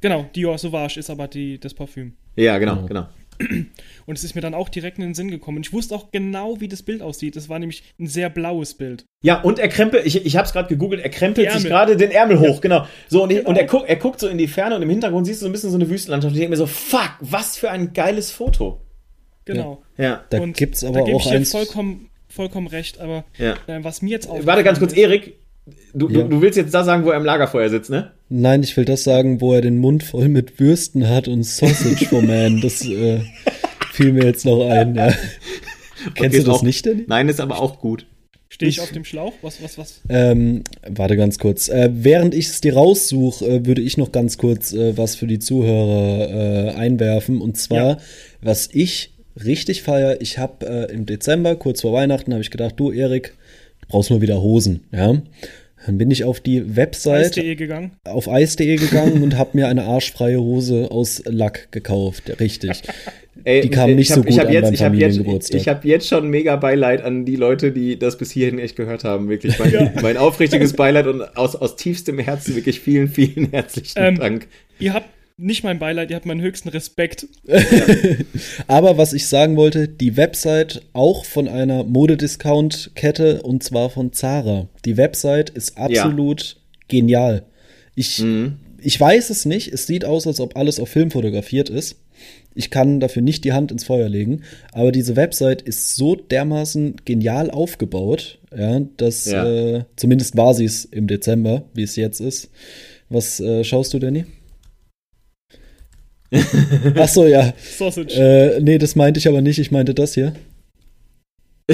[0.00, 2.14] Genau, Dior Sauvage ist aber die, das Parfüm.
[2.36, 3.08] Ja, genau, genau.
[4.06, 5.62] Und es ist mir dann auch direkt in den Sinn gekommen.
[5.62, 7.36] Ich wusste auch genau, wie das Bild aussieht.
[7.36, 9.04] Das war nämlich ein sehr blaues Bild.
[9.22, 12.10] Ja, und er krempelt, ich, ich habe es gerade gegoogelt, er krempelt sich gerade den
[12.10, 12.60] Ärmel hoch, ja.
[12.60, 12.86] genau.
[13.08, 13.50] So, und, ich, genau.
[13.50, 15.50] und er, guckt, er guckt so in die Ferne und im Hintergrund siehst du so
[15.50, 16.32] ein bisschen so eine Wüstenlandschaft.
[16.32, 18.80] Und ich denke mir so, fuck, was für ein geiles Foto.
[19.44, 19.82] Genau.
[19.96, 20.24] Ja, ja.
[20.30, 21.50] da und gibt's aber da auch ich eins.
[21.50, 23.54] Vollkommen, vollkommen recht, aber ja.
[23.66, 24.44] äh, was mir jetzt auch.
[24.46, 25.36] Warte ganz kurz, Erik,
[25.94, 26.22] Du, ja.
[26.22, 28.10] du, du, willst jetzt da sagen, wo er im Lagerfeuer sitzt, ne?
[28.28, 32.06] Nein, ich will das sagen, wo er den Mund voll mit Würsten hat und Sausage
[32.06, 32.60] for Man.
[32.60, 33.20] Das äh,
[33.92, 35.12] fiel mir jetzt noch ein, ja.
[36.14, 37.04] Kennst du das auch, nicht denn?
[37.06, 38.06] Nein, ist aber auch gut.
[38.48, 39.34] Stehe ich, ich, auf dem Schlauch?
[39.42, 40.00] Was, was, was?
[40.08, 41.68] Ähm, warte ganz kurz.
[41.68, 45.26] Äh, während ich es dir raussuche, äh, würde ich noch ganz kurz äh, was für
[45.26, 47.40] die Zuhörer äh, einwerfen.
[47.40, 47.96] Und zwar, ja.
[48.40, 52.74] was ich richtig feier, ich habe äh, im Dezember, kurz vor Weihnachten, habe ich gedacht,
[52.76, 53.34] du Erik,
[53.92, 55.22] brauchst mal wieder Hosen, ja.
[55.84, 57.92] Dann bin ich auf die Website Eis.de gegangen.
[58.04, 62.82] auf eis.de gegangen und habe mir eine arschfreie Hose aus Lack gekauft, richtig.
[63.44, 65.60] Ey, die kam nicht hab, so gut an jetzt, beim Familiengeburtstag.
[65.60, 69.04] Ich, habe jetzt schon mega Beileid an die Leute, die das bis hierhin echt gehört
[69.04, 69.28] haben.
[69.28, 69.92] Wirklich mein, ja.
[70.00, 74.48] mein aufrichtiges Beileid und aus, aus tiefstem Herzen wirklich vielen, vielen herzlichen ähm, Dank.
[74.78, 75.08] Ihr habt
[75.42, 77.26] nicht mein Beileid, ihr habt meinen höchsten Respekt.
[78.66, 84.68] Aber was ich sagen wollte, die Website auch von einer Modediscount-Kette und zwar von Zara.
[84.84, 86.56] Die Website ist absolut ja.
[86.88, 87.42] genial.
[87.94, 88.56] Ich, mhm.
[88.80, 89.72] ich weiß es nicht.
[89.72, 91.96] Es sieht aus, als ob alles auf Film fotografiert ist.
[92.54, 96.96] Ich kann dafür nicht die Hand ins Feuer legen, aber diese Website ist so dermaßen
[97.04, 99.46] genial aufgebaut, ja, dass ja.
[99.46, 102.50] Äh, zumindest war sie es im Dezember, wie es jetzt ist.
[103.08, 104.26] Was äh, schaust du, Danny?
[106.96, 107.52] Ach so, ja.
[107.76, 108.14] Sausage.
[108.14, 109.58] Äh, nee, das meinte ich aber nicht.
[109.58, 110.32] Ich meinte das hier.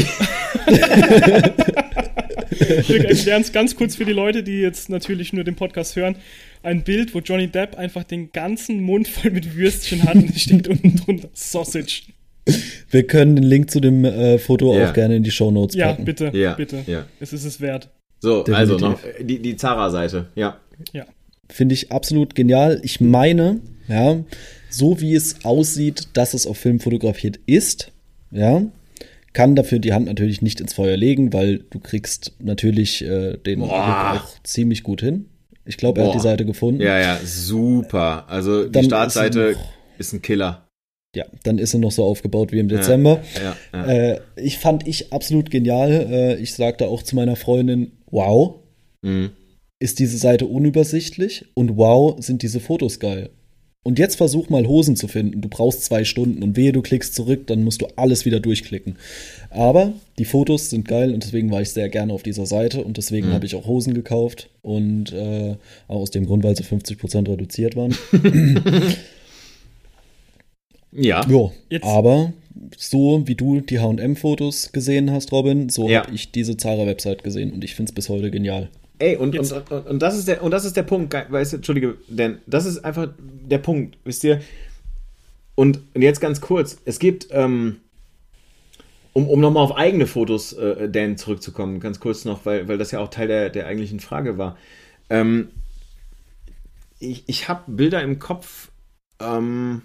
[2.88, 6.16] Wir erklären es ganz kurz für die Leute, die jetzt natürlich nur den Podcast hören.
[6.62, 10.42] Ein Bild, wo Johnny Depp einfach den ganzen Mund voll mit Würstchen hat und es
[10.42, 12.02] steht unten drunter Sausage.
[12.90, 14.88] Wir können den Link zu dem äh, Foto Ja.
[14.88, 16.04] auch gerne in die Show Notes Ja, packen.
[16.04, 16.82] bitte, Ja, bitte.
[16.86, 17.04] ja.
[17.20, 17.90] Es ist es wert.
[18.20, 18.58] So, Definitiv.
[18.74, 20.58] also noch die, die Zara-Seite, ja.
[20.92, 21.04] Ja.
[21.50, 22.80] Finde ich absolut genial.
[22.82, 24.18] Ich meine, ja,
[24.70, 27.90] so wie es aussieht, dass es auf Film fotografiert ist,
[28.30, 28.62] ja,
[29.32, 33.60] kann dafür die Hand natürlich nicht ins Feuer legen, weil du kriegst natürlich äh, den
[33.60, 34.22] Look Boah.
[34.24, 35.26] auch ziemlich gut hin.
[35.64, 36.80] Ich glaube, er hat die Seite gefunden.
[36.80, 38.24] Ja, ja, super.
[38.28, 40.66] Also die Dann ist Startseite noch- ist ein Killer.
[41.14, 43.20] Ja, dann ist er noch so aufgebaut wie im Dezember.
[43.42, 43.86] Ja, ja.
[43.86, 45.90] Äh, ich fand ich absolut genial.
[46.10, 48.56] Äh, ich sagte auch zu meiner Freundin, wow,
[49.02, 49.30] Mhm.
[49.78, 53.30] ist diese Seite unübersichtlich und wow, sind diese Fotos geil.
[53.84, 55.40] Und jetzt versuch mal Hosen zu finden.
[55.40, 58.96] Du brauchst zwei Stunden und wehe, du klickst zurück, dann musst du alles wieder durchklicken.
[59.50, 62.96] Aber die Fotos sind geil und deswegen war ich sehr gerne auf dieser Seite und
[62.98, 63.32] deswegen Mhm.
[63.32, 65.54] habe ich auch Hosen gekauft und äh,
[65.86, 67.94] auch aus dem Grund, weil sie 50% reduziert waren.
[70.90, 71.20] Ja.
[71.28, 72.32] Ja, Jetzt- aber
[72.76, 76.02] so wie du die H&M-Fotos gesehen hast, Robin, so Ja.
[76.04, 78.70] habe ich diese Zara-Website gesehen und ich finde es bis heute genial.
[78.98, 81.56] Ey, und, und, und, und, das ist der, und das ist der Punkt, weißt du,
[81.58, 84.40] Entschuldige, denn das ist einfach der Punkt, wisst ihr?
[85.54, 87.76] Und, und jetzt ganz kurz, es gibt, ähm,
[89.12, 92.90] um, um nochmal auf eigene Fotos, äh, Dan, zurückzukommen, ganz kurz noch, weil, weil das
[92.90, 94.56] ja auch Teil der, der eigentlichen Frage war.
[95.10, 95.48] Ähm,
[96.98, 98.70] ich ich habe Bilder im Kopf,
[99.20, 99.82] ähm,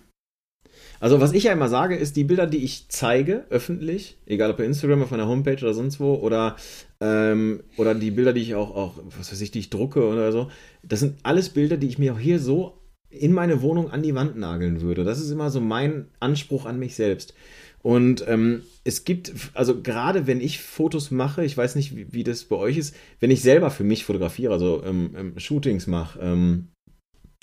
[1.04, 4.56] also was ich ja immer sage, ist, die Bilder, die ich zeige, öffentlich, egal ob
[4.56, 6.56] bei Instagram, auf meiner Homepage oder sonst wo, oder,
[7.01, 10.32] ähm, oder die Bilder, die ich auch, auch, was weiß ich, die ich drucke oder
[10.32, 10.49] so,
[10.82, 12.80] das sind alles Bilder, die ich mir auch hier so
[13.10, 15.04] in meine Wohnung an die Wand nageln würde.
[15.04, 17.34] Das ist immer so mein Anspruch an mich selbst.
[17.82, 22.24] Und ähm, es gibt, also gerade wenn ich Fotos mache, ich weiß nicht, wie, wie
[22.24, 26.18] das bei euch ist, wenn ich selber für mich fotografiere, also ähm, ähm, Shootings mache,
[26.22, 26.70] ähm,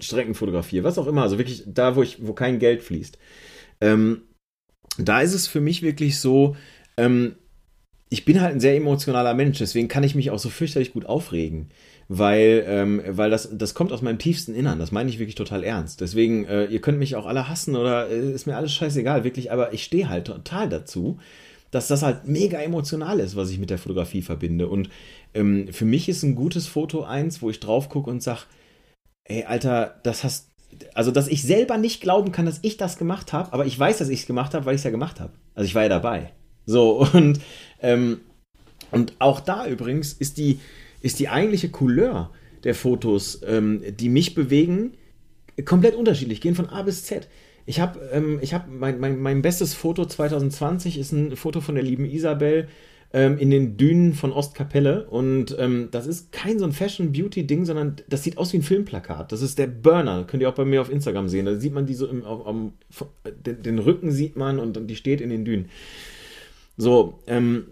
[0.02, 3.18] Strecken fotografiere, was auch immer, also wirklich da, wo ich, wo kein Geld fließt.
[3.80, 4.22] Ähm,
[4.98, 6.56] da ist es für mich wirklich so,
[6.96, 7.36] ähm,
[8.10, 11.06] ich bin halt ein sehr emotionaler Mensch, deswegen kann ich mich auch so fürchterlich gut
[11.06, 11.70] aufregen,
[12.08, 15.62] weil, ähm, weil das, das kommt aus meinem tiefsten Innern, das meine ich wirklich total
[15.62, 16.00] ernst.
[16.00, 19.52] Deswegen, äh, ihr könnt mich auch alle hassen oder äh, ist mir alles scheißegal, wirklich,
[19.52, 21.18] aber ich stehe halt total dazu,
[21.70, 24.68] dass das halt mega emotional ist, was ich mit der Fotografie verbinde.
[24.68, 24.90] Und
[25.34, 28.42] ähm, für mich ist ein gutes Foto eins, wo ich drauf gucke und sage,
[29.30, 30.48] ey, Alter, das hast,
[30.94, 33.98] also dass ich selber nicht glauben kann, dass ich das gemacht habe, aber ich weiß,
[33.98, 35.32] dass ich es gemacht habe, weil ich es ja gemacht habe.
[35.54, 36.32] Also ich war ja dabei.
[36.66, 37.40] So, und,
[37.80, 38.20] ähm,
[38.90, 40.58] und auch da übrigens ist die,
[41.00, 42.30] ist die eigentliche Couleur
[42.64, 44.94] der Fotos, ähm, die mich bewegen,
[45.64, 47.28] komplett unterschiedlich, gehen von A bis Z.
[47.66, 51.84] Ich habe ähm, ich mein, mein, mein bestes Foto 2020 ist ein Foto von der
[51.84, 52.68] lieben Isabel
[53.12, 57.96] ähm, in den Dünen von Ostkapelle und ähm, das ist kein so ein Fashion-Beauty-Ding, sondern
[58.08, 59.32] das sieht aus wie ein Filmplakat.
[59.32, 61.46] Das ist der Burner, könnt ihr auch bei mir auf Instagram sehen.
[61.46, 62.74] Da sieht man die so im, auf, am,
[63.44, 65.68] den, den Rücken sieht man und, und die steht in den Dünen.
[66.76, 67.66] So, ähm,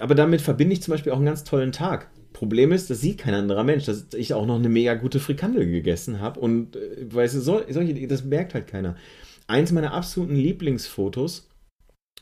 [0.00, 2.10] aber damit verbinde ich zum Beispiel auch einen ganz tollen Tag.
[2.32, 5.66] Problem ist, das sieht kein anderer Mensch, dass ich auch noch eine mega gute Frikandel
[5.66, 8.96] gegessen habe und äh, weißt du, so, solche, das merkt halt keiner.
[9.46, 11.47] Eins meiner absoluten Lieblingsfotos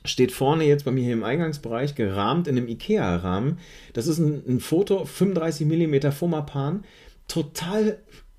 [0.07, 3.59] steht vorne jetzt bei mir hier im Eingangsbereich gerahmt in einem Ikea-Rahmen.
[3.93, 6.85] Das ist ein, ein Foto, 35 mm Fomapan,
[7.29, 7.99] total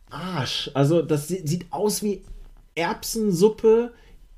[0.09, 0.71] Arsch.
[0.73, 2.23] Also das sieht, aus wie
[2.75, 3.91] Erbsensuppe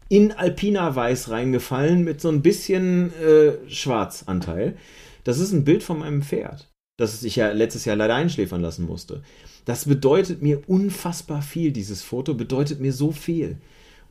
[0.09, 4.75] in Alpina Weiß reingefallen mit so ein bisschen äh, Schwarzanteil.
[5.23, 8.86] Das ist ein Bild von meinem Pferd, das ich ja letztes Jahr leider einschläfern lassen
[8.86, 9.21] musste.
[9.65, 13.57] Das bedeutet mir unfassbar viel, dieses Foto bedeutet mir so viel.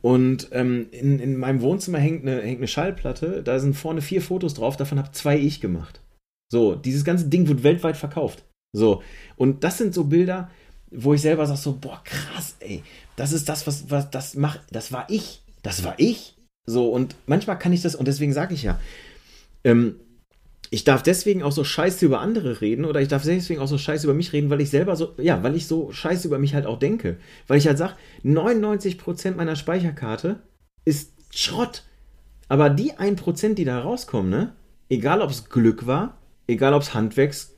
[0.01, 4.21] Und ähm, in, in meinem Wohnzimmer hängt eine, hängt eine Schallplatte, da sind vorne vier
[4.21, 6.01] Fotos drauf, davon habe zwei ich gemacht.
[6.51, 8.43] So, dieses ganze Ding wird weltweit verkauft.
[8.71, 9.03] So,
[9.35, 10.49] und das sind so Bilder,
[10.91, 12.83] wo ich selber sage so, boah, krass, ey,
[13.15, 16.35] das ist das, was, was das macht, das war ich, das war ich.
[16.65, 18.79] So, und manchmal kann ich das, und deswegen sage ich ja,
[19.63, 19.99] ähm,
[20.71, 23.77] ich darf deswegen auch so scheiße über andere reden oder ich darf deswegen auch so
[23.77, 26.53] scheiße über mich reden, weil ich selber so, ja, weil ich so scheiße über mich
[26.53, 27.17] halt auch denke.
[27.47, 30.41] Weil ich halt sage, 99% meiner Speicherkarte
[30.85, 31.83] ist Schrott.
[32.47, 34.53] Aber die 1%, die da rauskommen, ne,
[34.89, 36.17] egal ob es Glück war,
[36.47, 37.55] egal ob es Handwerks,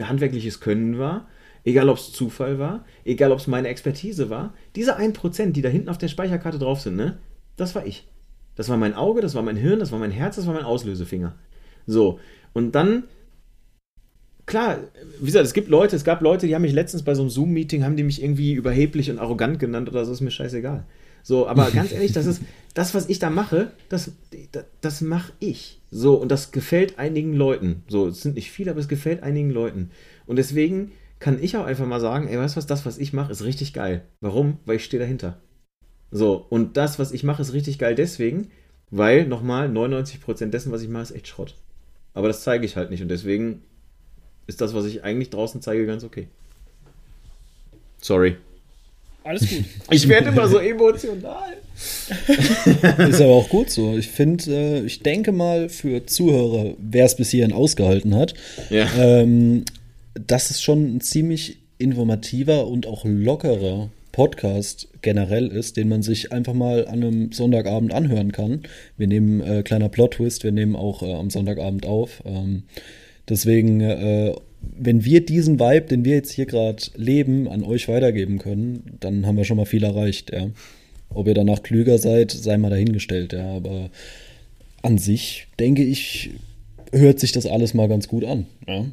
[0.00, 1.28] handwerkliches Können war,
[1.64, 5.68] egal ob es Zufall war, egal ob es meine Expertise war, diese 1%, die da
[5.68, 7.18] hinten auf der Speicherkarte drauf sind, ne,
[7.56, 8.08] das war ich.
[8.54, 10.64] Das war mein Auge, das war mein Hirn, das war mein Herz, das war mein
[10.64, 11.34] Auslösefinger.
[11.86, 12.20] So,
[12.52, 13.04] und dann,
[14.46, 14.78] klar,
[15.20, 17.30] wie gesagt, es gibt Leute, es gab Leute, die haben mich letztens bei so einem
[17.30, 20.84] Zoom-Meeting, haben die mich irgendwie überheblich und arrogant genannt oder so, ist mir scheißegal.
[21.22, 22.42] So, aber ganz ehrlich, das ist
[22.74, 24.12] das, was ich da mache, das,
[24.52, 25.80] das, das mache ich.
[25.90, 27.82] So, und das gefällt einigen Leuten.
[27.88, 29.90] So, es sind nicht viele, aber es gefällt einigen Leuten.
[30.26, 33.12] Und deswegen kann ich auch einfach mal sagen, ey, weißt du was, das, was ich
[33.12, 34.02] mache, ist richtig geil.
[34.20, 34.58] Warum?
[34.64, 35.40] Weil ich stehe dahinter.
[36.10, 38.50] So, und das, was ich mache, ist richtig geil deswegen,
[38.90, 41.56] weil, nochmal, 99% dessen, was ich mache, ist echt Schrott.
[42.14, 43.62] Aber das zeige ich halt nicht und deswegen
[44.46, 46.26] ist das, was ich eigentlich draußen zeige, ganz okay.
[48.00, 48.36] Sorry.
[49.24, 49.64] Alles gut.
[49.90, 51.54] Ich werde immer so emotional.
[53.08, 53.96] ist aber auch gut so.
[53.96, 58.34] Ich finde, äh, ich denke mal für Zuhörer, wer es bis hierhin ausgehalten hat,
[58.70, 58.88] Ja.
[58.96, 59.64] ähm,
[60.14, 66.32] dass es schon ein ziemlich informativer und auch lockerer Podcast generell ist, den man sich
[66.32, 68.62] einfach mal an einem Sonntagabend anhören kann.
[68.96, 72.20] Wir nehmen äh, kleiner Plot-Twist, wir nehmen auch äh, am Sonntagabend auf.
[72.26, 72.64] Ähm,
[73.28, 78.38] deswegen, äh, wenn wir diesen Vibe, den wir jetzt hier gerade leben, an euch weitergeben
[78.38, 80.50] können, dann haben wir schon mal viel erreicht, ja.
[81.10, 83.54] Ob ihr danach klüger seid, sei mal dahingestellt, ja.
[83.54, 83.88] Aber
[84.82, 86.30] an sich, denke ich,
[86.90, 88.84] hört sich das alles mal ganz gut an, ja.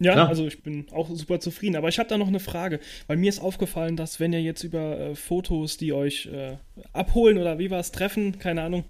[0.00, 0.28] Ja, Klar.
[0.28, 1.76] also ich bin auch super zufrieden.
[1.76, 4.64] Aber ich habe da noch eine Frage, weil mir ist aufgefallen, dass wenn ihr jetzt
[4.64, 6.56] über äh, Fotos, die euch äh,
[6.92, 8.84] abholen oder wie war es, treffen, keine Ahnung,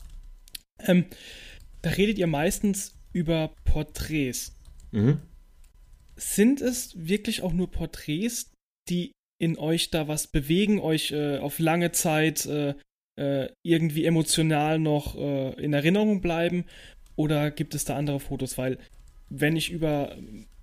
[0.87, 1.07] ähm,
[1.83, 4.57] da redet ihr meistens über Porträts.
[4.93, 5.19] Mhm.
[6.17, 8.53] Sind es wirklich auch nur Porträts,
[8.89, 12.75] die in euch da was bewegen, euch äh, auf lange Zeit äh,
[13.17, 16.67] äh, irgendwie emotional noch äh, in Erinnerung bleiben?
[17.17, 18.59] Oder gibt es da andere Fotos?
[18.59, 18.79] Weil,
[19.29, 20.17] wenn ich über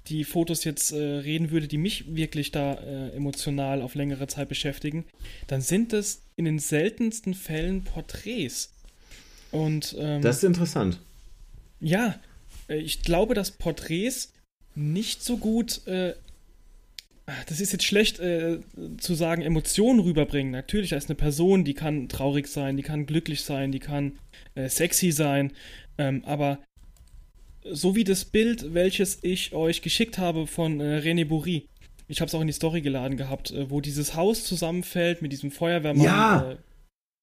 [0.09, 4.49] die Fotos jetzt äh, reden würde, die mich wirklich da äh, emotional auf längere Zeit
[4.49, 5.05] beschäftigen,
[5.47, 8.73] dann sind es in den seltensten Fällen Porträts.
[9.51, 10.99] Und ähm, Das ist interessant.
[11.79, 12.19] ja,
[12.69, 14.33] äh, ich glaube, dass Porträts
[14.75, 16.13] nicht so gut, äh,
[17.47, 18.59] das ist jetzt schlecht äh,
[18.99, 20.51] zu sagen, Emotionen rüberbringen.
[20.51, 24.17] Natürlich, da ist eine Person, die kann traurig sein, die kann glücklich sein, die kann
[24.55, 25.51] äh, sexy sein,
[25.97, 26.59] ähm, aber
[27.71, 31.67] so wie das Bild, welches ich euch geschickt habe von äh, René Bourri,
[32.07, 35.31] ich habe es auch in die Story geladen gehabt, äh, wo dieses Haus zusammenfällt mit
[35.31, 36.51] diesem Feuerwehrmann Ja.
[36.51, 36.57] äh,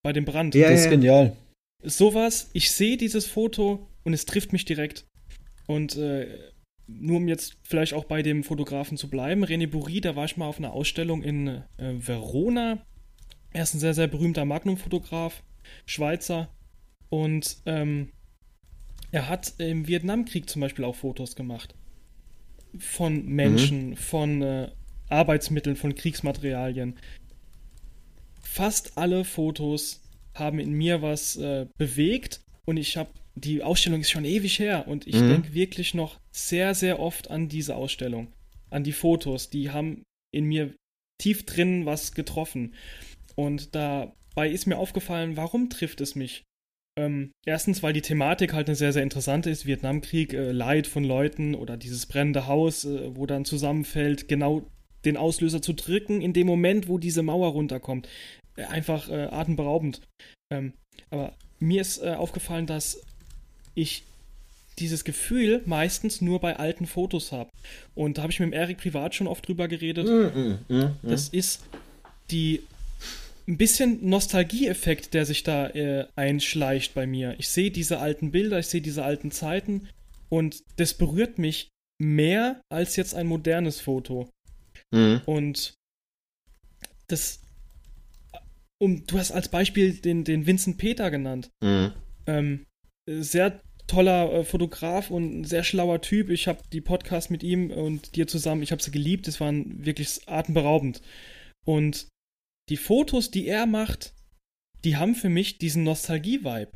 [0.03, 0.91] bei dem Brand Ja, Das ist ja.
[0.91, 1.35] genial.
[1.83, 5.05] sowas, ich sehe dieses Foto und es trifft mich direkt.
[5.67, 6.27] Und äh,
[6.87, 10.37] nur um jetzt vielleicht auch bei dem Fotografen zu bleiben, René Bourri, da war ich
[10.37, 11.63] mal auf einer Ausstellung in äh,
[11.97, 12.85] Verona.
[13.53, 15.41] Er ist ein sehr, sehr berühmter Magnum-Fotograf,
[15.87, 16.49] Schweizer.
[17.09, 18.09] Und ähm,
[19.15, 21.73] er hat im Vietnamkrieg zum Beispiel auch Fotos gemacht.
[22.77, 24.71] Von Menschen, von äh,
[25.07, 26.97] Arbeitsmitteln, von Kriegsmaterialien.
[28.41, 30.01] Fast alle Fotos
[30.33, 34.85] haben in mir was äh, bewegt und ich habe, die Ausstellung ist schon ewig her
[34.85, 35.29] und ich Mhm.
[35.29, 38.33] denke wirklich noch sehr, sehr oft an diese Ausstellung,
[38.69, 40.75] an die Fotos, die haben in mir
[41.21, 42.73] tief drin was getroffen.
[43.35, 46.43] Und dabei ist mir aufgefallen, warum trifft es mich?
[46.97, 49.65] Ähm, erstens, weil die Thematik halt eine sehr, sehr interessante ist.
[49.65, 54.65] Vietnamkrieg, äh, Leid von Leuten oder dieses brennende Haus, äh, wo dann zusammenfällt, genau
[55.03, 58.07] den Auslöser zu drücken in dem Moment, wo diese Mauer runterkommt.
[58.55, 60.01] Äh, einfach äh, atemberaubend.
[60.49, 60.73] Ähm,
[61.09, 63.01] aber mir ist äh, aufgefallen, dass
[63.73, 64.03] ich
[64.79, 67.49] dieses Gefühl meistens nur bei alten Fotos habe.
[67.93, 70.07] Und da habe ich mit dem Erik privat schon oft drüber geredet.
[70.07, 70.91] Mhm, mhm, mhm.
[71.01, 71.63] Das ist
[72.31, 72.61] die
[73.47, 77.35] ein bisschen Nostalgieeffekt, der sich da äh, einschleicht bei mir.
[77.37, 79.87] Ich sehe diese alten Bilder, ich sehe diese alten Zeiten
[80.29, 81.69] und das berührt mich
[81.99, 84.29] mehr als jetzt ein modernes Foto.
[84.91, 85.21] Mhm.
[85.25, 85.75] Und
[87.07, 87.41] das,
[88.79, 91.51] um, du hast als Beispiel den, den Vincent Peter genannt.
[91.61, 91.93] Mhm.
[92.25, 92.65] Ähm,
[93.07, 96.29] sehr toller äh, Fotograf und ein sehr schlauer Typ.
[96.29, 99.27] Ich habe die Podcasts mit ihm und dir zusammen, ich habe sie geliebt.
[99.27, 101.01] Es waren wirklich atemberaubend.
[101.65, 102.07] Und
[102.69, 104.13] die Fotos, die er macht,
[104.83, 106.71] die haben für mich diesen Nostalgie-Vibe.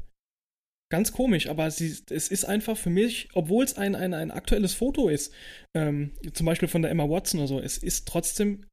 [0.92, 4.74] Ganz komisch, aber sie, es ist einfach für mich, obwohl es ein, ein, ein aktuelles
[4.74, 5.32] Foto ist,
[5.76, 8.66] ähm, zum Beispiel von der Emma Watson oder so, es ist trotzdem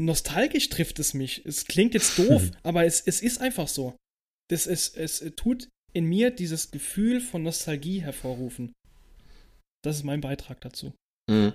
[0.00, 1.44] nostalgisch trifft es mich.
[1.44, 3.96] Es klingt jetzt doof, aber es, es ist einfach so.
[4.50, 8.72] Das ist, es tut in mir dieses Gefühl von Nostalgie hervorrufen.
[9.84, 10.94] Das ist mein Beitrag dazu.
[11.28, 11.52] Mhm.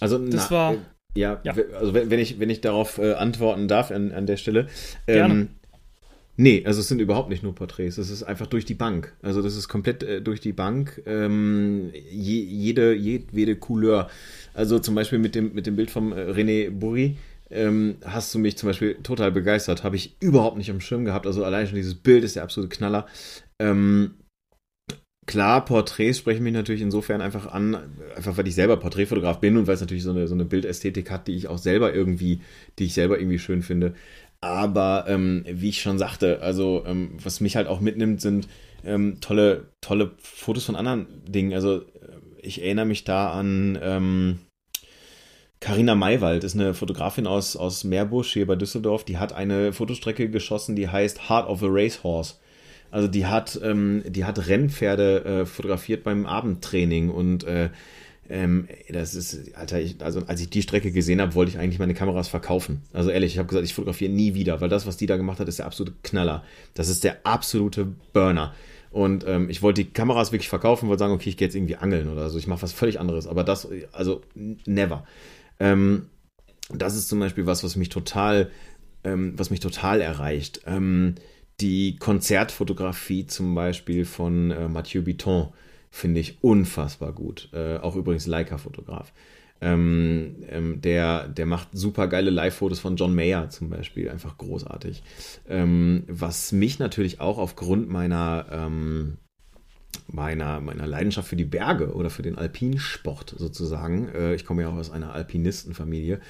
[0.00, 0.84] Also, Das na, war- äh,
[1.16, 1.54] ja, ja.
[1.78, 4.66] also wenn, ich, wenn ich darauf äh, antworten darf an, an der Stelle.
[5.06, 5.34] Gerne.
[5.34, 5.48] Ähm,
[6.36, 9.14] nee, also es sind überhaupt nicht nur Porträts, es ist einfach durch die Bank.
[9.22, 11.02] Also das ist komplett äh, durch die Bank.
[11.06, 14.08] Ähm, je, jede, jedwede Couleur.
[14.54, 17.16] Also zum Beispiel mit dem, mit dem Bild vom äh, René Bourri.
[17.48, 19.84] Ähm, hast du mich zum Beispiel total begeistert.
[19.84, 21.26] Habe ich überhaupt nicht am Schirm gehabt.
[21.26, 23.06] Also allein schon dieses Bild ist der absolute Knaller.
[23.58, 24.14] Ähm,
[25.26, 27.76] Klar, Porträts sprechen mich natürlich insofern einfach an,
[28.14, 31.10] einfach weil ich selber Porträtfotograf bin und weil es natürlich so eine, so eine Bildästhetik
[31.10, 32.40] hat, die ich auch selber irgendwie,
[32.78, 33.94] die ich selber irgendwie schön finde.
[34.40, 38.46] Aber ähm, wie ich schon sagte, also ähm, was mich halt auch mitnimmt, sind
[38.84, 41.52] ähm, tolle, tolle Fotos von anderen Dingen.
[41.52, 41.82] Also äh,
[42.42, 44.38] ich erinnere mich da an ähm,
[45.58, 49.04] Carina Maywald, ist eine Fotografin aus, aus Meerbusch hier bei Düsseldorf.
[49.04, 52.34] Die hat eine Fotostrecke geschossen, die heißt Heart of a Racehorse.
[52.96, 57.68] Also die hat, ähm, die hat Rennpferde äh, fotografiert beim Abendtraining und äh,
[58.30, 61.78] ähm, das ist, Alter, ich, also als ich die Strecke gesehen habe, wollte ich eigentlich
[61.78, 62.80] meine Kameras verkaufen.
[62.94, 65.40] Also ehrlich, ich habe gesagt, ich fotografiere nie wieder, weil das, was die da gemacht
[65.40, 66.42] hat, ist der absolute Knaller.
[66.72, 68.54] Das ist der absolute Burner.
[68.90, 71.76] Und ähm, ich wollte die Kameras wirklich verkaufen, wollte sagen, okay, ich gehe jetzt irgendwie
[71.76, 72.38] angeln oder so.
[72.38, 73.26] Ich mache was völlig anderes.
[73.26, 74.22] Aber das, also
[74.64, 75.04] never.
[75.60, 76.06] Ähm,
[76.70, 78.50] das ist zum Beispiel was, was mich total,
[79.04, 80.62] ähm, was mich total erreicht.
[80.64, 81.16] Ähm,
[81.60, 85.48] die Konzertfotografie zum Beispiel von äh, Mathieu Bitton
[85.90, 87.48] finde ich unfassbar gut.
[87.52, 89.12] Äh, auch übrigens Leica-Fotograf.
[89.62, 95.02] Ähm, ähm, der, der macht super geile Live-Fotos von John Mayer zum Beispiel, einfach großartig.
[95.48, 99.16] Ähm, was mich natürlich auch aufgrund meiner ähm,
[100.08, 104.68] meiner, meiner Leidenschaft für die Berge oder für den Alpinsport sozusagen, äh, ich komme ja
[104.68, 106.20] auch aus einer Alpinistenfamilie,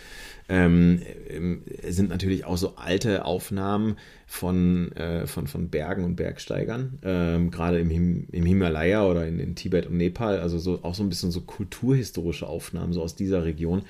[0.49, 3.97] ähm, ähm, sind natürlich auch so alte Aufnahmen
[4.27, 9.41] von, äh, von, von Bergen und Bergsteigern, ähm, gerade im, Him im Himalaya oder in,
[9.41, 13.17] in, Tibet und Nepal, also so, auch so ein bisschen so kulturhistorische Aufnahmen, so aus
[13.17, 13.83] dieser Region.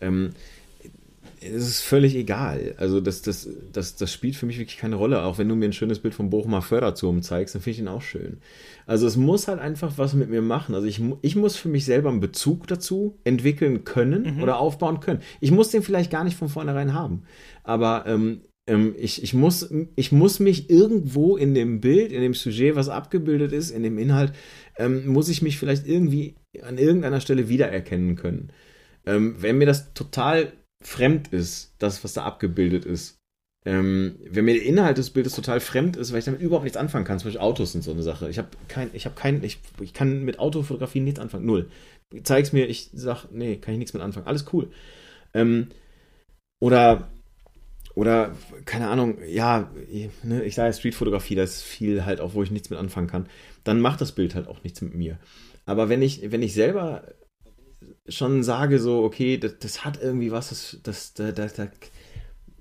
[0.00, 0.30] Ähm,
[1.44, 2.74] es ist völlig egal.
[2.78, 5.22] Also das, das, das, das spielt für mich wirklich keine Rolle.
[5.22, 7.88] Auch wenn du mir ein schönes Bild vom Bochumer Förderturm zeigst, dann finde ich ihn
[7.88, 8.38] auch schön.
[8.86, 10.74] Also es muss halt einfach was mit mir machen.
[10.74, 14.42] Also ich, ich muss für mich selber einen Bezug dazu entwickeln können mhm.
[14.42, 15.20] oder aufbauen können.
[15.40, 17.22] Ich muss den vielleicht gar nicht von vornherein haben.
[17.62, 22.34] Aber ähm, ähm, ich, ich, muss, ich muss mich irgendwo in dem Bild, in dem
[22.34, 24.32] Sujet, was abgebildet ist, in dem Inhalt,
[24.78, 28.50] ähm, muss ich mich vielleicht irgendwie an irgendeiner Stelle wiedererkennen können.
[29.06, 30.52] Ähm, wenn mir das total
[30.84, 33.18] fremd ist, das, was da abgebildet ist.
[33.66, 36.76] Ähm, wenn mir der Inhalt des Bildes total fremd ist, weil ich damit überhaupt nichts
[36.76, 38.28] anfangen kann, zum Beispiel Autos sind so eine Sache.
[38.28, 41.70] Ich habe kein, ich habe kein, ich, ich kann mit Autofotografie nichts anfangen, null.
[42.22, 44.70] Zeig's mir, ich sag, nee, kann ich nichts mit anfangen, alles cool.
[45.32, 45.68] Ähm,
[46.60, 47.08] oder,
[47.94, 48.36] oder,
[48.66, 49.70] keine Ahnung, ja,
[50.22, 53.26] ne, ich sage Streetfotografie, da ist viel halt auch, wo ich nichts mit anfangen kann.
[53.64, 55.18] Dann macht das Bild halt auch nichts mit mir.
[55.64, 57.04] Aber wenn ich, wenn ich selber
[58.08, 61.68] schon sage, so, okay, das, das hat irgendwie was, das, das, da, da, da,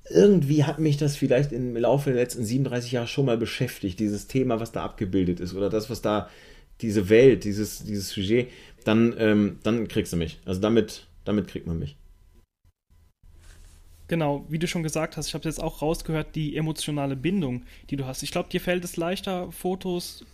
[0.09, 4.27] irgendwie hat mich das vielleicht im Laufe der letzten 37 Jahre schon mal beschäftigt, dieses
[4.27, 6.29] Thema, was da abgebildet ist oder das, was da,
[6.81, 8.49] diese Welt, dieses, dieses Sujet,
[8.83, 10.39] dann, ähm, dann kriegst du mich.
[10.45, 11.95] Also damit, damit kriegt man mich.
[14.07, 17.95] Genau, wie du schon gesagt hast, ich habe jetzt auch rausgehört, die emotionale Bindung, die
[17.95, 18.21] du hast.
[18.21, 20.25] Ich glaube, dir fällt es leichter, Fotos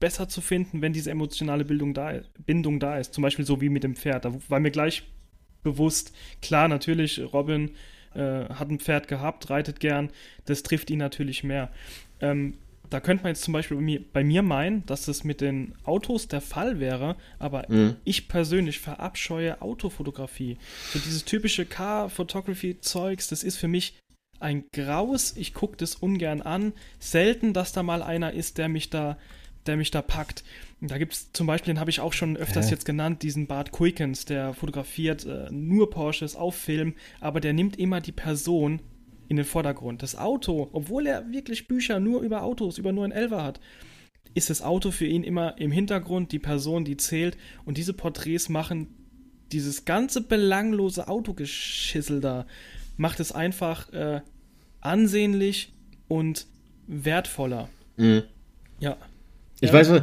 [0.00, 3.14] besser zu finden, wenn diese emotionale Bildung da, Bindung da ist.
[3.14, 4.24] Zum Beispiel so wie mit dem Pferd.
[4.24, 5.04] Da war mir gleich
[5.62, 7.70] bewusst, klar, natürlich, Robin
[8.14, 10.10] äh, hat ein Pferd gehabt, reitet gern,
[10.44, 11.70] das trifft ihn natürlich mehr.
[12.20, 12.54] Ähm,
[12.90, 16.40] da könnte man jetzt zum Beispiel bei mir, meinen, dass das mit den Autos der
[16.40, 17.96] Fall wäre, aber mhm.
[18.04, 20.56] ich persönlich verabscheue Autofotografie.
[20.92, 23.98] So dieses typische Car-Photography-Zeugs, das ist für mich
[24.40, 25.36] ein Graus.
[25.36, 26.72] Ich gucke das ungern an.
[26.98, 29.18] Selten, dass da mal einer ist, der mich da
[29.68, 30.42] der mich da packt.
[30.80, 32.70] Da gibt es zum Beispiel, den habe ich auch schon öfters Hä?
[32.72, 37.78] jetzt genannt, diesen Bart Quickens, der fotografiert äh, nur Porsches auf Film, aber der nimmt
[37.78, 38.80] immer die Person
[39.28, 40.02] in den Vordergrund.
[40.02, 43.60] Das Auto, obwohl er wirklich Bücher nur über Autos, über nur ein Elfer hat,
[44.34, 47.36] ist das Auto für ihn immer im Hintergrund, die Person, die zählt.
[47.64, 48.88] Und diese Porträts machen
[49.52, 52.46] dieses ganze belanglose Autogeschissel da,
[52.96, 54.20] macht es einfach äh,
[54.80, 55.72] ansehnlich
[56.08, 56.46] und
[56.86, 57.68] wertvoller.
[57.96, 58.22] Mhm.
[58.80, 58.96] Ja.
[59.60, 59.74] Ich ja.
[59.74, 60.02] weiß,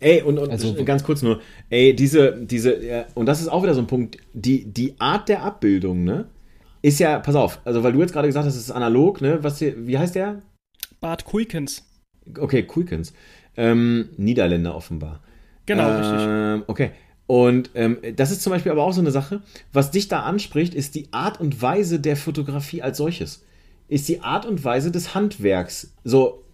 [0.00, 3.74] ey, und, und also, ganz kurz nur, ey, diese, diese, und das ist auch wieder
[3.74, 6.26] so ein Punkt, die, die Art der Abbildung, ne,
[6.82, 9.42] ist ja, pass auf, also weil du jetzt gerade gesagt hast, es ist analog, ne,
[9.42, 10.42] was hier, wie heißt der?
[11.00, 11.84] Bart Kuikens.
[12.38, 13.12] Okay, Kuikens.
[13.56, 15.22] Ähm, Niederländer offenbar.
[15.66, 16.68] Genau, ähm, richtig.
[16.68, 16.90] Okay.
[17.26, 19.42] Und ähm, das ist zum Beispiel aber auch so eine Sache,
[19.72, 23.44] was dich da anspricht, ist die Art und Weise der Fotografie als solches.
[23.88, 25.92] Ist die Art und Weise des Handwerks.
[26.04, 26.44] So,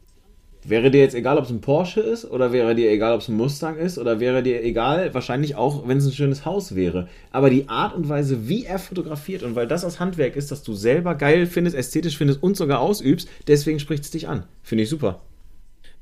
[0.65, 3.29] Wäre dir jetzt egal, ob es ein Porsche ist oder wäre dir egal, ob es
[3.29, 7.09] ein Mustang ist oder wäre dir egal, wahrscheinlich auch, wenn es ein schönes Haus wäre.
[7.33, 10.63] Aber die Art und Weise, wie er fotografiert und weil das aus Handwerk ist, dass
[10.63, 14.45] du selber geil findest, ästhetisch findest und sogar ausübst, deswegen spricht es dich an.
[14.63, 15.23] Finde ich super.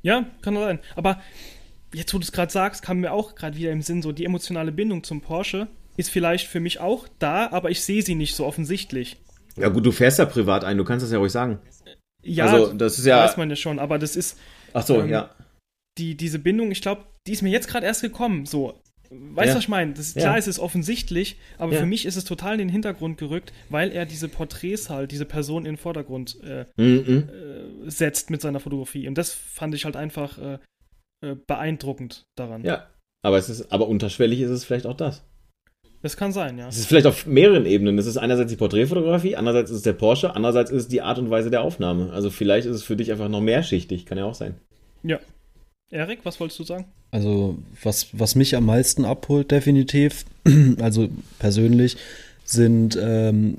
[0.03, 0.79] Ja, kann sein.
[0.95, 1.19] Aber
[1.91, 4.25] jetzt, wo du es gerade sagst, kam mir auch gerade wieder im Sinn, so die
[4.25, 5.67] emotionale Bindung zum Porsche
[5.97, 9.17] ist vielleicht für mich auch da, aber ich sehe sie nicht so offensichtlich.
[9.57, 11.59] Ja gut, du fährst ja privat ein, du kannst das ja ruhig sagen.
[12.23, 13.23] Ja, also, das ist ja.
[13.23, 14.37] weiß man ja schon, aber das ist.
[14.73, 15.29] Ach so, ähm, ja.
[15.97, 18.45] Die, diese Bindung, ich glaube, die ist mir jetzt gerade erst gekommen.
[18.45, 19.55] So, weißt du, Ja.
[19.55, 19.93] was ich meine?
[19.93, 20.21] Das- Ja.
[20.21, 21.79] Klar, es ist offensichtlich, aber Ja.
[21.79, 25.25] für mich ist es total in den Hintergrund gerückt, weil er diese Porträts halt, diese
[25.25, 27.29] Person in den Vordergrund äh, Mhm.
[27.29, 29.07] äh, setzt mit seiner Fotografie.
[29.07, 30.59] Und das fand ich halt einfach äh,
[31.23, 32.63] äh, beeindruckend daran.
[32.63, 32.87] Ja.
[33.23, 35.23] Aber es ist, aber unterschwellig ist es vielleicht auch das.
[36.01, 36.67] Das kann sein, ja.
[36.67, 37.97] Es ist vielleicht auf mehreren Ebenen.
[37.99, 41.19] Es ist einerseits die Porträtfotografie, andererseits ist es der Porsche, andererseits ist es die Art
[41.19, 42.11] und Weise der Aufnahme.
[42.11, 44.55] Also vielleicht ist es für dich einfach noch mehrschichtig, kann ja auch sein.
[45.03, 45.19] Ja.
[45.91, 46.85] Erik, was wolltest du sagen?
[47.11, 50.25] Also, was, was mich am meisten abholt, definitiv,
[50.79, 51.97] also persönlich,
[52.45, 53.57] sind ähm,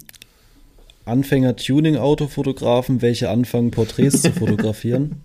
[1.04, 5.22] Anfänger-Tuning-Autofotografen, welche anfangen, Porträts zu fotografieren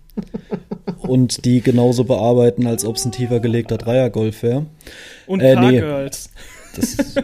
[1.00, 4.66] und die genauso bearbeiten, als ob es ein tiefer gelegter Dreiergolf wäre.
[5.26, 5.80] Und Äh, nee.
[5.80, 6.30] Car-Girls.
[6.78, 7.22] Ist,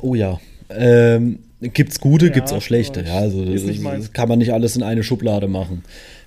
[0.00, 0.40] oh ja.
[0.70, 3.02] Ähm, gibt's gute, Ja, gibt's auch schlechte.
[3.06, 4.06] Ja, also ist das, meins.
[4.06, 5.82] das kann man nicht alles in eine Schublade machen.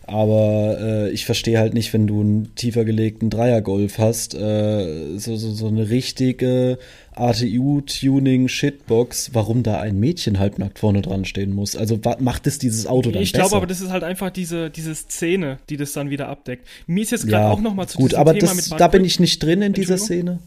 [0.06, 5.38] Aber äh, ich verstehe halt nicht, wenn du einen tiefer gelegten Dreiergolf hast, äh, so,
[5.38, 6.78] so, so eine richtige
[7.16, 11.76] ATU-Tuning-Shitbox, warum da ein Mädchen halbnackt vorne dran stehen muss.
[11.78, 13.44] Also macht es dieses Auto dann Ich besser?
[13.44, 16.68] glaube aber, das ist halt einfach diese, diese Szene, die das dann wieder abdeckt.
[16.86, 18.70] Mir ist jetzt gerade ja, auch noch mal zu gut, diesem aber Thema das, mit
[18.72, 19.98] Bud da bin ich nicht drin in dieser?
[19.98, 20.40] Szene.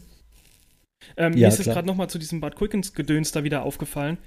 [1.15, 1.75] Ähm, Ja, mir ist jetzt klar.
[1.75, 4.17] gerade nochmal zu diesem Bud Quickens Gedöns da wieder aufgefallen,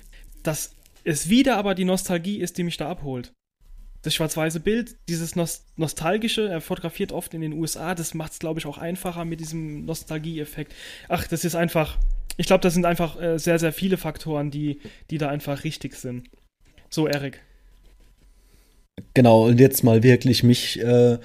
[0.43, 0.75] dass
[1.05, 3.33] es wieder aber die Nostalgie ist, die mich da abholt.
[4.03, 8.39] Das schwarz-weiße Bild, dieses Nos nostalgische, er fotografiert oft in den USA, das macht es,
[8.39, 10.75] glaube ich, auch einfacher mit diesem Nostalgie-Effekt.
[11.09, 11.99] Ach, das ist einfach,
[12.39, 14.81] ich glaube, das sind einfach äh, sehr, sehr viele Faktoren, die,
[15.11, 16.29] die da einfach richtig sind.
[16.89, 17.43] So, Erik.
[19.15, 20.81] Genau, und jetzt mal wirklich mich.
[20.81, 21.19] Äh,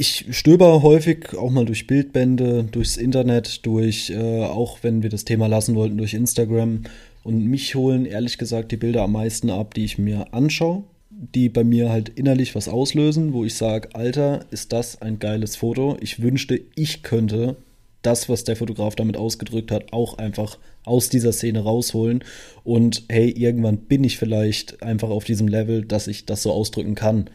[0.00, 5.26] ich stöber häufig auch mal durch Bildbände, durchs Internet, durch, äh, auch wenn wir das
[5.26, 6.84] Thema lassen wollten, durch Instagram.
[7.22, 11.50] Und mich holen ehrlich gesagt die Bilder am meisten ab, die ich mir anschaue, die
[11.50, 15.98] bei mir halt innerlich was auslösen, wo ich sage, Alter, ist das ein geiles Foto.
[16.00, 17.56] Ich wünschte, ich könnte
[18.00, 22.24] das, was der Fotograf damit ausgedrückt hat, auch einfach aus dieser Szene rausholen.
[22.64, 26.94] Und hey, irgendwann bin ich vielleicht einfach auf diesem Level, dass ich das so ausdrücken
[26.94, 27.28] kann.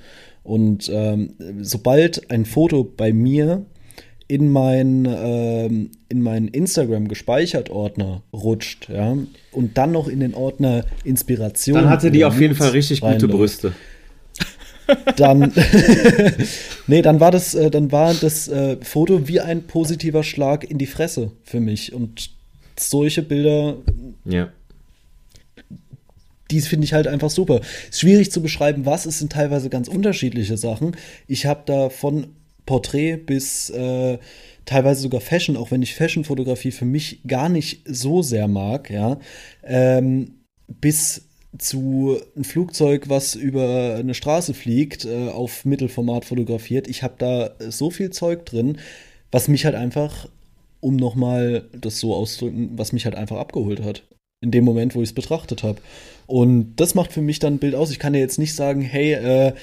[0.46, 3.66] Und ähm, sobald ein Foto bei mir
[4.28, 9.18] in mein, ähm, in meinen Instagram gespeichert Ordner rutscht, ja,
[9.52, 11.76] und dann noch in den Ordner Inspiration.
[11.76, 13.74] Dann hatte die auf jeden Fall richtig gute Brüste.
[15.18, 15.52] dann
[16.88, 20.78] nee, dann war das, äh, dann war das äh, Foto wie ein positiver Schlag in
[20.78, 21.92] die Fresse für mich.
[21.92, 22.30] Und
[22.78, 23.78] solche Bilder,
[24.26, 24.50] Ja.
[26.52, 27.62] Die finde ich halt einfach super.
[27.90, 29.06] Ist schwierig zu beschreiben, was.
[29.06, 30.96] Es sind teilweise ganz unterschiedliche Sachen.
[31.28, 32.28] Ich habe da von
[32.66, 34.18] Porträt bis äh,
[34.66, 39.20] teilweise sogar Fashion, auch wenn ich Fashion-Fotografie für mich gar nicht so sehr mag, ja,
[39.64, 41.24] ähm, bis
[41.58, 46.88] zu ein Flugzeug, was über eine Straße fliegt, äh, auf Mittelformat fotografiert.
[46.88, 48.80] Ich habe da so viel Zeug drin,
[49.32, 50.28] was mich halt einfach,
[50.82, 54.04] um nochmal das so auszudrücken, was mich halt einfach abgeholt hat.
[54.46, 55.80] In dem Moment, wo ich es betrachtet habe.
[56.28, 57.92] Und das macht für mich dann ein Bild aus.
[57.92, 59.54] Ich kann ja jetzt nicht sagen, hey, äh,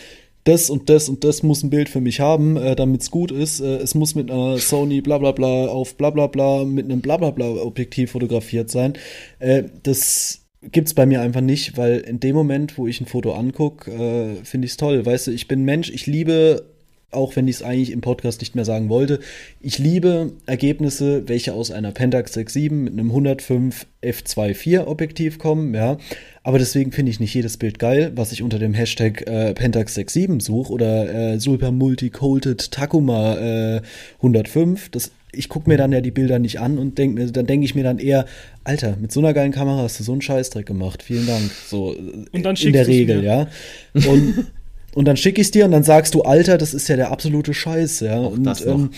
[0.44, 3.30] das und das und das muss ein Bild für mich haben, äh, damit es gut
[3.30, 3.60] ist.
[3.60, 7.00] Äh, es muss mit einer Sony bla bla bla auf bla bla bla mit einem
[7.00, 8.94] bla bla bla Objektiv fotografiert sein.
[9.38, 13.34] Äh, das gibt's bei mir einfach nicht, weil in dem Moment, wo ich ein Foto
[13.34, 15.04] angucke, äh, finde ich es toll.
[15.06, 16.71] Weißt du, ich bin Mensch, ich liebe,
[17.12, 19.20] auch wenn ich es eigentlich im Podcast nicht mehr sagen wollte,
[19.60, 25.98] ich liebe Ergebnisse, welche aus einer Pentax 6.7 mit einem 105 f2.4 Objektiv kommen, ja.
[26.42, 29.96] Aber deswegen finde ich nicht jedes Bild geil, was ich unter dem Hashtag äh, Pentax
[29.96, 33.82] 6.7 suche oder äh, Super Multi Coated Takuma äh,
[34.16, 34.88] 105.
[34.88, 37.64] Das, ich gucke mir dann ja die Bilder nicht an und denk mir, dann denke
[37.64, 38.26] ich mir dann eher,
[38.64, 41.02] Alter, mit so einer geilen Kamera hast du so einen Scheißdreck gemacht.
[41.02, 41.50] Vielen Dank.
[41.66, 41.94] So
[42.32, 43.24] Und dann in der Regel, mir.
[43.24, 43.48] ja.
[43.94, 44.46] Und,
[44.94, 47.54] und dann schicke ich dir und dann sagst du, Alter, das ist ja der absolute
[47.54, 48.18] Scheiß, ja.
[48.18, 48.78] und das noch.
[48.78, 48.90] ähm,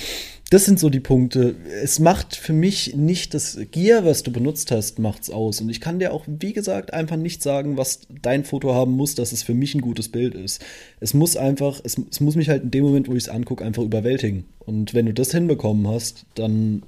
[0.51, 1.57] das sind so die Punkte.
[1.83, 5.61] Es macht für mich nicht das Gear, was du benutzt hast, macht's aus.
[5.61, 9.15] Und ich kann dir auch, wie gesagt, einfach nicht sagen, was dein Foto haben muss,
[9.15, 10.65] dass es für mich ein gutes Bild ist.
[11.01, 13.65] Es muss einfach, es, es muss mich halt in dem Moment, wo ich es angucke,
[13.65, 14.45] einfach überwältigen.
[14.61, 16.83] Und wenn du das hinbekommen hast, dann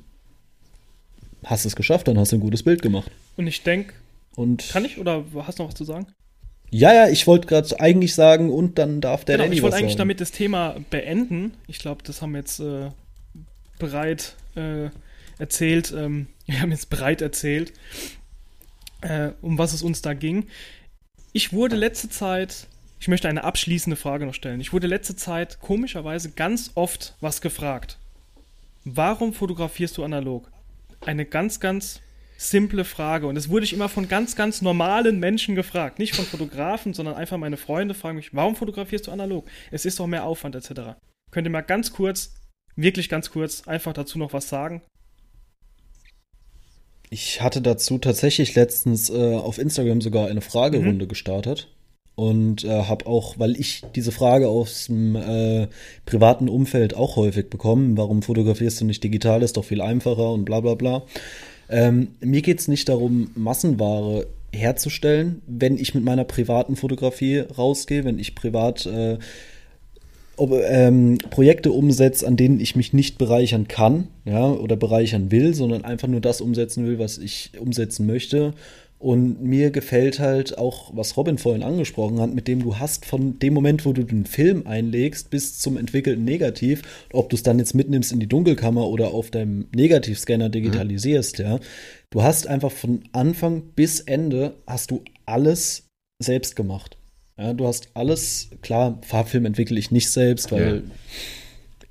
[1.45, 3.11] hast du es geschafft, dann hast du ein gutes Bild gemacht.
[3.37, 3.95] Und ich denke,
[4.37, 6.07] Und kann ich oder hast du noch was zu sagen?
[6.71, 9.77] Ja, ja, ich wollte gerade eigentlich sagen, und dann darf der genau, Danny ich wollte
[9.77, 9.99] eigentlich sagen.
[9.99, 11.55] damit das Thema beenden.
[11.69, 12.91] Ich glaube, das haben wir jetzt äh,
[13.79, 14.91] bereit äh,
[15.39, 15.95] erzählt.
[15.97, 17.73] Ähm, wir haben jetzt breit erzählt,
[19.03, 20.47] äh, um was es uns da ging.
[21.33, 22.67] Ich wurde letzte Zeit,
[22.99, 24.61] ich möchte eine abschließende Frage noch stellen.
[24.61, 27.99] Ich wurde letzte Zeit komischerweise ganz oft was gefragt.
[28.85, 30.51] Warum fotografierst du analog?
[31.05, 32.01] Eine ganz, ganz
[32.37, 33.27] simple Frage.
[33.27, 35.99] Und das wurde ich immer von ganz, ganz normalen Menschen gefragt.
[35.99, 39.47] Nicht von Fotografen, sondern einfach meine Freunde fragen mich, warum fotografierst du analog?
[39.71, 40.97] Es ist doch mehr Aufwand etc.
[41.31, 42.35] Könnt ihr mal ganz kurz,
[42.77, 44.83] wirklich ganz kurz, einfach dazu noch was sagen?
[47.09, 51.09] Ich hatte dazu tatsächlich letztens äh, auf Instagram sogar eine Fragerunde mhm.
[51.09, 51.69] gestartet
[52.17, 55.69] und äh, habe auch, weil ich diese Frage aus dem äh,
[56.05, 60.45] privaten Umfeld auch häufig bekommen, warum fotografierst du nicht digital, ist doch viel einfacher und
[60.45, 61.05] bla bla bla.
[61.69, 68.05] Ähm, mir geht es nicht darum, Massenware herzustellen, wenn ich mit meiner privaten Fotografie rausgehe,
[68.05, 69.19] wenn ich privat äh,
[70.37, 75.55] ob, ähm, Projekte umsetze, an denen ich mich nicht bereichern kann, ja, oder bereichern will,
[75.55, 78.53] sondern einfach nur das umsetzen will, was ich umsetzen möchte.
[78.99, 83.39] Und mir gefällt halt auch, was Robin vorhin angesprochen hat, mit dem du hast von
[83.39, 86.83] dem Moment, wo du den Film einlegst, bis zum entwickelten Negativ,
[87.13, 91.45] ob du es dann jetzt mitnimmst in die Dunkelkammer oder auf deinem Negativscanner digitalisierst, mhm.
[91.45, 91.61] ja.
[92.11, 95.89] Du hast einfach von Anfang bis Ende hast du alles
[96.23, 96.97] selbst gemacht.
[97.39, 100.83] Ja, du hast alles, klar, Farbfilm entwickle ich nicht selbst, weil ja.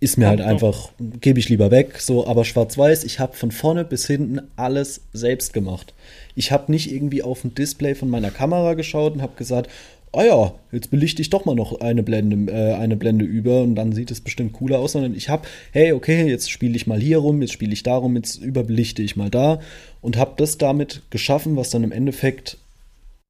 [0.05, 3.83] Ist mir halt einfach, gebe ich lieber weg, so, aber schwarz-weiß, ich habe von vorne
[3.83, 5.95] bis hinten alles selbst gemacht.
[6.35, 9.67] Ich habe nicht irgendwie auf ein Display von meiner Kamera geschaut und habe gesagt,
[10.11, 13.73] oh ja, jetzt belichte ich doch mal noch eine Blende, äh, eine Blende über und
[13.73, 17.01] dann sieht es bestimmt cooler aus, sondern ich habe, hey, okay, jetzt spiele ich mal
[17.01, 19.59] hier rum, jetzt spiele ich da rum, jetzt überbelichte ich mal da
[20.01, 22.59] und habe das damit geschaffen, was dann im Endeffekt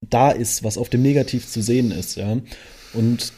[0.02, 2.38] da ist, was auf dem Negativ zu sehen ist, ja.
[2.94, 3.32] Und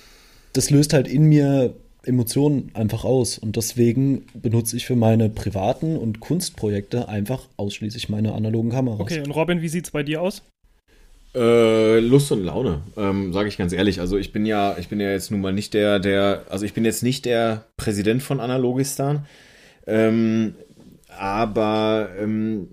[0.54, 1.76] das löst halt in mir
[2.08, 3.38] Emotionen einfach aus.
[3.38, 9.00] Und deswegen benutze ich für meine privaten und Kunstprojekte einfach ausschließlich meine analogen Kameras.
[9.00, 10.42] Okay, und Robin, wie sieht es bei dir aus?
[11.36, 14.00] Äh, Lust und Laune, ähm, sage ich ganz ehrlich.
[14.00, 16.74] Also ich bin ja, ich bin ja jetzt nun mal nicht der, der, also ich
[16.74, 19.26] bin jetzt nicht der Präsident von Analogistan,
[19.86, 20.56] ähm,
[21.10, 22.70] aber ähm,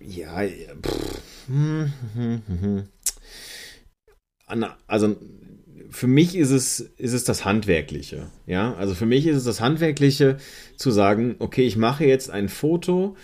[0.00, 0.42] ja,
[0.82, 2.84] pff, hm, hm, hm, hm
[4.86, 5.16] also
[5.94, 8.26] für mich ist es, ist es das Handwerkliche.
[8.46, 10.38] Ja, also für mich ist es das Handwerkliche
[10.76, 13.16] zu sagen, okay, ich mache jetzt ein Foto,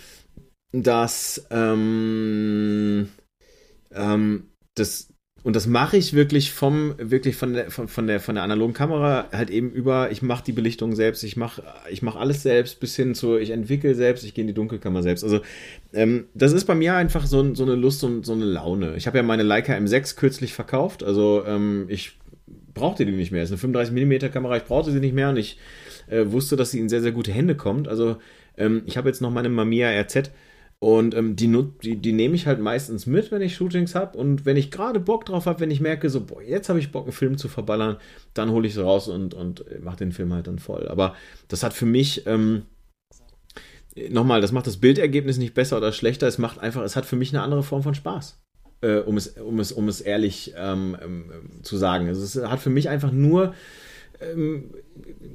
[0.71, 3.09] das, ähm,
[3.93, 5.09] ähm, das
[5.43, 8.75] und das mache ich wirklich vom, wirklich von der, von, von, der, von der analogen
[8.75, 12.79] Kamera halt eben über, ich mache die Belichtung selbst, ich mache ich mach alles selbst
[12.79, 15.25] bis hin zu, ich entwickle selbst, ich gehe in die Dunkelkammer selbst.
[15.25, 15.41] Also
[15.93, 18.95] ähm, das ist bei mir einfach so, so eine Lust und so eine Laune.
[18.97, 22.19] Ich habe ja meine Leica M6 kürzlich verkauft, also ähm, ich
[22.81, 23.43] brauchte die nicht mehr.
[23.43, 25.59] Es ist eine 35mm Kamera, ich brauchte sie nicht mehr und ich
[26.09, 27.87] äh, wusste, dass sie in sehr, sehr gute Hände kommt.
[27.87, 28.17] Also
[28.57, 30.31] ähm, ich habe jetzt noch meine Mamiya RZ
[30.79, 34.17] und ähm, die, die, die nehme ich halt meistens mit, wenn ich Shootings habe.
[34.17, 36.91] Und wenn ich gerade Bock drauf habe, wenn ich merke, so, boah, jetzt habe ich
[36.91, 37.99] Bock, einen Film zu verballern,
[38.33, 40.89] dann hole ich sie raus und, und mache den Film halt dann voll.
[40.89, 41.15] Aber
[41.49, 42.63] das hat für mich, ähm,
[44.09, 46.27] nochmal, das macht das Bildergebnis nicht besser oder schlechter.
[46.27, 48.41] Es macht einfach, es hat für mich eine andere Form von Spaß.
[48.83, 51.25] Äh, um, es, um, es, um es ehrlich ähm, ähm,
[51.63, 52.09] zu sagen.
[52.09, 53.55] Also es hat für mich einfach nur
[54.21, 54.71] ähm,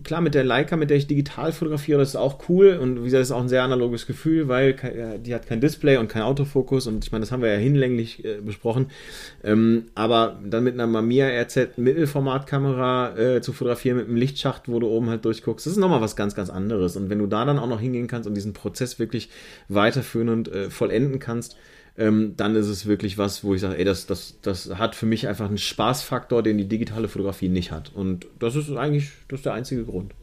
[0.04, 3.06] klar, mit der Leica, mit der ich digital fotografiere, das ist auch cool und wie
[3.06, 4.76] gesagt, das ist auch ein sehr analoges Gefühl, weil
[5.24, 8.24] die hat kein Display und kein Autofokus und ich meine, das haben wir ja hinlänglich
[8.24, 8.88] äh, besprochen.
[9.44, 14.80] Ähm, aber dann mit einer Mamiya RZ Mittelformatkamera äh, zu fotografieren mit einem Lichtschacht, wo
[14.80, 16.96] du oben halt durchguckst, das ist nochmal was ganz, ganz anderes.
[16.96, 19.30] Und wenn du da dann auch noch hingehen kannst und diesen Prozess wirklich
[19.68, 21.58] weiterführen und äh, vollenden kannst,
[21.98, 25.06] ähm, dann ist es wirklich was, wo ich sage, ey, das, das, das hat für
[25.06, 27.92] mich einfach einen Spaßfaktor, den die digitale Fotografie nicht hat.
[27.94, 30.14] Und das ist eigentlich das ist der einzige Grund.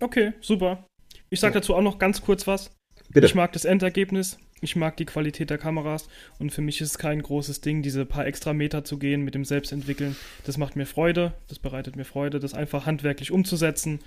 [0.00, 0.86] Okay, super.
[1.28, 2.70] Ich sage dazu auch noch ganz kurz was.
[3.10, 3.26] Bitte.
[3.26, 6.08] Ich mag das Endergebnis, ich mag die Qualität der Kameras
[6.38, 9.34] und für mich ist es kein großes Ding, diese paar extra Meter zu gehen mit
[9.34, 10.16] dem Selbstentwickeln.
[10.44, 14.00] Das macht mir Freude, das bereitet mir Freude, das einfach handwerklich umzusetzen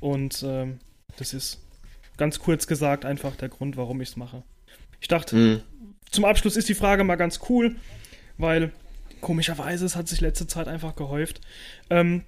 [0.00, 0.78] und ähm,
[1.16, 1.60] das ist
[2.16, 4.44] ganz kurz gesagt einfach der Grund, warum ich es mache.
[5.00, 5.60] Ich dachte, mhm
[6.12, 7.74] zum Abschluss ist die Frage mal ganz cool,
[8.38, 8.70] weil
[9.20, 11.40] komischerweise es hat sich letzte Zeit einfach gehäuft.
[11.90, 12.22] Ähm,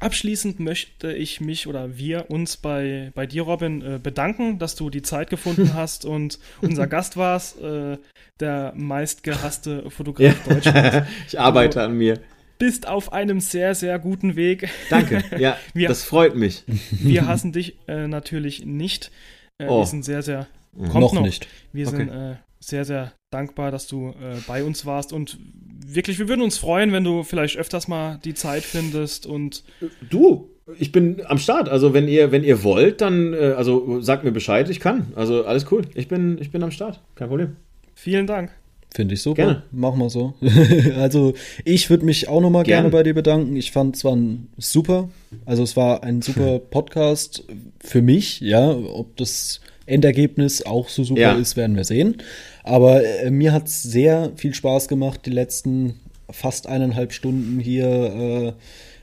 [0.00, 4.90] abschließend möchte ich mich oder wir uns bei, bei dir, Robin, äh, bedanken, dass du
[4.90, 7.98] die Zeit gefunden hast und unser Gast warst, äh,
[8.40, 10.54] der meistgehasste Fotograf ja.
[10.54, 11.08] Deutschlands.
[11.28, 12.20] ich arbeite du an mir.
[12.58, 14.68] Bist auf einem sehr, sehr guten Weg.
[14.90, 16.64] Danke, ja, wir, das freut mich.
[16.66, 19.10] Wir hassen dich äh, natürlich nicht.
[19.58, 19.80] Äh, oh.
[19.80, 20.46] Wir sind sehr, sehr.
[20.76, 21.22] Kommt noch, noch.
[21.22, 21.48] nicht.
[21.72, 21.96] Wir okay.
[21.96, 22.36] sind äh,
[22.68, 25.38] sehr, sehr dankbar, dass du äh, bei uns warst und
[25.86, 29.64] wirklich, wir würden uns freuen, wenn du vielleicht öfters mal die Zeit findest und
[30.08, 31.68] du, ich bin am Start.
[31.68, 35.12] Also wenn ihr, wenn ihr wollt, dann äh, also sagt mir Bescheid, ich kann.
[35.14, 35.82] Also alles cool.
[35.94, 37.56] Ich bin, ich bin am Start, kein Problem.
[37.94, 38.50] Vielen Dank.
[38.94, 39.42] Finde ich super.
[39.42, 39.62] Gerne.
[39.72, 40.34] Machen wir so.
[40.96, 41.34] also
[41.64, 42.82] ich würde mich auch nochmal gerne.
[42.82, 43.56] gerne bei dir bedanken.
[43.56, 45.10] Ich fand es war ein super.
[45.44, 47.44] Also es war ein super Podcast
[47.80, 48.40] für mich.
[48.40, 51.32] Ja, ob das Endergebnis auch so super ja.
[51.34, 52.18] ist, werden wir sehen.
[52.64, 56.00] Aber äh, mir hat es sehr viel Spaß gemacht, die letzten
[56.30, 58.52] fast eineinhalb Stunden hier äh,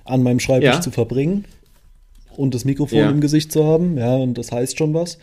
[0.04, 0.82] an meinem Schreibtisch ja.
[0.82, 1.46] zu verbringen
[2.36, 3.10] und das Mikrofon ja.
[3.10, 3.98] im Gesicht zu haben.
[3.98, 5.20] Ja, und das heißt schon was.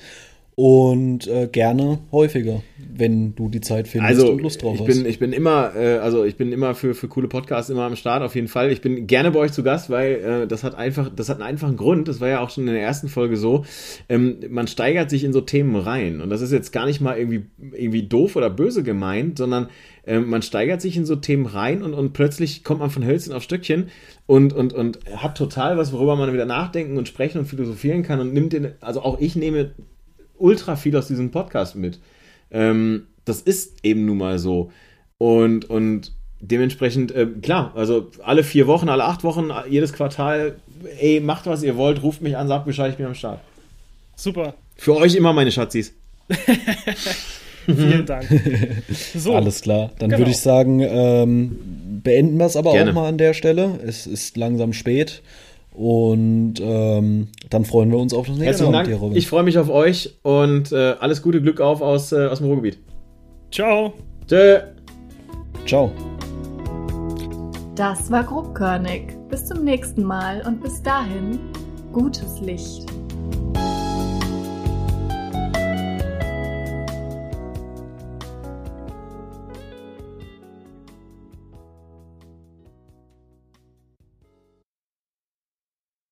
[0.58, 4.86] Und äh, gerne häufiger, wenn du die Zeit findest also, und Lust drauf ich hast.
[4.88, 7.94] Bin, ich bin immer, äh, also ich bin immer für, für coole Podcasts immer am
[7.94, 8.72] Start, auf jeden Fall.
[8.72, 11.48] Ich bin gerne bei euch zu Gast, weil äh, das hat einfach, das hat einen
[11.48, 12.08] einfachen Grund.
[12.08, 13.64] Das war ja auch schon in der ersten Folge so.
[14.08, 16.20] Ähm, man steigert sich in so Themen rein.
[16.20, 19.68] Und das ist jetzt gar nicht mal irgendwie, irgendwie doof oder böse gemeint, sondern
[20.08, 23.32] ähm, man steigert sich in so Themen rein und, und plötzlich kommt man von Hölzchen
[23.32, 23.90] auf Stöckchen
[24.26, 28.18] und, und, und hat total was, worüber man wieder nachdenken und sprechen und philosophieren kann
[28.18, 29.70] und nimmt den, also auch ich nehme
[30.38, 31.98] ultra viel aus diesem Podcast mit.
[32.50, 34.70] Ähm, das ist eben nun mal so.
[35.18, 40.56] Und, und dementsprechend, äh, klar, also alle vier Wochen, alle acht Wochen, jedes Quartal,
[41.00, 43.40] ey, macht was ihr wollt, ruft mich an, sagt Bescheid, ich bin am Start.
[44.16, 44.54] Super.
[44.76, 45.92] Für euch immer meine Schatzis.
[47.66, 48.26] Vielen Dank.
[49.14, 49.90] So, Alles klar.
[49.98, 50.20] Dann Genau.
[50.20, 51.58] würde ich sagen, ähm,
[52.02, 52.90] beenden wir es aber Gerne.
[52.90, 53.78] auch mal an der Stelle.
[53.86, 55.22] Es ist langsam spät.
[55.78, 58.96] Und ähm, dann freuen wir uns auf das nächste Mal mit dir.
[58.96, 59.16] Robin.
[59.16, 62.48] Ich freue mich auf euch und äh, alles Gute, Glück auf aus, äh, aus dem
[62.48, 62.80] Ruhrgebiet.
[63.52, 63.92] ciao.
[64.26, 64.58] Tschö.
[65.66, 65.92] Ciao.
[67.76, 69.16] Das war grobkörnig.
[69.28, 71.38] Bis zum nächsten Mal und bis dahin
[71.92, 72.97] gutes Licht.